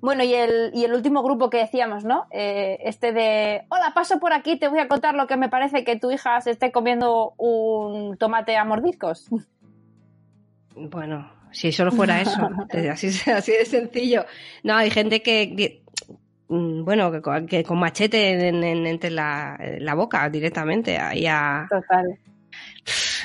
Bueno, 0.00 0.24
y 0.24 0.32
el, 0.34 0.70
y 0.72 0.84
el 0.84 0.94
último 0.94 1.22
grupo 1.22 1.50
que 1.50 1.58
decíamos, 1.58 2.04
¿no? 2.04 2.26
Eh, 2.30 2.78
este 2.84 3.12
de, 3.12 3.64
hola, 3.68 3.92
paso 3.94 4.18
por 4.18 4.32
aquí, 4.32 4.58
te 4.58 4.68
voy 4.68 4.78
a 4.78 4.88
contar 4.88 5.14
lo 5.14 5.26
que 5.26 5.36
me 5.36 5.50
parece 5.50 5.84
que 5.84 5.96
tu 5.98 6.10
hija 6.10 6.40
se 6.40 6.52
esté 6.52 6.72
comiendo 6.72 7.34
un 7.36 8.16
tomate 8.16 8.56
a 8.56 8.64
mordiscos. 8.64 9.28
Bueno, 10.74 11.30
si 11.50 11.72
solo 11.72 11.92
fuera 11.92 12.20
eso, 12.20 12.48
así, 12.92 13.08
así 13.30 13.52
de 13.52 13.64
sencillo. 13.66 14.24
No, 14.62 14.76
hay 14.76 14.90
gente 14.90 15.22
que, 15.22 15.82
bueno, 16.50 17.10
que, 17.12 17.22
con- 17.22 17.46
que 17.46 17.62
con 17.64 17.78
machete 17.78 18.48
en, 18.48 18.62
en- 18.64 18.86
entre 18.86 19.10
la, 19.10 19.56
la 19.78 19.94
boca 19.94 20.28
directamente, 20.28 20.98
ahí 20.98 21.26
a... 21.26 21.66
Total. 21.70 22.18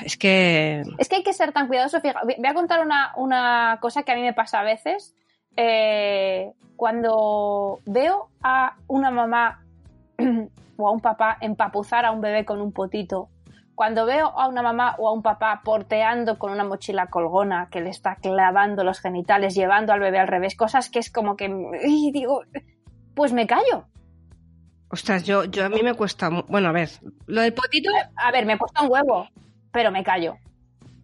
Es 0.03 0.17
que... 0.17 0.83
Es 0.99 1.09
que 1.09 1.15
hay 1.17 1.23
que 1.23 1.33
ser 1.33 1.51
tan 1.51 1.67
cuidadoso. 1.67 1.99
Fija, 2.01 2.21
voy 2.23 2.35
voy 2.37 2.47
a 2.47 2.53
contar 2.53 2.81
una, 2.85 3.13
una 3.17 3.77
cosa 3.81 4.03
que 4.03 4.11
a 4.11 4.15
mí 4.15 4.21
me 4.21 4.33
pasa 4.33 4.59
a 4.59 4.63
veces. 4.63 5.15
Eh, 5.57 6.51
cuando 6.75 7.79
veo 7.85 8.29
a 8.43 8.75
una 8.87 9.09
mamá 9.11 9.63
o 10.77 10.87
a 10.87 10.91
un 10.91 10.99
papá 10.99 11.37
empapuzar 11.41 12.05
a 12.05 12.11
un 12.11 12.21
bebé 12.21 12.45
con 12.45 12.61
un 12.61 12.71
potito, 12.73 13.29
cuando 13.73 14.05
veo 14.05 14.27
a 14.39 14.47
una 14.47 14.61
mamá 14.61 14.95
o 14.99 15.07
a 15.09 15.13
un 15.13 15.21
papá 15.23 15.61
porteando 15.63 16.37
con 16.37 16.51
una 16.51 16.63
mochila 16.63 17.07
colgona 17.07 17.69
que 17.71 17.81
le 17.81 17.89
está 17.89 18.15
clavando 18.17 18.83
los 18.83 18.99
genitales, 18.99 19.55
llevando 19.55 19.93
al 19.93 19.99
bebé 19.99 20.19
al 20.19 20.27
revés, 20.27 20.55
cosas 20.55 20.89
que 20.89 20.99
es 20.99 21.09
como 21.11 21.35
que 21.35 21.45
y 21.85 22.11
digo, 22.11 22.41
pues 23.15 23.33
me 23.33 23.47
callo. 23.47 23.87
Ostras, 24.89 25.23
yo, 25.23 25.45
yo 25.45 25.65
a 25.65 25.69
mí 25.69 25.81
me 25.83 25.93
cuesta... 25.93 26.29
Bueno, 26.29 26.69
a 26.69 26.71
ver, 26.71 26.89
lo 27.25 27.41
del 27.41 27.53
potito... 27.53 27.89
A 28.15 28.31
ver, 28.31 28.45
me 28.45 28.57
cuesta 28.57 28.83
un 28.83 28.91
huevo, 28.91 29.27
pero 29.71 29.91
me 29.91 30.03
callo. 30.03 30.37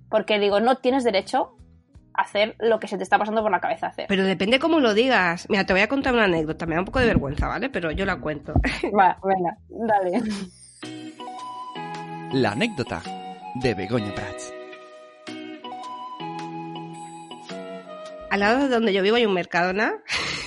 Porque 0.09 0.39
digo, 0.39 0.59
no 0.59 0.77
tienes 0.77 1.03
derecho 1.03 1.55
a 2.13 2.21
hacer 2.21 2.55
lo 2.59 2.79
que 2.79 2.87
se 2.87 2.97
te 2.97 3.03
está 3.03 3.17
pasando 3.17 3.41
por 3.41 3.51
la 3.51 3.59
cabeza 3.59 3.87
hacer. 3.87 4.05
Pero 4.07 4.23
depende 4.23 4.59
cómo 4.59 4.79
lo 4.79 4.93
digas. 4.93 5.47
Mira, 5.49 5.65
te 5.65 5.73
voy 5.73 5.81
a 5.81 5.87
contar 5.87 6.13
una 6.13 6.25
anécdota. 6.25 6.65
Me 6.65 6.75
da 6.75 6.81
un 6.81 6.85
poco 6.85 6.99
de 6.99 7.07
vergüenza, 7.07 7.47
¿vale? 7.47 7.69
Pero 7.69 7.91
yo 7.91 8.05
la 8.05 8.19
cuento. 8.19 8.53
Va, 8.97 9.17
venga, 9.23 9.57
dale. 9.69 10.21
La 12.33 12.51
anécdota 12.51 13.01
de 13.55 13.73
Begoña 13.73 14.13
Prats. 14.13 14.53
Al 18.29 18.39
lado 18.39 18.59
de 18.59 18.69
donde 18.69 18.93
yo 18.93 19.01
vivo 19.01 19.17
hay 19.17 19.25
un 19.25 19.33
Mercadona. 19.33 19.93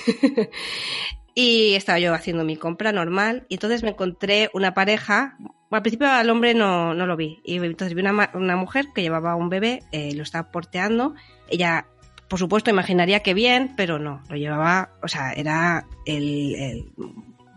Y 1.35 1.75
estaba 1.75 1.99
yo 1.99 2.15
haciendo 2.15 2.45
mi 2.45 2.57
compra 2.57 2.93
normal 2.93 3.45
y 3.49 3.55
entonces 3.55 3.83
me 3.83 3.91
encontré 3.91 4.51
una 4.55 4.73
pareja. 4.75 5.37
Al 5.71 5.83
principio 5.83 6.09
al 6.09 6.31
hombre 6.31 6.55
no, 6.55 6.95
no 6.95 7.07
lo 7.07 7.17
vi. 7.17 7.41
Y 7.45 7.57
entonces 7.57 7.95
vi 7.95 8.03
una, 8.03 8.31
una 8.35 8.57
mujer 8.57 8.87
que 8.95 9.03
llevaba 9.03 9.35
un 9.35 9.49
bebé, 9.49 9.83
eh, 9.91 10.15
lo 10.15 10.23
estaba 10.23 10.51
porteando. 10.53 11.15
Ella, 11.49 11.87
por 12.29 12.39
supuesto, 12.39 12.71
imaginaría 12.71 13.21
que 13.21 13.35
bien, 13.35 13.73
pero 13.77 13.99
no. 13.99 14.23
Lo 14.29 14.37
llevaba, 14.37 14.91
o 15.03 15.09
sea, 15.09 15.33
era 15.33 15.87
el, 16.07 16.55
el- 16.55 16.93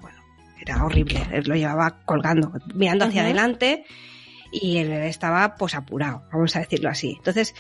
bueno, 0.02 0.18
era 0.60 0.84
horrible. 0.84 1.20
Lo 1.46 1.56
llevaba 1.56 2.00
colgando, 2.06 2.52
mirando 2.74 3.06
hacia 3.06 3.22
adelante 3.22 3.86
y 4.52 4.78
el 4.78 4.90
bebé 4.90 5.10
estaba 5.10 5.54
pues 5.56 5.76
apurado, 5.76 6.24
vamos 6.34 6.56
a 6.56 6.60
decirlo 6.62 6.90
así. 6.90 7.14
Entonces, 7.18 7.54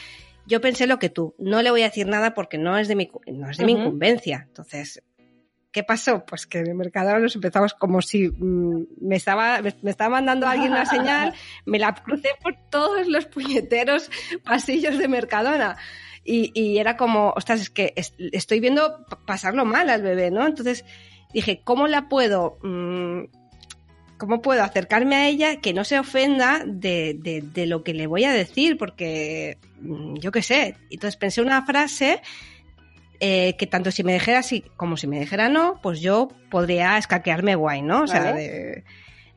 yo 0.47 0.61
pensé 0.61 0.87
lo 0.87 0.97
que 0.97 1.09
tú, 1.09 1.35
no 1.37 1.61
le 1.61 1.69
voy 1.69 1.81
a 1.81 1.89
decir 1.89 2.07
nada 2.07 2.33
porque 2.33 2.57
no 2.57 2.77
es 2.79 2.87
de 2.87 2.95
mi, 2.95 3.11
no 3.27 3.49
es 3.51 3.57
de 3.57 3.65
mi 3.65 3.73
incumbencia. 3.73 4.45
Entonces, 4.47 5.03
¿qué 5.71 5.83
pasó? 5.83 6.25
Pues 6.25 6.47
que 6.47 6.59
en 6.59 6.67
el 6.67 6.75
Mercadona 6.75 7.19
nos 7.19 7.35
empezamos 7.35 7.73
como 7.73 8.01
si 8.01 8.29
mm, 8.29 8.85
me, 9.01 9.15
estaba, 9.15 9.61
me, 9.61 9.73
estaba 9.89 10.09
mandando 10.11 10.47
alguien 10.47 10.71
una 10.71 10.85
señal, 10.85 11.33
me 11.65 11.79
la 11.79 11.93
crucé 11.93 12.29
por 12.41 12.55
todos 12.69 13.07
los 13.07 13.25
puñeteros 13.25 14.09
pasillos 14.43 14.97
de 14.97 15.07
Mercadona. 15.07 15.77
Y, 16.23 16.51
y 16.53 16.77
era 16.79 16.97
como, 16.97 17.29
ostras, 17.35 17.61
es 17.61 17.69
que 17.69 17.93
es- 17.95 18.13
estoy 18.17 18.59
viendo 18.59 19.05
pasarlo 19.25 19.63
mal 19.65 19.89
al 19.89 20.01
bebé, 20.01 20.29
¿no? 20.31 20.45
Entonces 20.45 20.83
dije, 21.33 21.61
¿cómo 21.63 21.87
la 21.87 22.09
puedo 22.09 22.57
mm, 22.63 23.23
¿cómo 24.17 24.41
puedo 24.41 24.63
acercarme 24.63 25.15
a 25.15 25.27
ella 25.27 25.57
que 25.61 25.73
no 25.73 25.83
se 25.83 25.99
ofenda 25.99 26.63
de, 26.65 27.15
de- 27.19 27.41
de 27.41 27.65
lo 27.67 27.83
que 27.83 27.93
le 27.93 28.07
voy 28.07 28.23
a 28.25 28.33
decir? 28.33 28.77
Porque 28.77 29.59
mm, 29.79 30.15
yo 30.15 30.31
qué 30.31 30.41
sé. 30.41 30.75
Entonces 30.89 31.17
pensé 31.17 31.41
una 31.41 31.65
frase 31.65 32.21
eh, 33.19 33.55
que 33.57 33.67
tanto 33.67 33.91
si 33.91 34.03
me 34.03 34.13
dijera 34.13 34.43
sí 34.43 34.63
como 34.75 34.97
si 34.97 35.07
me 35.07 35.19
dijera 35.19 35.49
no, 35.49 35.79
pues 35.81 36.01
yo 36.01 36.27
podría 36.51 36.97
escaquearme 36.97 37.55
guay, 37.55 37.81
¿no? 37.81 38.03
O 38.03 38.07
sea, 38.07 38.23
Vale. 38.25 38.39
de- 38.39 38.83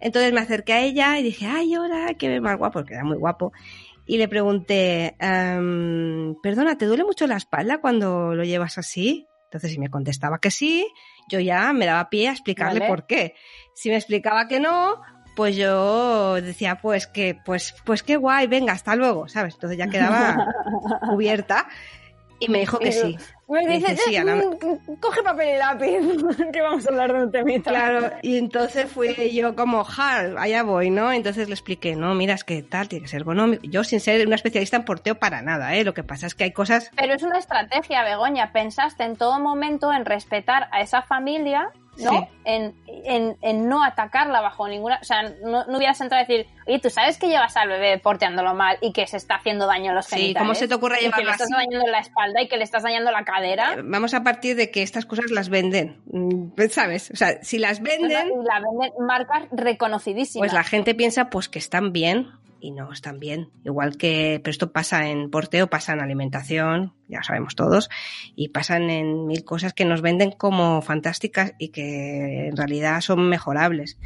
Entonces 0.01 0.33
me 0.33 0.41
acerqué 0.41 0.73
a 0.73 0.81
ella 0.81 1.19
y 1.19 1.23
dije, 1.23 1.47
ay, 1.47 1.77
hola, 1.77 2.15
que 2.19 2.29
ve 2.29 2.41
más 2.41 2.57
guapo, 2.57 2.79
porque 2.81 2.95
era 2.95 3.05
muy 3.05 3.19
guapo. 3.19 3.53
Y 4.07 4.17
le 4.17 4.29
pregunté, 4.29 5.15
"Em, 5.21 6.35
perdona, 6.43 6.77
¿te 6.79 6.87
duele 6.87 7.05
mucho 7.05 7.27
la 7.27 7.37
espalda 7.37 7.79
cuando 7.83 8.35
lo 8.35 8.43
llevas 8.45 8.79
así? 8.79 9.27
Entonces, 9.45 9.73
si 9.73 9.79
me 9.79 9.91
contestaba 9.91 10.39
que 10.39 10.51
sí, 10.51 10.87
yo 11.29 11.39
ya 11.41 11.73
me 11.73 11.85
daba 11.87 12.09
pie 12.09 12.29
a 12.29 12.33
explicarle 12.33 12.81
Vale. 12.81 12.89
por 12.89 13.07
qué. 13.07 13.35
Si 13.75 13.89
me 13.91 13.97
explicaba 13.97 14.49
que 14.49 14.59
no, 14.59 15.01
pues 15.37 15.55
yo 15.57 16.35
decía, 16.41 16.77
pues 16.81 17.07
que, 17.07 17.37
pues, 17.45 17.75
pues 17.85 18.03
qué 18.03 18.17
guay, 18.17 18.47
venga, 18.47 18.73
hasta 18.73 18.97
luego, 18.97 19.29
¿sabes? 19.29 19.55
Entonces 19.55 19.79
ya 19.79 19.89
quedaba 19.89 20.35
cubierta 21.11 21.69
y 22.41 22.49
me 22.49 22.59
dijo 22.61 22.79
que 22.79 22.91
sí. 22.91 23.17
Me 23.49 23.63
Le 23.65 23.79
dice, 23.79 23.91
dije, 23.93 24.03
sí, 24.07 24.17
a 24.17 24.25
la- 24.25 24.37
"Mm, 24.37 24.97
coge 25.01 25.23
papel 25.25 25.57
y 25.57 25.59
lápiz, 25.59 25.99
que 26.53 26.61
vamos 26.63 26.87
a 26.87 26.91
hablar 26.91 27.13
de 27.13 27.25
un 27.25 27.31
temita. 27.33 27.71
Claro, 27.71 28.11
y 28.23 28.37
entonces 28.37 28.91
fui 28.91 29.15
yo 29.33 29.55
como, 29.57 29.85
hard, 29.85 30.37
allá 30.39 30.63
voy, 30.63 30.91
¿no? 30.91 31.13
Entonces 31.13 31.49
le 31.49 31.55
expliqué, 31.55 31.97
no, 31.97 32.15
mira, 32.15 32.35
es 32.35 32.45
que 32.45 32.63
tal, 32.63 32.89
tiene 32.89 33.03
que 33.03 33.09
ser 33.09 33.21
ergonómico. 33.21 33.63
Yo 33.67 33.83
sin 33.85 34.01
ser 34.01 34.25
una 34.27 34.37
especialista 34.37 34.77
en 34.77 34.85
porteo 34.85 35.17
para 35.17 35.43
nada, 35.43 35.75
¿eh? 35.75 35.85
Lo 35.85 35.95
que 35.95 36.05
pasa 36.05 36.27
es 36.27 36.35
que 36.35 36.45
hay 36.45 36.53
cosas... 36.53 36.91
Pero 36.97 37.15
es 37.15 37.23
una 37.23 37.39
estrategia, 37.39 38.03
Begoña. 38.05 38.53
Pensaste 38.53 39.03
en 39.05 39.17
todo 39.17 39.41
momento 39.41 39.93
en 39.93 40.05
respetar 40.05 40.69
a 40.73 40.81
esa 40.81 41.03
familia, 41.03 41.71
¿no? 42.01 42.11
Sí. 42.11 42.19
En, 42.45 42.75
en, 43.05 43.37
en 43.43 43.69
no 43.69 43.85
atacarla 43.85 44.41
bajo 44.41 44.67
ninguna. 44.69 44.99
O 45.01 45.05
sea, 45.05 45.23
no, 45.45 45.65
no 45.67 45.77
hubieras 45.79 46.01
entrado 46.01 46.25
a 46.25 46.27
decir, 46.27 46.47
oye, 46.67 46.79
tú 46.79 46.91
sabes 46.91 47.19
que 47.19 47.29
llevas 47.29 47.57
al 47.57 47.69
bebé 47.69 47.99
porteándolo 47.99 48.55
mal 48.55 48.79
y 48.81 48.93
que 48.93 49.07
se 49.07 49.17
está 49.19 49.37
haciendo 49.37 49.67
daño 49.67 49.91
en 49.91 49.95
los 49.97 50.07
Sí, 50.07 50.17
genitales. 50.17 50.47
¿cómo 50.47 50.55
se 50.55 50.69
te 50.69 50.75
ocurre 50.75 50.97
Y 51.05 51.11
que 51.11 51.23
le 51.25 51.31
estás 51.31 51.43
así? 51.53 51.53
dañando 51.55 51.87
la 51.91 51.99
espalda 51.99 52.43
y 52.43 52.49
que 52.49 52.57
le 52.57 52.65
estás 52.65 52.83
dañando 52.83 53.11
la 53.11 53.25
cadera. 53.25 53.77
Vamos 53.85 54.15
a 54.15 54.23
partir 54.23 54.57
de 54.57 54.71
que 54.71 54.83
estas 54.83 55.07
cosas 55.07 55.31
las 55.31 55.49
venden, 55.49 56.01
mm, 56.07 56.53
¿sabes? 56.71 57.11
O 57.13 57.17
sea, 57.17 57.43
si 57.43 57.59
las 57.59 57.81
venden, 57.81 58.29
Y 58.29 58.45
la 58.47 58.61
venden 58.61 58.93
marcas 59.07 59.45
reconocidísimas. 59.53 60.41
pues 60.49 60.53
la 60.53 60.65
gente 60.65 60.95
piensa 60.95 61.31
pues 61.31 61.49
que 61.49 61.59
están 61.59 61.93
bien 61.93 62.29
y 62.61 62.73
no 62.73 62.93
están 62.93 63.19
bien. 63.19 63.51
Igual 63.65 63.97
que, 63.97 64.41
pero 64.43 64.51
esto 64.51 64.73
pasa 64.73 65.09
en 65.09 65.31
porteo, 65.31 65.69
pasa 65.69 65.93
en 65.93 66.01
alimentación, 66.01 66.95
ya 67.09 67.23
sabemos 67.23 67.57
todos, 67.57 67.89
y 68.37 68.49
pasan 68.49 68.91
en 68.91 69.27
mil 69.27 69.45
cosas 69.45 69.73
que 69.73 69.85
nos 69.85 70.03
venden 70.03 70.31
como 70.33 70.83
fantásticas 70.83 71.55
y 71.59 71.69
que 71.69 72.49
en 72.49 72.57
realidad 72.57 73.01
son 73.01 73.29
mejorables. 73.29 73.99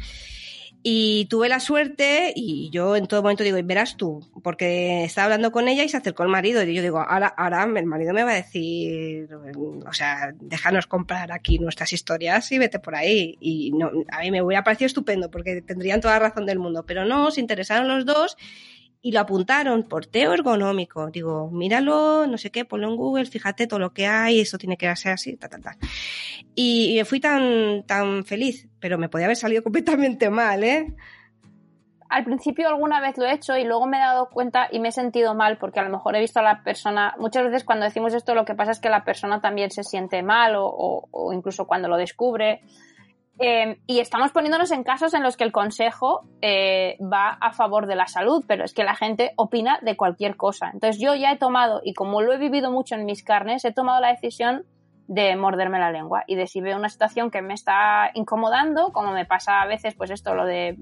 Y 0.87 1.25
tuve 1.31 1.49
la 1.49 1.59
suerte 1.59 2.31
y 2.35 2.69
yo 2.69 2.95
en 2.95 3.07
todo 3.07 3.23
momento 3.23 3.43
digo, 3.43 3.57
verás 3.63 3.97
tú, 3.97 4.23
porque 4.43 5.03
estaba 5.03 5.25
hablando 5.25 5.51
con 5.51 5.67
ella 5.67 5.83
y 5.83 5.89
se 5.89 5.97
acercó 5.97 6.21
el 6.21 6.29
marido 6.29 6.61
y 6.61 6.75
yo 6.75 6.83
digo, 6.83 6.99
ahora, 6.99 7.25
ahora 7.25 7.63
el 7.63 7.87
marido 7.87 8.13
me 8.13 8.23
va 8.23 8.33
a 8.33 8.35
decir, 8.35 9.27
o 9.83 9.93
sea, 9.93 10.35
déjanos 10.39 10.85
comprar 10.85 11.31
aquí 11.31 11.57
nuestras 11.57 11.91
historias 11.91 12.51
y 12.51 12.59
vete 12.59 12.77
por 12.77 12.93
ahí. 12.93 13.35
Y 13.39 13.71
no, 13.71 13.89
a 14.11 14.19
mí 14.19 14.29
me 14.29 14.43
hubiera 14.43 14.63
parecido 14.63 14.85
estupendo 14.85 15.31
porque 15.31 15.63
tendrían 15.63 16.01
toda 16.01 16.19
la 16.19 16.29
razón 16.29 16.45
del 16.45 16.59
mundo, 16.59 16.85
pero 16.85 17.03
no, 17.03 17.31
se 17.31 17.41
interesaron 17.41 17.87
los 17.87 18.05
dos 18.05 18.37
y 19.05 19.11
lo 19.11 19.19
apuntaron, 19.19 19.83
porteo 19.83 20.33
ergonómico. 20.33 21.11
Digo, 21.11 21.51
míralo, 21.51 22.25
no 22.25 22.39
sé 22.39 22.49
qué, 22.49 22.65
ponlo 22.65 22.89
en 22.89 22.95
Google, 22.95 23.27
fíjate 23.27 23.67
todo 23.67 23.77
lo 23.79 23.93
que 23.93 24.07
hay, 24.07 24.39
esto 24.39 24.57
tiene 24.57 24.77
que 24.77 24.93
ser 24.95 25.11
así, 25.11 25.37
ta, 25.37 25.47
ta, 25.47 25.59
ta. 25.59 25.77
Y, 26.55 26.99
y 26.99 27.03
fui 27.03 27.19
tan, 27.19 27.83
tan 27.85 28.25
feliz, 28.25 28.67
pero 28.79 28.97
me 28.97 29.07
podía 29.07 29.25
haber 29.27 29.37
salido 29.37 29.61
completamente 29.67 30.31
mal, 30.31 30.63
¿eh? 30.63 30.95
al 32.07 32.23
principio 32.23 32.67
alguna 32.69 33.01
vez 33.01 33.17
lo 33.17 33.25
he 33.25 33.33
hecho 33.33 33.57
y 33.57 33.63
luego 33.63 33.87
me 33.87 33.97
he 33.97 33.99
dado 33.99 34.29
cuenta 34.29 34.67
y 34.71 34.79
me 34.79 34.89
he 34.89 34.91
sentido 34.91 35.33
mal 35.35 35.57
porque 35.57 35.79
a 35.79 35.83
lo 35.83 35.89
mejor 35.89 36.15
he 36.15 36.19
visto 36.19 36.39
a 36.39 36.43
la 36.43 36.63
persona, 36.63 37.13
muchas 37.19 37.43
veces 37.45 37.63
cuando 37.63 37.85
decimos 37.85 38.13
esto 38.13 38.33
lo 38.35 38.45
que 38.45 38.53
pasa 38.55 38.71
es 38.71 38.79
que 38.79 38.89
la 38.89 39.03
persona 39.03 39.41
también 39.41 39.69
se 39.71 39.83
siente 39.83 40.21
mal 40.23 40.55
o- 40.55 41.07
o 41.11 41.33
incluso 41.33 41.65
cuando 41.67 41.87
lo 41.89 41.97
descubre. 41.97 42.61
Eh, 43.37 43.79
y 43.85 43.99
estamos 43.99 44.31
poniéndonos 44.31 44.71
en 44.71 44.83
casos 44.83 45.13
en 45.13 45.21
los 45.21 45.35
que 45.35 45.43
el 45.43 45.51
consejo 45.51 46.23
eh, 46.41 46.97
va 47.01 47.29
a 47.29 47.51
favor 47.51 47.85
de 47.85 47.95
la 47.95 48.07
salud, 48.07 48.45
pero 48.47 48.63
es 48.63 48.73
que 48.73 48.85
la 48.85 48.95
gente 48.95 49.33
opina 49.35 49.79
de 49.81 49.97
cualquier 49.97 50.37
cosa. 50.37 50.69
Entonces 50.73 51.01
yo 51.01 51.15
ya 51.15 51.31
he 51.31 51.37
tomado, 51.37 51.81
y 51.83 51.93
como 51.93 52.21
lo 52.21 52.31
he 52.31 52.37
vivido 52.37 52.71
mucho 52.71 52.95
en 52.95 53.05
mis 53.05 53.23
carnes, 53.23 53.65
he 53.65 53.73
tomado 53.73 53.99
la 53.99 54.09
decisión 54.09 54.63
de 55.07 55.35
morderme 55.35 55.79
la 55.79 55.91
lengua 55.91 56.23
y 56.25 56.35
de 56.35 56.47
si 56.47 56.61
veo 56.61 56.77
una 56.77 56.89
situación 56.89 57.29
que 57.29 57.41
me 57.41 57.53
está 57.53 58.09
incomodando, 58.13 58.91
como 58.91 59.11
me 59.11 59.25
pasa 59.25 59.61
a 59.61 59.67
veces, 59.67 59.95
pues 59.95 60.09
esto, 60.09 60.33
lo 60.33 60.45
de 60.45 60.77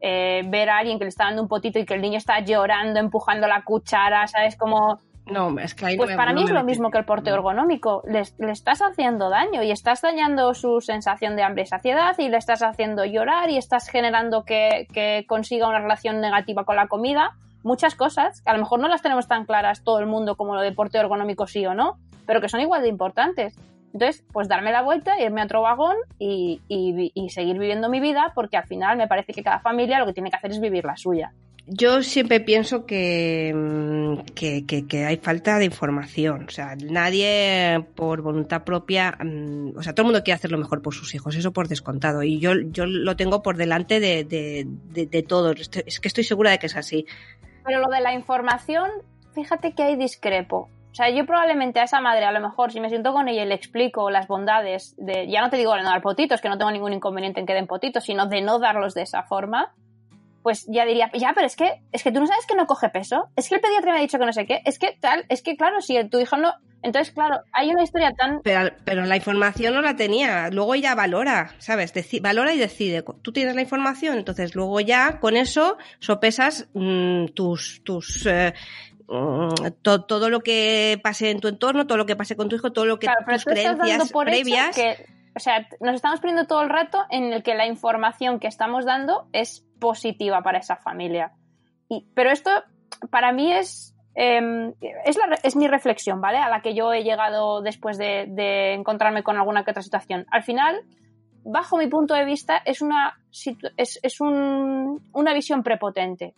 eh, 0.00 0.42
ver 0.46 0.68
a 0.70 0.78
alguien 0.78 0.98
que 0.98 1.04
le 1.04 1.08
está 1.08 1.24
dando 1.24 1.42
un 1.42 1.48
potito 1.48 1.78
y 1.78 1.86
que 1.86 1.94
el 1.94 2.02
niño 2.02 2.18
está 2.18 2.40
llorando, 2.40 2.98
empujando 2.98 3.46
la 3.46 3.62
cuchara, 3.62 4.26
¿sabes? 4.26 4.56
Como, 4.56 4.98
No, 5.26 5.56
es 5.60 5.74
que 5.74 5.86
ahí 5.86 5.96
no 5.96 6.00
pues 6.02 6.10
me- 6.10 6.16
para 6.16 6.32
no 6.32 6.40
mí 6.40 6.44
es 6.44 6.50
lo 6.50 6.64
mismo 6.64 6.90
que 6.90 6.98
el 6.98 7.04
porteo 7.04 7.34
ergonómico. 7.34 8.02
Le, 8.06 8.22
le 8.38 8.50
estás 8.52 8.80
haciendo 8.82 9.30
daño 9.30 9.62
y 9.62 9.70
estás 9.70 10.02
dañando 10.02 10.52
su 10.54 10.80
sensación 10.80 11.36
de 11.36 11.42
hambre 11.44 11.62
y 11.62 11.66
saciedad 11.66 12.16
y 12.18 12.28
le 12.28 12.36
estás 12.38 12.62
haciendo 12.62 13.04
llorar 13.04 13.48
y 13.50 13.56
estás 13.56 13.88
generando 13.88 14.44
que, 14.44 14.88
que 14.92 15.24
consiga 15.28 15.68
una 15.68 15.78
relación 15.78 16.20
negativa 16.20 16.64
con 16.64 16.74
la 16.76 16.88
comida. 16.88 17.30
Muchas 17.62 17.94
cosas 17.94 18.42
que 18.42 18.50
a 18.50 18.54
lo 18.54 18.58
mejor 18.58 18.80
no 18.80 18.88
las 18.88 19.00
tenemos 19.02 19.28
tan 19.28 19.44
claras 19.44 19.84
todo 19.84 20.00
el 20.00 20.06
mundo 20.06 20.34
como 20.36 20.56
lo 20.56 20.60
de 20.60 20.72
porteo 20.72 21.00
ergonómico 21.02 21.46
sí 21.46 21.64
o 21.66 21.74
no, 21.74 21.98
pero 22.26 22.40
que 22.40 22.48
son 22.48 22.60
igual 22.60 22.82
de 22.82 22.88
importantes. 22.88 23.54
Entonces, 23.94 24.24
pues 24.32 24.48
darme 24.48 24.72
la 24.72 24.82
vuelta, 24.82 25.20
irme 25.20 25.42
a 25.42 25.44
otro 25.44 25.62
vagón 25.62 25.96
y, 26.18 26.60
y 26.66 26.92
vi- 26.94 27.12
y 27.14 27.28
seguir 27.28 27.58
viviendo 27.58 27.88
mi 27.88 28.00
vida 28.00 28.32
porque 28.34 28.56
al 28.56 28.64
final 28.66 28.96
me 28.96 29.06
parece 29.06 29.32
que 29.34 29.42
cada 29.44 29.60
familia 29.60 30.00
lo 30.00 30.06
que 30.06 30.14
tiene 30.14 30.30
que 30.30 30.36
hacer 30.36 30.50
es 30.50 30.60
vivir 30.60 30.84
la 30.84 30.96
suya. 30.96 31.32
Yo 31.66 32.02
siempre 32.02 32.40
pienso 32.40 32.86
que, 32.86 33.52
mm, 33.54 34.32
que, 34.34 34.66
que- 34.66 35.04
hay 35.04 35.16
falta 35.18 35.58
de 35.58 35.64
información. 35.64 36.46
O 36.48 36.50
sea, 36.50 36.74
nadie 36.76 37.86
por 37.94 38.20
voluntad 38.20 38.64
propia, 38.64 39.16
mm, 39.22 39.76
o 39.76 39.82
sea, 39.82 39.94
todo 39.94 40.02
el 40.02 40.12
mundo 40.12 40.24
quiere 40.24 40.36
hacer 40.36 40.50
lo 40.50 40.58
mejor 40.58 40.82
por 40.82 40.92
sus 40.92 41.14
hijos, 41.14 41.36
eso 41.36 41.52
por 41.52 41.68
descontado. 41.68 42.24
Y 42.24 42.40
yo, 42.40 42.52
yo 42.72 42.86
lo 42.86 43.14
tengo 43.14 43.42
por 43.42 43.56
delante 43.56 44.00
de, 44.00 44.24
de, 44.24 44.66
de, 45.06 45.22
todo. 45.22 45.52
Es 45.52 46.00
que 46.00 46.08
estoy 46.08 46.24
segura 46.24 46.50
de 46.50 46.58
que 46.58 46.66
es 46.66 46.76
así. 46.76 47.06
Pero 47.64 47.78
lo 47.80 47.88
de 47.88 48.00
la 48.00 48.12
información, 48.12 48.90
fíjate 49.32 49.72
que 49.72 49.84
hay 49.84 49.96
discrepo. 49.96 50.68
O 50.90 50.94
sea, 50.94 51.08
yo 51.10 51.24
probablemente 51.24 51.80
a 51.80 51.84
esa 51.84 52.00
madre, 52.00 52.24
a 52.26 52.32
lo 52.32 52.40
mejor, 52.40 52.70
si 52.70 52.80
me 52.80 52.90
siento 52.90 53.14
con 53.14 53.28
ella 53.28 53.44
y 53.44 53.46
le 53.46 53.54
explico 53.54 54.10
las 54.10 54.26
bondades 54.26 54.94
de, 54.98 55.26
ya 55.26 55.40
no 55.40 55.48
te 55.48 55.56
digo 55.56 55.74
de 55.74 55.82
no 55.82 55.88
dar 55.88 56.02
potitos, 56.02 56.42
que 56.42 56.50
no 56.50 56.58
tengo 56.58 56.70
ningún 56.70 56.92
inconveniente 56.92 57.40
en 57.40 57.46
que 57.46 57.54
den 57.54 57.66
potitos, 57.66 58.04
sino 58.04 58.26
de 58.26 58.42
no 58.42 58.58
darlos 58.58 58.92
de 58.92 59.02
esa 59.02 59.22
forma, 59.22 59.72
pues 60.42 60.66
ya 60.68 60.84
diría, 60.84 61.10
ya, 61.14 61.32
pero 61.34 61.46
es 61.46 61.56
que, 61.56 61.80
es 61.92 62.02
que 62.02 62.12
tú 62.12 62.20
no 62.20 62.26
sabes 62.26 62.46
que 62.46 62.54
no 62.56 62.66
coge 62.66 62.88
peso, 62.88 63.28
es 63.36 63.48
que 63.48 63.54
el 63.56 63.60
pediatra 63.60 63.92
me 63.92 63.98
ha 63.98 64.02
dicho 64.02 64.18
que 64.18 64.26
no 64.26 64.32
sé 64.32 64.46
qué, 64.46 64.60
es 64.64 64.78
que 64.78 64.96
tal, 65.00 65.24
es 65.28 65.42
que 65.42 65.56
claro, 65.56 65.80
si 65.80 66.02
tu 66.08 66.18
hijo 66.20 66.36
no, 66.36 66.52
entonces 66.82 67.12
claro, 67.14 67.40
hay 67.52 67.70
una 67.70 67.84
historia 67.84 68.12
tan, 68.12 68.40
Pero, 68.42 68.70
pero 68.84 69.04
la 69.04 69.14
información 69.16 69.72
no 69.74 69.82
la 69.82 69.94
tenía. 69.94 70.50
Luego 70.50 70.74
ella 70.74 70.96
valora, 70.96 71.54
¿sabes? 71.58 71.94
Deci- 71.94 72.20
valora 72.20 72.52
y 72.52 72.58
decide. 72.58 73.04
Tú 73.22 73.30
tienes 73.32 73.54
la 73.54 73.60
información, 73.62 74.18
entonces 74.18 74.56
luego 74.56 74.80
ya 74.80 75.20
con 75.20 75.36
eso 75.36 75.78
sopesas 76.00 76.66
mm, 76.74 77.26
tus, 77.34 77.82
tus 77.84 78.26
eh, 78.26 78.52
mm, 79.06 79.48
to- 79.82 80.02
todo 80.04 80.28
lo 80.28 80.40
que 80.40 80.98
pase 81.04 81.30
en 81.30 81.38
tu 81.40 81.46
entorno, 81.46 81.86
todo 81.86 81.98
lo 81.98 82.06
que 82.06 82.16
pase 82.16 82.34
con 82.34 82.48
tu 82.48 82.56
hijo, 82.56 82.72
todo 82.72 82.86
lo 82.86 82.98
que 82.98 83.06
claro, 83.06 83.20
pero 83.26 83.38
tus 83.38 83.46
estás 83.46 83.78
dando 83.78 83.78
creencias 83.84 84.08
hecho 84.10 84.18
previas. 84.18 84.74
que, 84.74 85.06
o 85.34 85.40
sea, 85.40 85.66
nos 85.80 85.94
estamos 85.94 86.20
poniendo 86.20 86.46
todo 86.46 86.62
el 86.62 86.68
rato 86.68 87.04
en 87.10 87.32
el 87.32 87.42
que 87.42 87.54
la 87.54 87.66
información 87.66 88.38
que 88.38 88.48
estamos 88.48 88.84
dando 88.84 89.28
es 89.32 89.66
positiva 89.80 90.42
para 90.42 90.58
esa 90.58 90.76
familia. 90.76 91.32
Y, 91.88 92.06
pero 92.14 92.30
esto 92.30 92.50
para 93.10 93.32
mí 93.32 93.52
es, 93.52 93.94
eh, 94.14 94.72
es, 95.42 95.56
mi 95.56 95.68
reflexión, 95.68 96.20
¿vale? 96.20 96.38
A 96.38 96.50
la 96.50 96.60
que 96.60 96.74
yo 96.74 96.92
he 96.92 97.02
llegado 97.02 97.62
después 97.62 97.98
de, 97.98 98.74
encontrarme 98.74 99.22
con 99.22 99.36
alguna 99.36 99.64
que 99.64 99.70
otra 99.70 99.82
situación. 99.82 100.26
Al 100.30 100.42
final, 100.42 100.82
bajo 101.44 101.78
mi 101.78 101.86
punto 101.86 102.14
de 102.14 102.24
vista, 102.24 102.58
es 102.64 102.82
una, 102.82 103.18
es, 103.76 104.00
es 104.02 104.20
un, 104.20 105.02
una 105.12 105.34
visión 105.34 105.62
prepotente. 105.62 106.34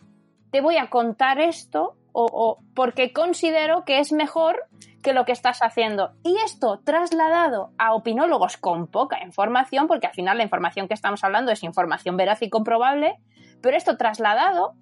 Te 0.51 0.61
voy 0.61 0.77
a 0.77 0.89
contar 0.89 1.39
esto 1.39 1.95
o, 2.15 2.25
o 2.31 2.63
porque 2.73 3.11
considero 3.11 3.83
que 3.83 3.99
es 3.99 4.13
mejor 4.13 4.67
que 5.03 5.13
lo 5.13 5.25
que 5.25 5.33
estás 5.33 5.59
haciendo. 5.61 6.13
Y 6.23 6.35
esto 6.45 6.79
trasladado 6.83 7.71
a 7.77 7.93
opinólogos 7.93 8.57
con 8.57 8.87
poca 8.87 9.23
información, 9.23 9.87
porque 9.87 10.07
al 10.07 10.13
final 10.13 10.37
la 10.37 10.43
información 10.43 10.87
que 10.87 10.93
estamos 10.93 11.23
hablando 11.23 11.51
es 11.51 11.63
información 11.63 12.17
veraz 12.17 12.41
y 12.41 12.49
comprobable, 12.49 13.17
pero 13.61 13.77
esto 13.77 13.97
trasladado 13.97 14.73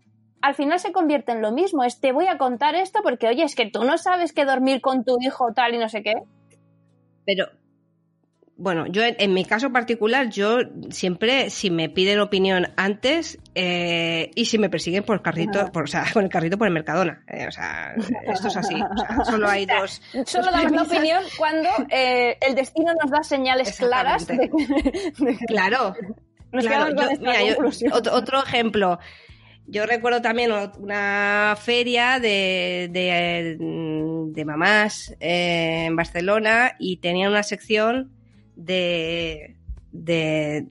al 0.42 0.56
final 0.56 0.80
se 0.80 0.92
convierte 0.92 1.32
en 1.32 1.42
lo 1.42 1.52
mismo. 1.52 1.84
Es 1.84 2.00
te 2.00 2.12
voy 2.12 2.28
a 2.28 2.38
contar 2.38 2.76
esto 2.76 3.00
porque, 3.02 3.28
oye, 3.28 3.44
es 3.44 3.56
que 3.56 3.70
tú 3.70 3.84
no 3.84 3.98
sabes 3.98 4.32
que 4.32 4.46
dormir 4.46 4.82
con 4.82 5.04
tu 5.04 5.18
hijo 5.22 5.54
tal 5.54 5.74
y 5.74 5.78
no 5.78 5.90
sé 5.90 6.04
qué. 6.04 6.14
Pero, 7.26 7.48
bueno, 8.56 8.86
yo 8.88 9.04
en, 9.04 9.16
en 9.20 9.34
mi 9.34 9.46
caso 9.46 9.72
particular, 9.72 10.30
yo 10.30 10.60
siempre, 10.90 11.50
si 11.50 11.70
me 11.72 11.90
piden 11.90 12.20
opinión 12.20 12.68
antes 12.78 13.40
eh, 13.56 14.30
y 14.36 14.46
si 14.46 14.58
me 14.58 14.70
persiguen 14.70 15.04
por 15.04 15.22
carrito, 15.22 15.72
por, 15.72 15.84
o 15.86 15.88
sea, 15.88 16.06
con 16.14 16.24
el 16.24 16.30
carrito 16.30 16.58
por 16.58 16.68
el 16.68 16.74
Mercadona. 16.74 17.24
eh, 17.28 17.48
o 17.48 17.52
sea, 17.52 17.96
esto 18.28 18.48
es 18.50 18.58
así. 18.58 18.76
O 18.76 18.98
sea, 18.98 19.26
solo 19.26 19.50
hay 19.50 19.66
dos. 19.80 20.02
Solo 20.26 20.52
dos 20.52 20.64
damos 20.64 20.88
opinión 20.88 21.24
cuando 21.38 21.70
eh, 21.90 22.38
el 22.42 22.54
destino 22.56 22.94
nos 23.02 23.10
da 23.12 23.24
señales 23.24 23.78
claras 23.78 24.28
de 24.28 24.36
de 25.18 25.38
Claro. 25.48 25.96
nos 26.52 26.66
Claro, 26.66 26.96
yo- 26.96 27.20
mira, 27.20 27.42
yo- 27.44 27.56
otro, 27.96 28.14
otro 28.14 28.44
ejemplo. 28.44 29.00
Yo 29.66 29.86
recuerdo 29.86 30.22
también 30.22 30.52
una 30.78 31.56
feria 31.60 32.20
de, 32.20 32.90
de, 32.92 33.58
de 33.58 34.46
mamás 34.46 35.16
eh, 35.22 35.86
en 35.88 35.96
Barcelona 35.96 36.74
y 36.80 36.98
tenían 36.98 37.32
una 37.32 37.44
sección 37.44 38.12
de, 38.56 39.56
de 39.92 40.66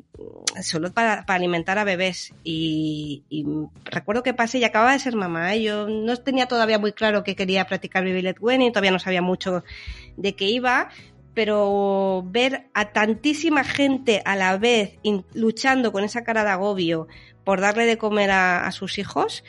solo 0.63 0.93
para, 0.93 1.25
para 1.25 1.37
alimentar 1.37 1.79
a 1.79 1.85
bebés 1.85 2.33
y, 2.45 3.25
y 3.29 3.47
recuerdo 3.85 4.23
que 4.23 4.35
pasé 4.35 4.59
y 4.59 4.65
acababa 4.65 4.93
de 4.93 4.99
ser 4.99 5.15
mamá 5.15 5.55
¿eh? 5.55 5.63
yo 5.63 5.89
no 5.89 6.17
tenía 6.17 6.47
todavía 6.47 6.79
muy 6.79 6.93
claro 6.93 7.23
que 7.25 7.37
quería 7.37 7.67
practicar 7.67 8.05
baby 8.05 8.23
led 8.23 8.37
weaning 8.41 8.73
todavía 8.73 8.91
no 8.91 8.99
sabía 8.99 9.23
mucho 9.23 9.65
de 10.17 10.35
qué 10.35 10.47
iba 10.47 10.89
pero 11.35 12.23
ver 12.27 12.69
a 12.75 12.93
tantísima 12.93 13.65
gente 13.65 14.23
a 14.25 14.37
la 14.37 14.59
vez 14.59 14.99
luchando 15.33 15.93
con 15.93 16.05
esa 16.05 16.25
cara 16.25 16.45
de 16.45 16.51
agobio 16.51 17.09
por 17.45 17.61
darle 17.61 17.87
de 17.87 17.99
comer 17.99 18.31
a 18.31 18.71
sus 18.71 18.99
hijos. 18.99 19.43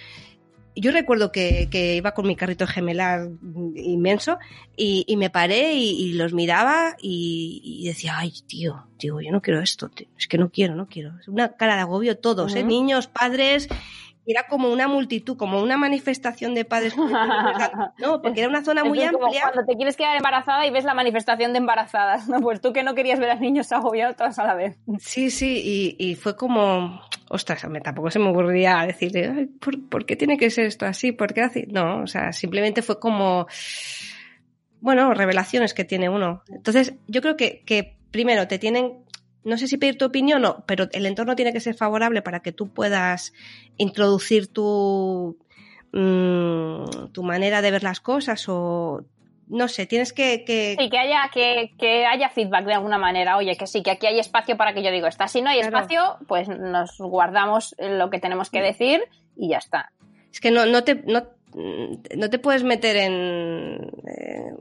Yo 0.75 0.91
recuerdo 0.91 1.31
que, 1.31 1.67
que 1.69 1.95
iba 1.95 2.13
con 2.13 2.27
mi 2.27 2.35
carrito 2.35 2.65
gemelar 2.67 3.29
inmenso 3.75 4.39
y, 4.75 5.03
y 5.07 5.17
me 5.17 5.29
paré 5.29 5.73
y, 5.73 5.89
y 5.91 6.13
los 6.13 6.33
miraba 6.33 6.95
y, 6.99 7.61
y 7.63 7.87
decía, 7.87 8.13
ay, 8.17 8.33
tío, 8.47 8.85
tío, 8.97 9.21
yo 9.21 9.31
no 9.31 9.41
quiero 9.41 9.59
esto, 9.61 9.89
tío, 9.89 10.07
es 10.17 10.27
que 10.27 10.37
no 10.37 10.49
quiero, 10.49 10.75
no 10.75 10.87
quiero. 10.87 11.13
Es 11.19 11.27
una 11.27 11.53
cara 11.55 11.75
de 11.75 11.81
agobio 11.81 12.17
todos, 12.17 12.55
¿eh? 12.55 12.63
Niños, 12.63 13.07
padres, 13.07 13.67
era 14.25 14.47
como 14.47 14.71
una 14.71 14.87
multitud, 14.87 15.35
como 15.37 15.61
una 15.61 15.77
manifestación 15.77 16.55
de 16.55 16.65
padres. 16.65 16.95
No, 16.97 18.21
porque 18.21 18.39
era 18.39 18.49
una 18.49 18.63
zona 18.63 18.83
muy 18.83 18.99
Es 19.01 19.11
como 19.11 19.25
amplia. 19.25 19.43
cuando 19.51 19.65
te 19.65 19.75
quieres 19.75 19.95
quedar 19.95 20.15
embarazada 20.17 20.65
y 20.65 20.71
ves 20.71 20.85
la 20.85 20.93
manifestación 20.93 21.51
de 21.53 21.59
embarazadas, 21.59 22.27
¿no? 22.29 22.39
Pues 22.41 22.61
tú 22.61 22.73
que 22.73 22.83
no 22.83 22.95
querías 22.95 23.19
ver 23.19 23.31
a 23.31 23.35
niños 23.35 23.71
agobiados 23.71 24.15
todos 24.15 24.39
a 24.39 24.45
la 24.45 24.55
vez. 24.55 24.77
Sí, 24.99 25.29
sí, 25.29 25.95
y 25.99 26.15
fue 26.15 26.35
como, 26.35 27.01
ostras, 27.29 27.67
me, 27.69 27.81
tampoco 27.81 28.11
se 28.11 28.19
me 28.19 28.29
ocurría 28.29 28.85
decirle, 28.85 29.29
"Ay, 29.35 29.45
¿por, 29.47 29.87
por 29.89 30.05
qué 30.05 30.15
tiene 30.15 30.37
que 30.37 30.49
ser 30.49 30.65
esto 30.65 30.85
así? 30.85 31.11
¿Por 31.11 31.33
qué 31.33 31.41
así? 31.41 31.65
No, 31.69 32.01
o 32.01 32.07
sea, 32.07 32.31
simplemente 32.31 32.81
fue 32.81 32.99
como, 32.99 33.47
bueno, 34.81 35.13
revelaciones 35.13 35.73
que 35.73 35.85
tiene 35.85 36.09
uno. 36.09 36.43
Entonces, 36.49 36.95
yo 37.07 37.21
creo 37.21 37.37
que, 37.37 37.63
que 37.65 37.97
primero 38.11 38.47
te 38.47 38.59
tienen, 38.59 39.05
no 39.43 39.57
sé 39.57 39.67
si 39.67 39.77
pedir 39.77 39.97
tu 39.97 40.05
opinión 40.05 40.43
o 40.45 40.65
pero 40.65 40.87
el 40.91 41.05
entorno 41.05 41.35
tiene 41.35 41.53
que 41.53 41.59
ser 41.59 41.75
favorable 41.75 42.21
para 42.21 42.41
que 42.41 42.51
tú 42.51 42.73
puedas 42.73 43.33
introducir 43.77 44.47
tu, 44.47 45.37
mm, 45.93 47.11
tu 47.13 47.23
manera 47.23 47.61
de 47.61 47.71
ver 47.71 47.83
las 47.83 48.01
cosas 48.01 48.45
o, 48.49 49.05
no 49.53 49.67
sé, 49.67 49.85
tienes 49.85 50.13
que... 50.13 50.43
que 50.43 50.75
Sí, 50.79 50.89
que 50.89 50.97
haya, 50.97 51.29
que, 51.33 51.71
que 51.77 52.05
haya 52.05 52.29
feedback 52.29 52.65
de 52.65 52.73
alguna 52.73 52.97
manera. 52.97 53.37
Oye, 53.37 53.55
que 53.55 53.67
sí, 53.67 53.83
que 53.83 53.91
aquí 53.91 54.07
hay 54.07 54.19
espacio 54.19 54.57
para 54.57 54.73
que 54.73 54.81
yo 54.83 54.91
digo 54.91 55.07
esta. 55.07 55.27
Si 55.27 55.41
no 55.41 55.49
hay 55.49 55.59
Claro. 55.61 55.77
espacio, 55.77 56.17
pues 56.27 56.49
nos 56.49 56.97
guardamos 56.97 57.75
lo 57.77 58.09
que 58.09 58.19
tenemos 58.19 58.49
que 58.49 58.61
decir 58.61 59.03
y 59.37 59.49
ya 59.49 59.57
está. 59.59 59.91
Es 60.31 60.39
que 60.39 60.49
no, 60.49 60.65
no 60.65 60.83
te 60.83 60.95
no, 61.05 61.23
no 61.55 62.29
te 62.29 62.39
puedes 62.39 62.63
meter 62.63 62.95
en, 62.95 63.91
eh, 64.07 64.51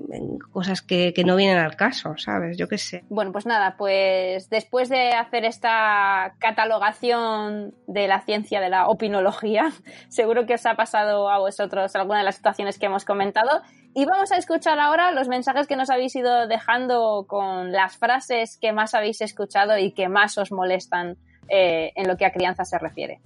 cosas 0.52 0.82
que, 0.82 1.12
que 1.14 1.24
no 1.24 1.36
vienen 1.36 1.58
al 1.58 1.76
caso, 1.76 2.16
¿sabes? 2.16 2.56
Yo 2.58 2.68
qué 2.68 2.78
sé. 2.78 3.04
Bueno, 3.08 3.32
pues 3.32 3.46
nada, 3.46 3.76
pues 3.76 4.50
después 4.50 4.88
de 4.88 5.12
hacer 5.12 5.44
esta 5.44 6.34
catalogación 6.38 7.74
de 7.86 8.08
la 8.08 8.20
ciencia 8.20 8.60
de 8.60 8.68
la 8.68 8.88
opinología, 8.88 9.72
seguro 10.08 10.46
que 10.46 10.54
os 10.54 10.66
ha 10.66 10.74
pasado 10.74 11.30
a 11.30 11.38
vosotros 11.38 11.94
alguna 11.96 12.18
de 12.18 12.24
las 12.24 12.36
situaciones 12.36 12.78
que 12.78 12.86
hemos 12.86 13.04
comentado. 13.04 13.62
Y 13.94 14.06
vamos 14.06 14.32
a 14.32 14.36
escuchar 14.36 14.78
ahora 14.78 15.12
los 15.12 15.28
mensajes 15.28 15.66
que 15.66 15.76
nos 15.76 15.90
habéis 15.90 16.16
ido 16.16 16.46
dejando 16.46 17.26
con 17.28 17.72
las 17.72 17.98
frases 17.98 18.58
que 18.58 18.72
más 18.72 18.94
habéis 18.94 19.20
escuchado 19.20 19.76
y 19.76 19.92
que 19.92 20.08
más 20.08 20.38
os 20.38 20.50
molestan 20.50 21.18
eh, 21.48 21.92
en 21.96 22.08
lo 22.08 22.16
que 22.16 22.24
a 22.24 22.32
crianza 22.32 22.64
se 22.64 22.78
refiere. 22.78 23.20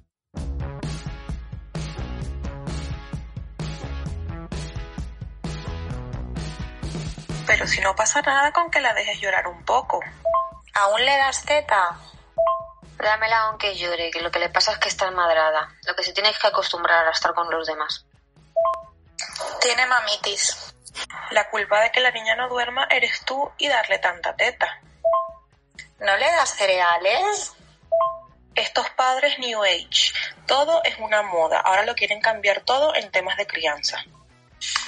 Pero 7.56 7.68
si 7.68 7.80
no 7.80 7.96
pasa 7.96 8.20
nada 8.20 8.52
con 8.52 8.70
que 8.70 8.82
la 8.82 8.92
dejes 8.92 9.18
llorar 9.18 9.46
un 9.48 9.64
poco. 9.64 9.98
¿Aún 10.74 11.02
le 11.02 11.16
das 11.16 11.42
teta? 11.42 11.96
Dámela 12.98 13.44
aunque 13.44 13.74
llore, 13.74 14.10
que 14.10 14.20
lo 14.20 14.30
que 14.30 14.40
le 14.40 14.50
pasa 14.50 14.72
es 14.72 14.78
que 14.78 14.90
está 14.90 15.06
enmadrada. 15.06 15.70
Lo 15.86 15.96
que 15.96 16.02
se 16.02 16.12
tiene 16.12 16.28
es 16.28 16.38
que 16.38 16.48
acostumbrar 16.48 17.08
a 17.08 17.12
estar 17.12 17.32
con 17.32 17.50
los 17.50 17.66
demás. 17.66 18.04
Tiene 19.62 19.86
mamitis. 19.86 20.74
La 21.30 21.48
culpa 21.48 21.80
de 21.80 21.90
que 21.92 22.00
la 22.00 22.10
niña 22.10 22.36
no 22.36 22.50
duerma 22.50 22.88
eres 22.90 23.24
tú 23.24 23.50
y 23.56 23.68
darle 23.68 24.00
tanta 24.00 24.36
teta. 24.36 24.82
¿No 26.00 26.14
le 26.14 26.30
das 26.32 26.50
cereales? 26.50 27.54
Estos 28.54 28.90
padres 28.90 29.38
New 29.38 29.64
Age, 29.64 30.12
todo 30.46 30.82
es 30.84 30.98
una 30.98 31.22
moda. 31.22 31.60
Ahora 31.60 31.86
lo 31.86 31.94
quieren 31.94 32.20
cambiar 32.20 32.60
todo 32.60 32.94
en 32.94 33.10
temas 33.10 33.38
de 33.38 33.46
crianza. 33.46 34.04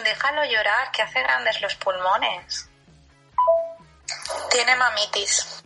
Déjalo 0.02 0.44
llorar, 0.44 0.90
que 0.92 1.02
hace 1.02 1.22
grandes 1.22 1.60
los 1.60 1.74
pulmones. 1.76 2.68
Tiene 4.50 4.76
mamitis. 4.76 5.62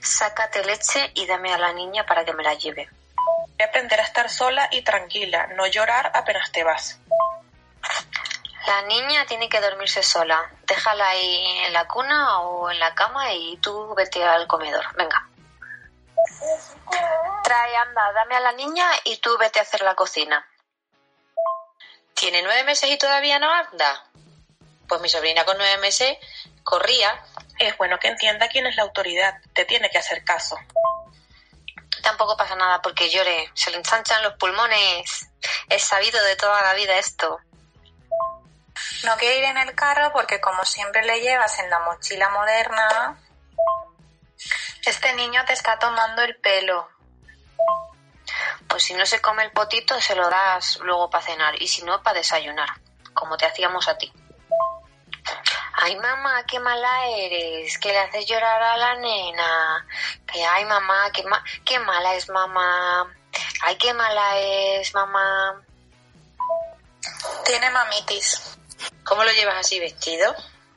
Sácate 0.00 0.64
leche 0.64 1.10
y 1.14 1.26
dame 1.26 1.52
a 1.52 1.58
la 1.58 1.72
niña 1.72 2.06
para 2.06 2.24
que 2.24 2.32
me 2.32 2.42
la 2.42 2.54
lleve. 2.54 2.88
Voy 3.16 3.62
a 3.62 3.66
aprender 3.66 4.00
a 4.00 4.04
estar 4.04 4.30
sola 4.30 4.68
y 4.70 4.82
tranquila, 4.82 5.48
no 5.48 5.66
llorar 5.66 6.10
apenas 6.14 6.50
te 6.52 6.64
vas. 6.64 6.98
La 8.66 8.82
niña 8.82 9.26
tiene 9.26 9.48
que 9.48 9.60
dormirse 9.60 10.02
sola. 10.02 10.50
Déjala 10.66 11.08
ahí 11.08 11.64
en 11.66 11.72
la 11.72 11.88
cuna 11.88 12.40
o 12.40 12.70
en 12.70 12.78
la 12.78 12.94
cama 12.94 13.32
y 13.32 13.56
tú 13.56 13.94
vete 13.94 14.22
al 14.22 14.46
comedor. 14.46 14.84
Venga. 14.96 15.26
Trae, 17.42 17.76
anda, 17.76 18.12
dame 18.12 18.36
a 18.36 18.40
la 18.40 18.52
niña 18.52 18.86
y 19.04 19.16
tú 19.16 19.36
vete 19.38 19.58
a 19.58 19.62
hacer 19.62 19.82
la 19.82 19.94
cocina. 19.94 20.46
¿Tiene 22.20 22.42
nueve 22.42 22.64
meses 22.64 22.90
y 22.90 22.98
todavía 22.98 23.38
no 23.38 23.50
anda? 23.50 24.04
Pues 24.86 25.00
mi 25.00 25.08
sobrina 25.08 25.46
con 25.46 25.56
nueve 25.56 25.78
meses 25.78 26.18
corría. 26.62 27.18
Es 27.58 27.74
bueno 27.78 27.98
que 27.98 28.08
entienda 28.08 28.46
quién 28.48 28.66
es 28.66 28.76
la 28.76 28.82
autoridad, 28.82 29.40
te 29.54 29.64
tiene 29.64 29.88
que 29.88 29.96
hacer 29.96 30.22
caso. 30.22 30.58
Tampoco 32.02 32.36
pasa 32.36 32.56
nada 32.56 32.82
porque 32.82 33.08
llore. 33.08 33.50
Se 33.54 33.70
le 33.70 33.78
ensanchan 33.78 34.22
los 34.22 34.34
pulmones. 34.34 35.30
Es 35.70 35.82
sabido 35.82 36.22
de 36.22 36.36
toda 36.36 36.60
la 36.60 36.74
vida 36.74 36.98
esto. 36.98 37.38
No 39.04 39.16
quiere 39.16 39.38
ir 39.38 39.44
en 39.44 39.56
el 39.56 39.74
carro 39.74 40.12
porque 40.12 40.42
como 40.42 40.62
siempre 40.66 41.02
le 41.06 41.22
llevas 41.22 41.58
en 41.58 41.70
la 41.70 41.78
mochila 41.78 42.28
moderna, 42.28 43.18
Este 44.84 45.14
niño 45.14 45.42
te 45.46 45.54
está 45.54 45.78
tomando 45.78 46.20
el 46.20 46.36
pelo. 46.36 46.86
Pues 48.70 48.84
si 48.84 48.94
no 48.94 49.04
se 49.04 49.20
come 49.20 49.42
el 49.44 49.50
potito, 49.50 50.00
se 50.00 50.14
lo 50.14 50.30
das 50.30 50.78
luego 50.82 51.10
para 51.10 51.24
cenar 51.24 51.60
y 51.60 51.66
si 51.68 51.82
no, 51.82 52.02
para 52.02 52.18
desayunar, 52.18 52.68
como 53.12 53.36
te 53.36 53.44
hacíamos 53.44 53.88
a 53.88 53.98
ti. 53.98 54.10
Ay, 55.82 55.96
mamá, 55.96 56.44
qué 56.46 56.60
mala 56.60 57.06
eres, 57.08 57.78
que 57.78 57.88
le 57.88 57.98
haces 57.98 58.26
llorar 58.26 58.62
a 58.62 58.76
la 58.76 58.94
nena. 58.96 59.86
Que, 60.30 60.44
ay, 60.44 60.64
mamá, 60.66 61.10
qué, 61.12 61.22
ma- 61.24 61.42
qué 61.64 61.78
mala 61.78 62.14
es 62.14 62.28
mamá. 62.28 63.12
Ay, 63.62 63.76
qué 63.76 63.92
mala 63.94 64.38
es 64.38 64.94
mamá. 64.94 65.62
tiene 67.46 67.70
mamitis. 67.70 68.56
¿Cómo 69.04 69.24
lo 69.24 69.32
llevas 69.32 69.56
así 69.56 69.80
vestido? 69.80 70.34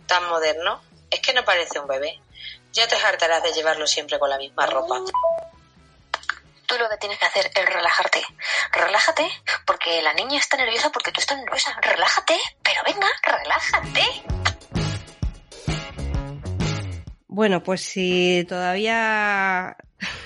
Tan 0.07 0.27
moderno. 0.29 0.81
Es 1.11 1.19
que 1.19 1.33
no 1.33 1.43
parece 1.45 1.79
un 1.79 1.87
bebé. 1.87 2.19
Ya 2.71 2.87
te 2.87 2.95
hartarás 2.95 3.43
de 3.43 3.51
llevarlo 3.53 3.85
siempre 3.85 4.17
con 4.17 4.29
la 4.29 4.37
misma 4.37 4.65
ropa. 4.65 4.99
Tú 6.73 6.79
lo 6.81 6.89
que 6.89 6.97
tienes 6.97 7.19
que 7.19 7.25
hacer 7.27 7.51
es 7.53 7.65
relajarte. 7.71 8.21
Relájate, 8.71 9.27
porque 9.67 10.01
la 10.01 10.13
niña 10.15 10.39
está 10.39 10.57
nerviosa 10.57 10.89
porque 10.91 11.11
tú 11.11 11.19
estás 11.21 11.37
nerviosa. 11.37 11.71
Relájate, 11.81 12.35
pero 12.63 12.81
venga, 12.83 13.07
relájate. 13.21 14.01
Bueno, 17.27 17.61
pues 17.61 17.81
si 17.81 18.43
todavía 18.49 19.75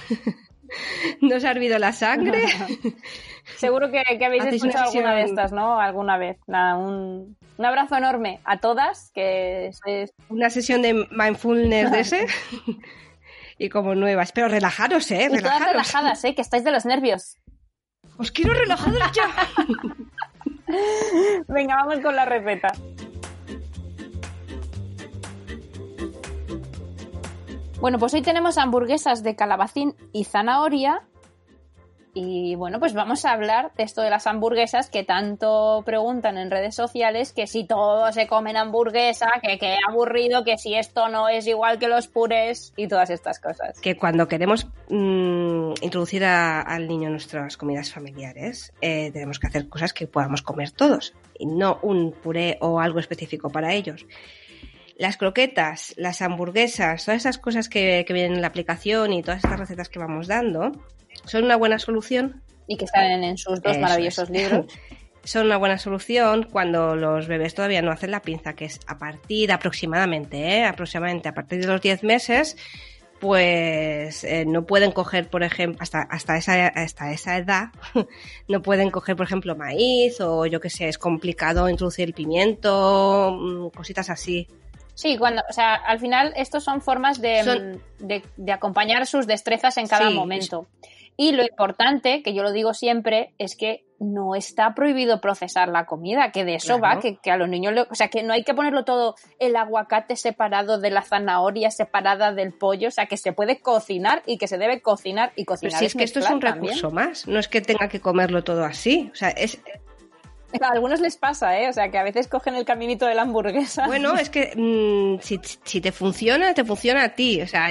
no 1.21 1.39
se 1.39 1.47
ha 1.47 1.51
hervido 1.51 1.79
la 1.79 1.91
sangre. 1.91 2.43
Seguro 3.57 3.91
que, 3.91 4.03
que 4.17 4.25
habéis 4.25 4.45
escuchado 4.45 4.85
alguna 4.85 5.15
de 5.15 5.23
estas, 5.23 5.51
¿no? 5.51 5.79
Alguna 5.81 6.17
vez. 6.17 6.37
Nada, 6.47 6.75
un, 6.77 7.37
un 7.57 7.65
abrazo 7.65 7.95
enorme 7.97 8.39
a 8.45 8.59
todas, 8.59 9.11
que 9.13 9.67
es- 9.67 10.13
Una 10.29 10.49
sesión 10.49 10.81
de 10.81 10.93
mindfulness 11.11 11.91
de 11.91 11.99
ese. 11.99 12.25
y 13.57 13.69
como 13.69 13.95
nuevas. 13.95 14.31
Pero 14.31 14.47
relajaros, 14.47 15.09
¿eh? 15.11 15.23
y 15.25 15.27
todas 15.27 15.41
Relajaros. 15.41 15.71
relajadas, 15.71 16.23
¿eh? 16.25 16.35
Que 16.35 16.41
estáis 16.41 16.63
de 16.63 16.71
los 16.71 16.85
nervios. 16.85 17.37
Os 18.17 18.31
quiero 18.31 18.53
relajados 18.53 18.99
ya. 19.13 19.27
Venga, 21.47 21.75
vamos 21.75 21.99
con 22.01 22.15
la 22.15 22.25
receta. 22.25 22.69
Bueno, 27.79 27.99
pues 27.99 28.13
hoy 28.13 28.21
tenemos 28.21 28.57
hamburguesas 28.57 29.23
de 29.23 29.35
calabacín 29.35 29.95
y 30.11 30.23
zanahoria. 30.25 31.07
Y 32.19 32.55
bueno, 32.55 32.79
pues 32.79 32.95
vamos 32.95 33.25
a 33.25 33.31
hablar 33.31 33.71
de 33.77 33.83
esto 33.83 34.01
de 34.01 34.09
las 34.09 34.25
hamburguesas 34.25 34.89
que 34.89 35.03
tanto 35.03 35.83
preguntan 35.85 36.39
en 36.39 36.49
redes 36.49 36.73
sociales, 36.73 37.31
que 37.31 37.45
si 37.45 37.63
todos 37.63 38.15
se 38.15 38.25
comen 38.25 38.57
hamburguesa, 38.57 39.27
que 39.43 39.59
qué 39.59 39.77
aburrido, 39.87 40.43
que 40.43 40.57
si 40.57 40.73
esto 40.73 41.09
no 41.09 41.29
es 41.29 41.45
igual 41.45 41.77
que 41.77 41.87
los 41.87 42.07
purés 42.07 42.73
y 42.75 42.87
todas 42.87 43.11
estas 43.11 43.39
cosas. 43.39 43.79
que 43.79 43.95
cuando 43.95 44.27
queremos 44.27 44.65
mm, 44.89 45.73
introducir 45.81 46.25
al 46.25 46.87
niño 46.87 47.05
en 47.05 47.11
nuestras 47.11 47.55
comidas 47.55 47.93
familiares, 47.93 48.73
eh, 48.81 49.11
tenemos 49.11 49.37
que 49.37 49.45
hacer 49.45 49.69
cosas 49.69 49.93
que 49.93 50.07
podamos 50.07 50.41
comer 50.41 50.71
todos, 50.71 51.13
y 51.37 51.45
no 51.45 51.77
un 51.83 52.13
puré 52.13 52.57
o 52.61 52.79
algo 52.79 52.97
específico 52.97 53.51
para 53.51 53.75
ellos. 53.75 54.07
Las 54.97 55.17
croquetas, 55.17 55.93
las 55.97 56.21
hamburguesas, 56.21 57.05
todas 57.05 57.21
esas 57.21 57.37
cosas 57.37 57.69
que, 57.69 58.03
que 58.07 58.13
vienen 58.13 58.33
en 58.33 58.41
la 58.41 58.47
aplicación 58.47 59.13
y 59.13 59.21
todas 59.21 59.43
estas 59.43 59.59
recetas 59.59 59.89
que 59.89 59.99
vamos 59.99 60.27
dando, 60.27 60.71
son 61.25 61.43
una 61.43 61.55
buena 61.55 61.79
solución 61.79 62.41
Y 62.67 62.77
que 62.77 62.85
están 62.85 63.23
en 63.23 63.37
sus 63.37 63.61
dos 63.61 63.73
Eso 63.73 63.81
maravillosos 63.81 64.29
es. 64.29 64.41
libros. 64.41 64.65
son 65.27 65.47
una 65.47 65.57
buena 65.57 65.77
solución 65.77 66.47
cuando 66.49 66.95
los 66.95 67.27
bebés 67.27 67.53
todavía 67.53 67.81
no 67.81 67.91
hacen 67.91 68.11
la 68.11 68.21
pinza, 68.21 68.53
que 68.53 68.65
es 68.65 68.79
a 68.87 68.97
partir 68.97 69.51
aproximadamente, 69.51 70.37
¿eh? 70.37 70.63
aproximadamente 70.63 71.27
a 71.27 71.33
partir 71.33 71.59
de 71.59 71.67
los 71.67 71.81
10 71.81 72.03
meses, 72.03 72.55
pues 73.19 74.23
eh, 74.23 74.45
no 74.45 74.65
pueden 74.65 74.93
coger, 74.93 75.29
por 75.29 75.43
ejemplo, 75.43 75.81
hasta, 75.81 76.01
hasta, 76.01 76.37
esa, 76.37 76.67
hasta 76.67 77.11
esa 77.11 77.37
edad, 77.37 77.69
no 78.47 78.61
pueden 78.61 78.89
coger, 78.89 79.17
por 79.17 79.25
ejemplo, 79.25 79.55
maíz 79.55 80.21
o 80.21 80.45
yo 80.45 80.61
que 80.61 80.69
sé, 80.69 80.87
es 80.87 80.97
complicado 80.97 81.67
introducir 81.67 82.07
el 82.07 82.13
pimiento, 82.13 83.37
mm, 83.37 83.69
cositas 83.75 84.09
así. 84.09 84.47
Sí, 84.97 85.15
cuando, 85.17 85.43
o 85.47 85.53
sea, 85.53 85.75
al 85.75 85.99
final 85.99 86.33
estos 86.35 86.63
son 86.63 86.81
formas 86.81 87.21
de, 87.21 87.43
Son- 87.43 87.81
de, 87.99 88.23
de 88.35 88.51
acompañar 88.51 89.05
sus 89.05 89.27
destrezas 89.27 89.77
en 89.77 89.85
cada 89.87 90.09
Sí, 90.09 90.15
momento. 90.15 90.67
Y 91.19 91.31
lo 91.33 91.43
importante, 91.43 92.21
que 92.23 92.33
yo 92.33 92.41
lo 92.43 92.51
digo 92.51 92.73
siempre, 92.73 93.33
es 93.37 93.55
que 93.55 93.83
no 93.99 94.33
está 94.35 94.73
prohibido 94.75 95.21
procesar 95.21 95.67
la 95.69 95.85
comida, 95.85 96.31
que 96.31 96.45
de 96.45 96.55
eso 96.55 96.77
Claro. 96.79 96.95
va, 96.97 97.01
que, 97.01 97.17
que 97.17 97.29
a 97.31 97.37
los 97.37 97.47
niños, 97.47 97.73
le- 97.73 97.81
o 97.89 97.93
sea, 97.95 98.07
que 98.07 98.23
no 98.23 98.33
hay 98.33 98.43
que 98.43 98.53
ponerlo 98.55 98.85
todo 98.85 99.15
el 99.39 99.55
aguacate 99.55 100.15
separado 100.15 100.79
de 100.79 100.89
la 100.91 101.01
zanahoria 101.03 101.69
separada 101.71 102.33
del 102.33 102.53
pollo, 102.53 102.87
o 102.87 102.91
sea, 102.91 103.05
que 103.05 103.17
se 103.17 103.33
puede 103.33 103.59
cocinar 103.59 104.23
y 104.25 104.37
que 104.39 104.47
se 104.47 104.57
debe 104.57 104.81
cocinar 104.81 105.31
y 105.35 105.45
Pero 105.45 105.55
cocinar. 105.55 105.79
si 105.79 105.85
es 105.85 105.95
que 105.95 106.03
esto 106.03 106.19
es 106.19 106.29
un 106.29 106.39
también. 106.39 106.73
recurso 106.73 106.89
más, 106.91 107.27
no 107.27 107.37
es 107.39 107.47
que 107.47 107.61
tenga 107.61 107.87
que 107.87 107.99
comerlo 107.99 108.43
todo 108.43 108.63
así, 108.63 109.09
o 109.11 109.15
sea, 109.15 109.29
es, 109.29 109.59
A 110.61 110.67
algunos 110.71 110.99
les 110.99 111.17
pasa, 111.17 111.59
¿eh? 111.59 111.69
O 111.69 111.73
sea, 111.73 111.91
que 111.91 111.97
a 111.97 112.03
veces 112.03 112.27
cogen 112.27 112.55
el 112.55 112.65
caminito 112.65 113.05
de 113.05 113.15
la 113.15 113.23
hamburguesa. 113.23 113.85
Bueno, 113.85 114.15
es 114.15 114.29
que 114.29 114.53
mm, 114.55 115.21
si, 115.21 115.39
si 115.63 115.81
te 115.81 115.91
funciona, 115.91 116.53
te 116.53 116.63
funciona 116.63 117.03
a 117.03 117.09
ti. 117.09 117.41
O 117.41 117.47
sea, 117.47 117.69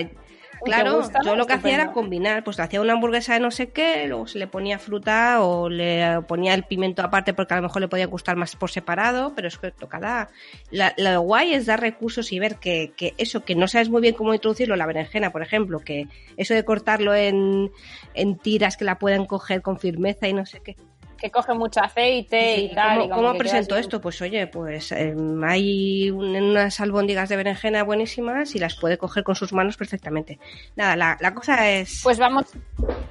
claro, 0.65 0.99
gusta, 0.99 1.21
yo 1.25 1.37
lo 1.37 1.47
que 1.47 1.55
hacía 1.55 1.75
era 1.75 1.93
combinar, 1.93 2.45
pues 2.45 2.61
hacía 2.61 2.81
una 2.81 2.93
hamburguesa 2.93 3.35
de 3.35 3.41
no 3.41 3.51
sé 3.51 3.71
qué, 3.71 4.07
luego 4.07 4.27
se 4.27 4.39
le 4.39 4.47
ponía 4.47 4.79
fruta 4.79 5.43
o 5.43 5.69
le 5.69 6.21
ponía 6.23 6.55
el 6.55 6.65
pimiento 6.65 7.03
aparte 7.03 7.35
porque 7.35 7.55
a 7.55 7.59
lo 7.59 7.63
mejor 7.63 7.83
le 7.83 7.89
podía 7.89 8.07
gustar 8.07 8.37
más 8.37 8.57
por 8.57 8.71
separado, 8.71 9.33
pero 9.35 9.49
es 9.49 9.59
que 9.59 9.73
cada... 9.89 10.29
La, 10.71 10.95
lo 10.97 11.21
guay 11.23 11.55
es 11.55 11.67
dar 11.67 11.81
recursos 11.81 12.33
y 12.33 12.39
ver 12.39 12.57
que, 12.57 12.93
que 12.97 13.15
eso, 13.19 13.45
que 13.45 13.55
no 13.55 13.69
sabes 13.69 13.89
muy 13.89 14.01
bien 14.01 14.15
cómo 14.15 14.35
introducirlo, 14.35 14.77
la 14.77 14.87
berenjena, 14.87 15.31
por 15.31 15.43
ejemplo, 15.43 15.81
que 15.81 16.09
eso 16.37 16.55
de 16.55 16.65
cortarlo 16.65 17.15
en, 17.15 17.71
en 18.15 18.39
tiras 18.39 18.77
que 18.77 18.85
la 18.85 18.99
puedan 18.99 19.27
coger 19.27 19.63
con 19.63 19.79
firmeza 19.79 20.29
y 20.29 20.33
no 20.33 20.47
sé 20.47 20.61
qué, 20.61 20.77
que 21.17 21.31
coge 21.31 21.55
mucho 21.55 21.81
aceite 21.81 22.57
y 22.61 22.75
tal. 22.75 22.99
¿Cómo, 23.01 23.07
y 23.07 23.11
cómo 23.11 23.39
presento 23.39 23.77
esto? 23.77 24.01
Pues 24.01 24.21
oye, 24.23 24.47
pues 24.47 24.93
em, 24.93 25.43
hay 25.45 26.11
un- 26.11 26.37
unas 26.37 26.79
albóndigas 26.81 27.29
de 27.29 27.37
berenjena 27.37 27.83
buenísimas 27.83 28.55
y 28.55 28.59
las 28.59 28.77
puede 28.77 28.99
coger 28.99 29.25
con 29.25 29.35
sus 29.35 29.53
manos 29.53 29.77
perfectamente. 29.77 30.39
Nada, 30.77 30.97
la, 30.97 31.17
la 31.21 31.35
cosa 31.35 31.71
es, 31.71 32.01
Pues 32.03 32.19
vamos, 32.19 32.47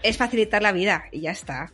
es 0.04 0.18
facilitar 0.18 0.62
la 0.62 0.72
vida 0.72 1.06
y 1.12 1.22
ya 1.22 1.32
está. 1.32 1.72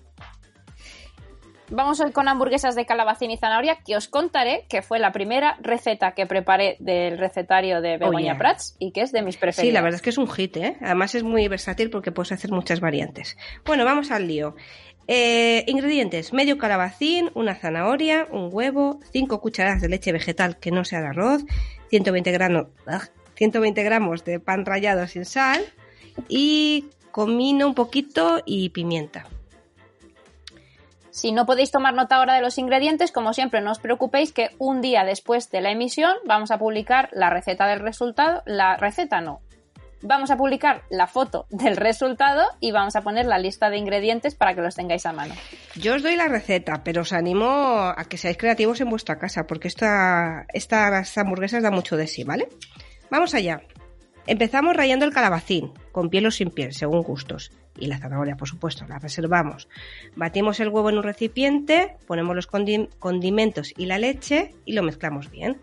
Vamos 1.73 2.01
hoy 2.01 2.11
con 2.11 2.27
hamburguesas 2.27 2.75
de 2.75 2.85
calabacín 2.85 3.31
y 3.31 3.37
zanahoria, 3.37 3.77
que 3.85 3.95
os 3.95 4.09
contaré 4.09 4.65
que 4.67 4.81
fue 4.81 4.99
la 4.99 5.13
primera 5.13 5.55
receta 5.61 6.11
que 6.11 6.25
preparé 6.25 6.75
del 6.79 7.17
recetario 7.17 7.79
de 7.79 7.97
Begoña 7.97 8.19
yeah. 8.33 8.37
Prats 8.37 8.75
y 8.77 8.91
que 8.91 8.99
es 9.03 9.13
de 9.13 9.21
mis 9.21 9.37
preferidas. 9.37 9.69
Sí, 9.69 9.71
la 9.71 9.79
verdad 9.79 9.95
es 9.95 10.01
que 10.01 10.09
es 10.09 10.17
un 10.17 10.27
hit, 10.29 10.57
¿eh? 10.57 10.75
Además 10.81 11.15
es 11.15 11.23
muy 11.23 11.47
versátil 11.47 11.89
porque 11.89 12.11
puedes 12.11 12.33
hacer 12.33 12.51
muchas 12.51 12.81
variantes. 12.81 13.37
Bueno, 13.65 13.85
vamos 13.85 14.11
al 14.11 14.27
lío. 14.27 14.53
Eh, 15.07 15.63
ingredientes: 15.67 16.33
medio 16.33 16.57
calabacín, 16.57 17.31
una 17.33 17.55
zanahoria, 17.55 18.27
un 18.31 18.49
huevo, 18.51 18.99
5 19.11 19.41
cucharadas 19.41 19.81
de 19.81 19.89
leche 19.89 20.11
vegetal 20.11 20.57
que 20.57 20.71
no 20.71 20.85
sea 20.85 21.01
de 21.01 21.07
arroz, 21.07 21.43
120 21.89 22.31
gramos, 22.31 22.67
120 23.35 23.83
gramos 23.83 24.23
de 24.23 24.39
pan 24.39 24.65
rallado 24.65 25.07
sin 25.07 25.25
sal 25.25 25.61
y 26.29 26.85
comino 27.11 27.67
un 27.67 27.75
poquito 27.75 28.41
y 28.45 28.69
pimienta. 28.69 29.25
Si 31.11 31.33
no 31.33 31.45
podéis 31.45 31.71
tomar 31.71 31.93
nota 31.93 32.15
ahora 32.15 32.35
de 32.35 32.41
los 32.41 32.57
ingredientes, 32.57 33.11
como 33.11 33.33
siempre, 33.33 33.59
no 33.59 33.71
os 33.71 33.79
preocupéis 33.79 34.31
que 34.31 34.51
un 34.59 34.81
día 34.81 35.03
después 35.03 35.51
de 35.51 35.59
la 35.59 35.71
emisión 35.71 36.13
vamos 36.25 36.51
a 36.51 36.57
publicar 36.57 37.09
la 37.11 37.29
receta 37.29 37.67
del 37.67 37.81
resultado. 37.81 38.41
La 38.45 38.77
receta 38.77 39.19
no. 39.19 39.41
Vamos 40.03 40.31
a 40.31 40.37
publicar 40.37 40.83
la 40.89 41.05
foto 41.07 41.45
del 41.49 41.77
resultado 41.77 42.43
y 42.59 42.71
vamos 42.71 42.95
a 42.95 43.01
poner 43.01 43.25
la 43.27 43.37
lista 43.37 43.69
de 43.69 43.77
ingredientes 43.77 44.33
para 44.35 44.55
que 44.55 44.61
los 44.61 44.75
tengáis 44.75 45.05
a 45.05 45.13
mano. 45.13 45.35
Yo 45.75 45.95
os 45.95 46.01
doy 46.03 46.15
la 46.15 46.27
receta, 46.27 46.83
pero 46.83 47.01
os 47.01 47.13
animo 47.13 47.47
a 47.95 48.03
que 48.09 48.17
seáis 48.17 48.37
creativos 48.37 48.81
en 48.81 48.89
vuestra 48.89 49.19
casa, 49.19 49.45
porque 49.45 49.67
esta, 49.67 50.45
estas 50.53 51.17
hamburguesas 51.17 51.61
dan 51.61 51.73
mucho 51.75 51.97
de 51.97 52.07
sí, 52.07 52.23
¿vale? 52.23 52.49
Vamos 53.11 53.33
allá. 53.35 53.61
Empezamos 54.27 54.75
rayando 54.75 55.05
el 55.05 55.13
calabacín, 55.13 55.73
con 55.91 56.09
piel 56.09 56.25
o 56.27 56.31
sin 56.31 56.49
piel, 56.49 56.73
según 56.73 57.01
gustos. 57.01 57.51
Y 57.77 57.87
la 57.87 57.97
zanahoria, 57.97 58.35
por 58.35 58.47
supuesto, 58.47 58.85
la 58.87 58.99
reservamos. 58.99 59.67
Batimos 60.15 60.59
el 60.59 60.69
huevo 60.69 60.89
en 60.89 60.97
un 60.97 61.03
recipiente, 61.03 61.95
ponemos 62.05 62.35
los 62.35 62.49
condi- 62.49 62.89
condimentos 62.99 63.71
y 63.77 63.85
la 63.85 63.97
leche 63.97 64.53
y 64.65 64.73
lo 64.73 64.83
mezclamos 64.83 65.31
bien. 65.31 65.61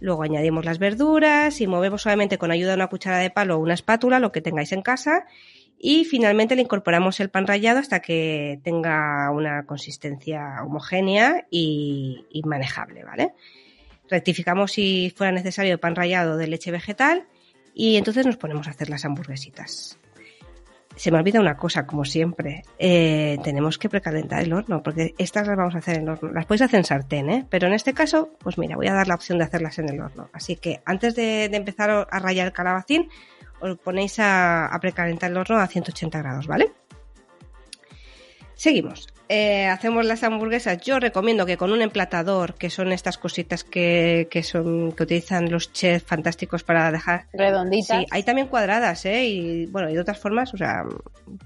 Luego 0.00 0.22
añadimos 0.22 0.64
las 0.64 0.78
verduras 0.78 1.60
y 1.60 1.66
movemos 1.66 2.02
suavemente 2.02 2.38
con 2.38 2.50
ayuda 2.50 2.70
de 2.70 2.76
una 2.76 2.88
cuchara 2.88 3.18
de 3.18 3.30
palo 3.30 3.56
o 3.56 3.60
una 3.60 3.74
espátula, 3.74 4.20
lo 4.20 4.32
que 4.32 4.40
tengáis 4.40 4.72
en 4.72 4.82
casa. 4.82 5.26
Y 5.78 6.04
finalmente 6.04 6.56
le 6.56 6.62
incorporamos 6.62 7.20
el 7.20 7.28
pan 7.28 7.46
rallado 7.46 7.78
hasta 7.78 8.00
que 8.00 8.60
tenga 8.62 9.30
una 9.30 9.66
consistencia 9.66 10.62
homogénea 10.64 11.46
y, 11.50 12.24
manejable, 12.44 13.04
¿vale? 13.04 13.34
Rectificamos 14.08 14.72
si 14.72 15.12
fuera 15.14 15.32
necesario 15.32 15.78
pan 15.78 15.96
rallado 15.96 16.36
de 16.36 16.46
leche 16.46 16.70
vegetal 16.70 17.26
y 17.74 17.96
entonces 17.96 18.24
nos 18.24 18.36
ponemos 18.36 18.68
a 18.68 18.70
hacer 18.70 18.88
las 18.88 19.04
hamburguesitas. 19.04 19.98
Se 20.96 21.10
me 21.10 21.18
olvida 21.18 21.40
una 21.40 21.56
cosa, 21.56 21.86
como 21.86 22.04
siempre. 22.04 22.62
Eh, 22.78 23.38
tenemos 23.44 23.78
que 23.78 23.88
precalentar 23.88 24.42
el 24.42 24.52
horno, 24.52 24.82
porque 24.82 25.14
estas 25.18 25.46
las 25.46 25.56
vamos 25.56 25.74
a 25.74 25.78
hacer 25.78 25.96
en 25.96 26.02
el 26.02 26.08
horno. 26.08 26.32
Las 26.32 26.46
podéis 26.46 26.62
hacer 26.62 26.78
en 26.78 26.84
sartén, 26.84 27.30
¿eh? 27.30 27.46
Pero 27.50 27.66
en 27.66 27.74
este 27.74 27.92
caso, 27.92 28.30
pues 28.38 28.56
mira, 28.56 28.76
voy 28.76 28.88
a 28.88 28.94
dar 28.94 29.06
la 29.06 29.14
opción 29.14 29.38
de 29.38 29.44
hacerlas 29.44 29.78
en 29.78 29.90
el 29.90 30.00
horno. 30.00 30.30
Así 30.32 30.56
que 30.56 30.80
antes 30.86 31.14
de, 31.14 31.44
empezar 31.44 32.08
a 32.10 32.18
rayar 32.18 32.46
el 32.46 32.52
calabacín, 32.52 33.08
os 33.60 33.76
ponéis 33.78 34.18
a, 34.18 34.66
a 34.66 34.80
precalentar 34.80 35.30
el 35.30 35.36
horno 35.36 35.58
a 35.58 35.66
180 35.66 36.18
grados, 36.18 36.46
¿vale? 36.46 36.72
Seguimos. 38.56 39.06
Eh, 39.28 39.66
hacemos 39.66 40.06
las 40.06 40.22
hamburguesas. 40.22 40.80
Yo 40.80 40.98
recomiendo 40.98 41.44
que 41.44 41.58
con 41.58 41.72
un 41.72 41.82
emplatador, 41.82 42.54
que 42.54 42.70
son 42.70 42.90
estas 42.90 43.18
cositas 43.18 43.64
que, 43.64 44.28
que 44.30 44.42
son 44.42 44.92
que 44.92 45.02
utilizan 45.02 45.50
los 45.50 45.72
chefs 45.72 46.06
fantásticos 46.06 46.62
para 46.62 46.90
dejar 46.90 47.26
Redonditas. 47.34 48.00
Sí, 48.00 48.06
hay 48.10 48.22
también 48.22 48.46
cuadradas, 48.48 49.04
¿eh? 49.04 49.26
Y 49.26 49.66
bueno, 49.66 49.90
y 49.90 49.94
de 49.94 50.00
otras 50.00 50.18
formas, 50.18 50.54
o 50.54 50.56
sea, 50.56 50.84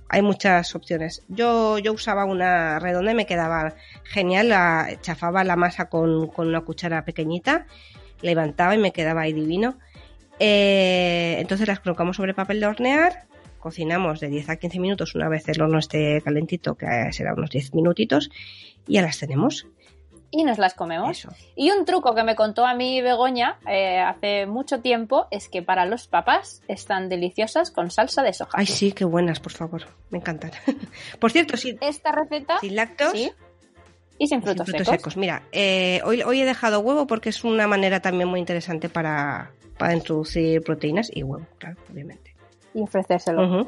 hay 0.08 0.22
muchas 0.22 0.72
opciones. 0.76 1.24
Yo, 1.28 1.78
yo 1.78 1.92
usaba 1.92 2.24
una 2.26 2.78
redonda 2.78 3.10
y 3.10 3.16
me 3.16 3.26
quedaba 3.26 3.74
genial, 4.04 4.50
la, 4.50 4.88
chafaba 5.00 5.42
la 5.42 5.56
masa 5.56 5.88
con, 5.88 6.28
con 6.28 6.46
una 6.46 6.60
cuchara 6.60 7.04
pequeñita, 7.04 7.66
levantaba 8.20 8.74
y 8.76 8.78
me 8.78 8.92
quedaba 8.92 9.22
ahí 9.22 9.32
divino. 9.32 9.78
Eh, 10.38 11.36
entonces 11.38 11.68
las 11.68 11.80
colocamos 11.80 12.16
sobre 12.16 12.32
papel 12.32 12.60
de 12.60 12.66
hornear, 12.66 13.26
cocinamos 13.60 14.18
de 14.20 14.28
10 14.28 14.48
a 14.50 14.56
15 14.56 14.80
minutos 14.80 15.14
una 15.14 15.28
vez 15.28 15.48
el 15.48 15.60
horno 15.60 15.78
esté 15.78 16.20
calentito, 16.22 16.74
que 16.74 17.12
será 17.12 17.34
unos 17.34 17.50
10 17.50 17.74
minutitos, 17.74 18.30
y 18.88 18.94
ya 18.94 19.02
las 19.02 19.18
tenemos. 19.18 19.66
y 20.32 20.44
nos 20.44 20.58
las 20.58 20.74
comemos. 20.74 21.26
Y 21.56 21.70
un 21.72 21.84
truco 21.84 22.14
que 22.14 22.22
me 22.22 22.36
contó 22.36 22.64
a 22.64 22.74
mí 22.74 23.02
Begoña 23.02 23.58
eh, 23.68 23.98
hace 23.98 24.46
mucho 24.46 24.80
tiempo 24.80 25.26
es 25.32 25.48
que 25.48 25.60
para 25.60 25.86
los 25.86 26.06
papás 26.06 26.62
están 26.68 27.08
deliciosas 27.08 27.70
con 27.72 27.90
salsa 27.90 28.22
de 28.22 28.32
soja. 28.32 28.52
Ay, 28.54 28.66
sí, 28.66 28.92
qué 28.92 29.04
buenas, 29.04 29.40
por 29.40 29.52
favor. 29.52 29.82
Me 30.10 30.18
encantan. 30.18 30.52
por 31.18 31.32
cierto, 31.32 31.56
sí. 31.56 31.76
Esta 31.80 32.12
receta. 32.12 32.58
Sin 32.60 32.76
lácteos. 32.76 33.12
Sí. 33.12 33.32
Y 34.18 34.28
sin 34.28 34.42
frutos, 34.42 34.66
sin 34.66 34.76
frutos 34.76 34.94
secos. 34.94 35.16
Mira, 35.16 35.42
eh, 35.50 36.00
hoy, 36.04 36.22
hoy 36.22 36.42
he 36.42 36.44
dejado 36.44 36.78
huevo 36.80 37.06
porque 37.06 37.30
es 37.30 37.42
una 37.42 37.66
manera 37.66 38.00
también 38.00 38.28
muy 38.28 38.38
interesante 38.38 38.88
para, 38.88 39.50
para 39.78 39.94
introducir 39.94 40.62
proteínas 40.62 41.10
y 41.12 41.22
huevo, 41.22 41.46
claro, 41.58 41.76
obviamente. 41.90 42.29
Y 42.74 42.82
ofrecérselo. 42.82 43.66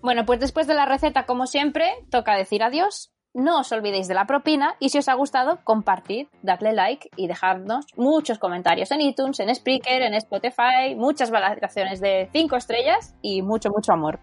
Bueno, 0.00 0.24
pues 0.24 0.40
después 0.40 0.66
de 0.66 0.74
la 0.74 0.86
receta, 0.86 1.26
como 1.26 1.46
siempre, 1.46 1.90
toca 2.10 2.36
decir 2.36 2.62
adiós. 2.62 3.12
No 3.34 3.60
os 3.60 3.70
olvidéis 3.72 4.08
de 4.08 4.14
la 4.14 4.26
propina 4.26 4.74
y 4.80 4.88
si 4.88 4.98
os 4.98 5.08
ha 5.08 5.14
gustado, 5.14 5.60
compartid, 5.62 6.28
darle 6.42 6.72
like 6.72 7.10
y 7.14 7.28
dejarnos 7.28 7.86
muchos 7.94 8.38
comentarios 8.38 8.90
en 8.90 9.02
iTunes, 9.02 9.38
en 9.38 9.54
Spreaker, 9.54 10.02
en 10.02 10.14
Spotify, 10.14 10.96
muchas 10.96 11.30
valoraciones 11.30 12.00
de 12.00 12.30
5 12.32 12.56
estrellas 12.56 13.14
y 13.20 13.42
mucho, 13.42 13.68
mucho 13.68 13.92
amor. 13.92 14.18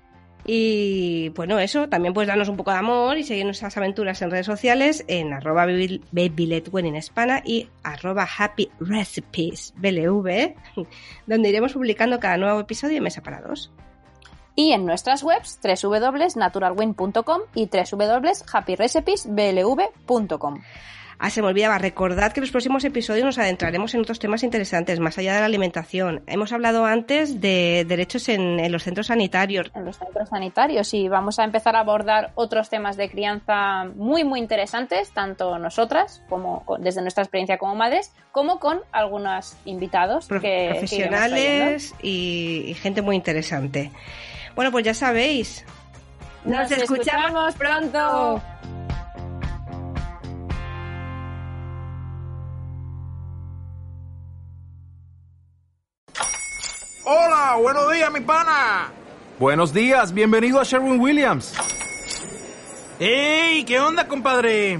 Y 0.48 1.30
bueno, 1.30 1.58
eso, 1.58 1.90
también 1.90 2.14
puedes 2.14 2.28
darnos 2.28 2.50
un 2.50 2.58
poco 2.58 2.72
de 2.72 2.78
amor 2.78 3.18
y 3.18 3.24
seguir 3.24 3.46
nuestras 3.46 3.78
aventuras 3.78 4.22
en 4.22 4.30
redes 4.30 4.46
sociales 4.46 5.04
en 5.08 5.34
arroba 5.34 5.66
en 5.66 6.96
España 6.96 7.42
y 7.44 7.68
arroba 7.84 8.28
happy 8.38 8.70
recipes 8.80 9.74
BLV, 9.78 10.56
donde 11.26 11.50
iremos 11.50 11.74
publicando 11.74 12.20
cada 12.20 12.38
nuevo 12.38 12.60
episodio 12.60 12.96
de 12.96 13.02
Mesa 13.02 13.24
para 13.24 13.42
Dos. 13.42 13.72
Y 14.56 14.72
en 14.72 14.86
nuestras 14.86 15.24
webs 15.24 15.60
www.naturalwin.com 15.62 17.42
y 17.54 17.70
www.happyrecipesblv.com. 17.70 20.62
Ah, 21.18 21.30
se 21.30 21.42
me 21.42 21.48
olvidaba, 21.48 21.78
recordad 21.78 22.34
que 22.34 22.40
en 22.40 22.44
los 22.44 22.52
próximos 22.52 22.84
episodios 22.84 23.26
nos 23.26 23.38
adentraremos 23.38 23.94
en 23.94 24.02
otros 24.02 24.20
temas 24.20 24.44
interesantes, 24.44 25.00
más 25.00 25.18
allá 25.18 25.34
de 25.34 25.40
la 25.40 25.46
alimentación. 25.46 26.24
Hemos 26.28 26.52
hablado 26.52 26.86
antes 26.86 27.40
de 27.40 27.86
derechos 27.88 28.28
en, 28.28 28.72
los 28.72 28.84
centros 28.84 29.08
sanitarios. 29.08 29.72
En 29.76 29.86
los 29.86 29.98
centros 29.98 30.30
sanitarios, 30.30 30.94
y 30.94 31.08
vamos 31.08 31.40
a 31.40 31.46
empezar 31.46 31.76
a 31.78 31.80
abordar 31.80 32.32
otros 32.36 32.70
temas 32.70 32.98
de 32.98 33.10
crianza 33.10 33.86
muy, 33.96 34.26
muy 34.26 34.40
interesantes, 34.40 35.12
tanto 35.12 35.58
nosotras, 35.58 36.22
como 36.28 36.66
desde 36.80 37.02
nuestra 37.02 37.24
experiencia 37.24 37.58
como 37.58 37.76
madres, 37.76 38.12
como 38.32 38.60
con 38.60 38.82
algunos 38.92 39.56
invitados 39.64 40.28
profesionales 40.28 41.96
y, 42.02 42.76
gente 42.82 43.02
muy 43.02 43.16
interesante. 43.16 43.92
Bueno, 44.56 44.72
pues 44.72 44.86
ya 44.86 44.94
sabéis. 44.94 45.66
Nos, 46.46 46.72
escuchamos 46.72 47.56
pronto. 47.56 48.42
Hola, 57.04 57.58
buenos 57.62 57.92
días, 57.92 58.12
mi 58.12 58.22
pana. 58.22 58.92
Buenos 59.38 59.74
días, 59.74 60.14
bienvenido 60.14 60.62
a 60.62 60.64
Sherwin 60.64 61.00
Williams. 61.00 61.54
¡Ey! 63.00 63.66
¿Qué 63.66 63.80
onda, 63.80 64.08
compadre? 64.08 64.80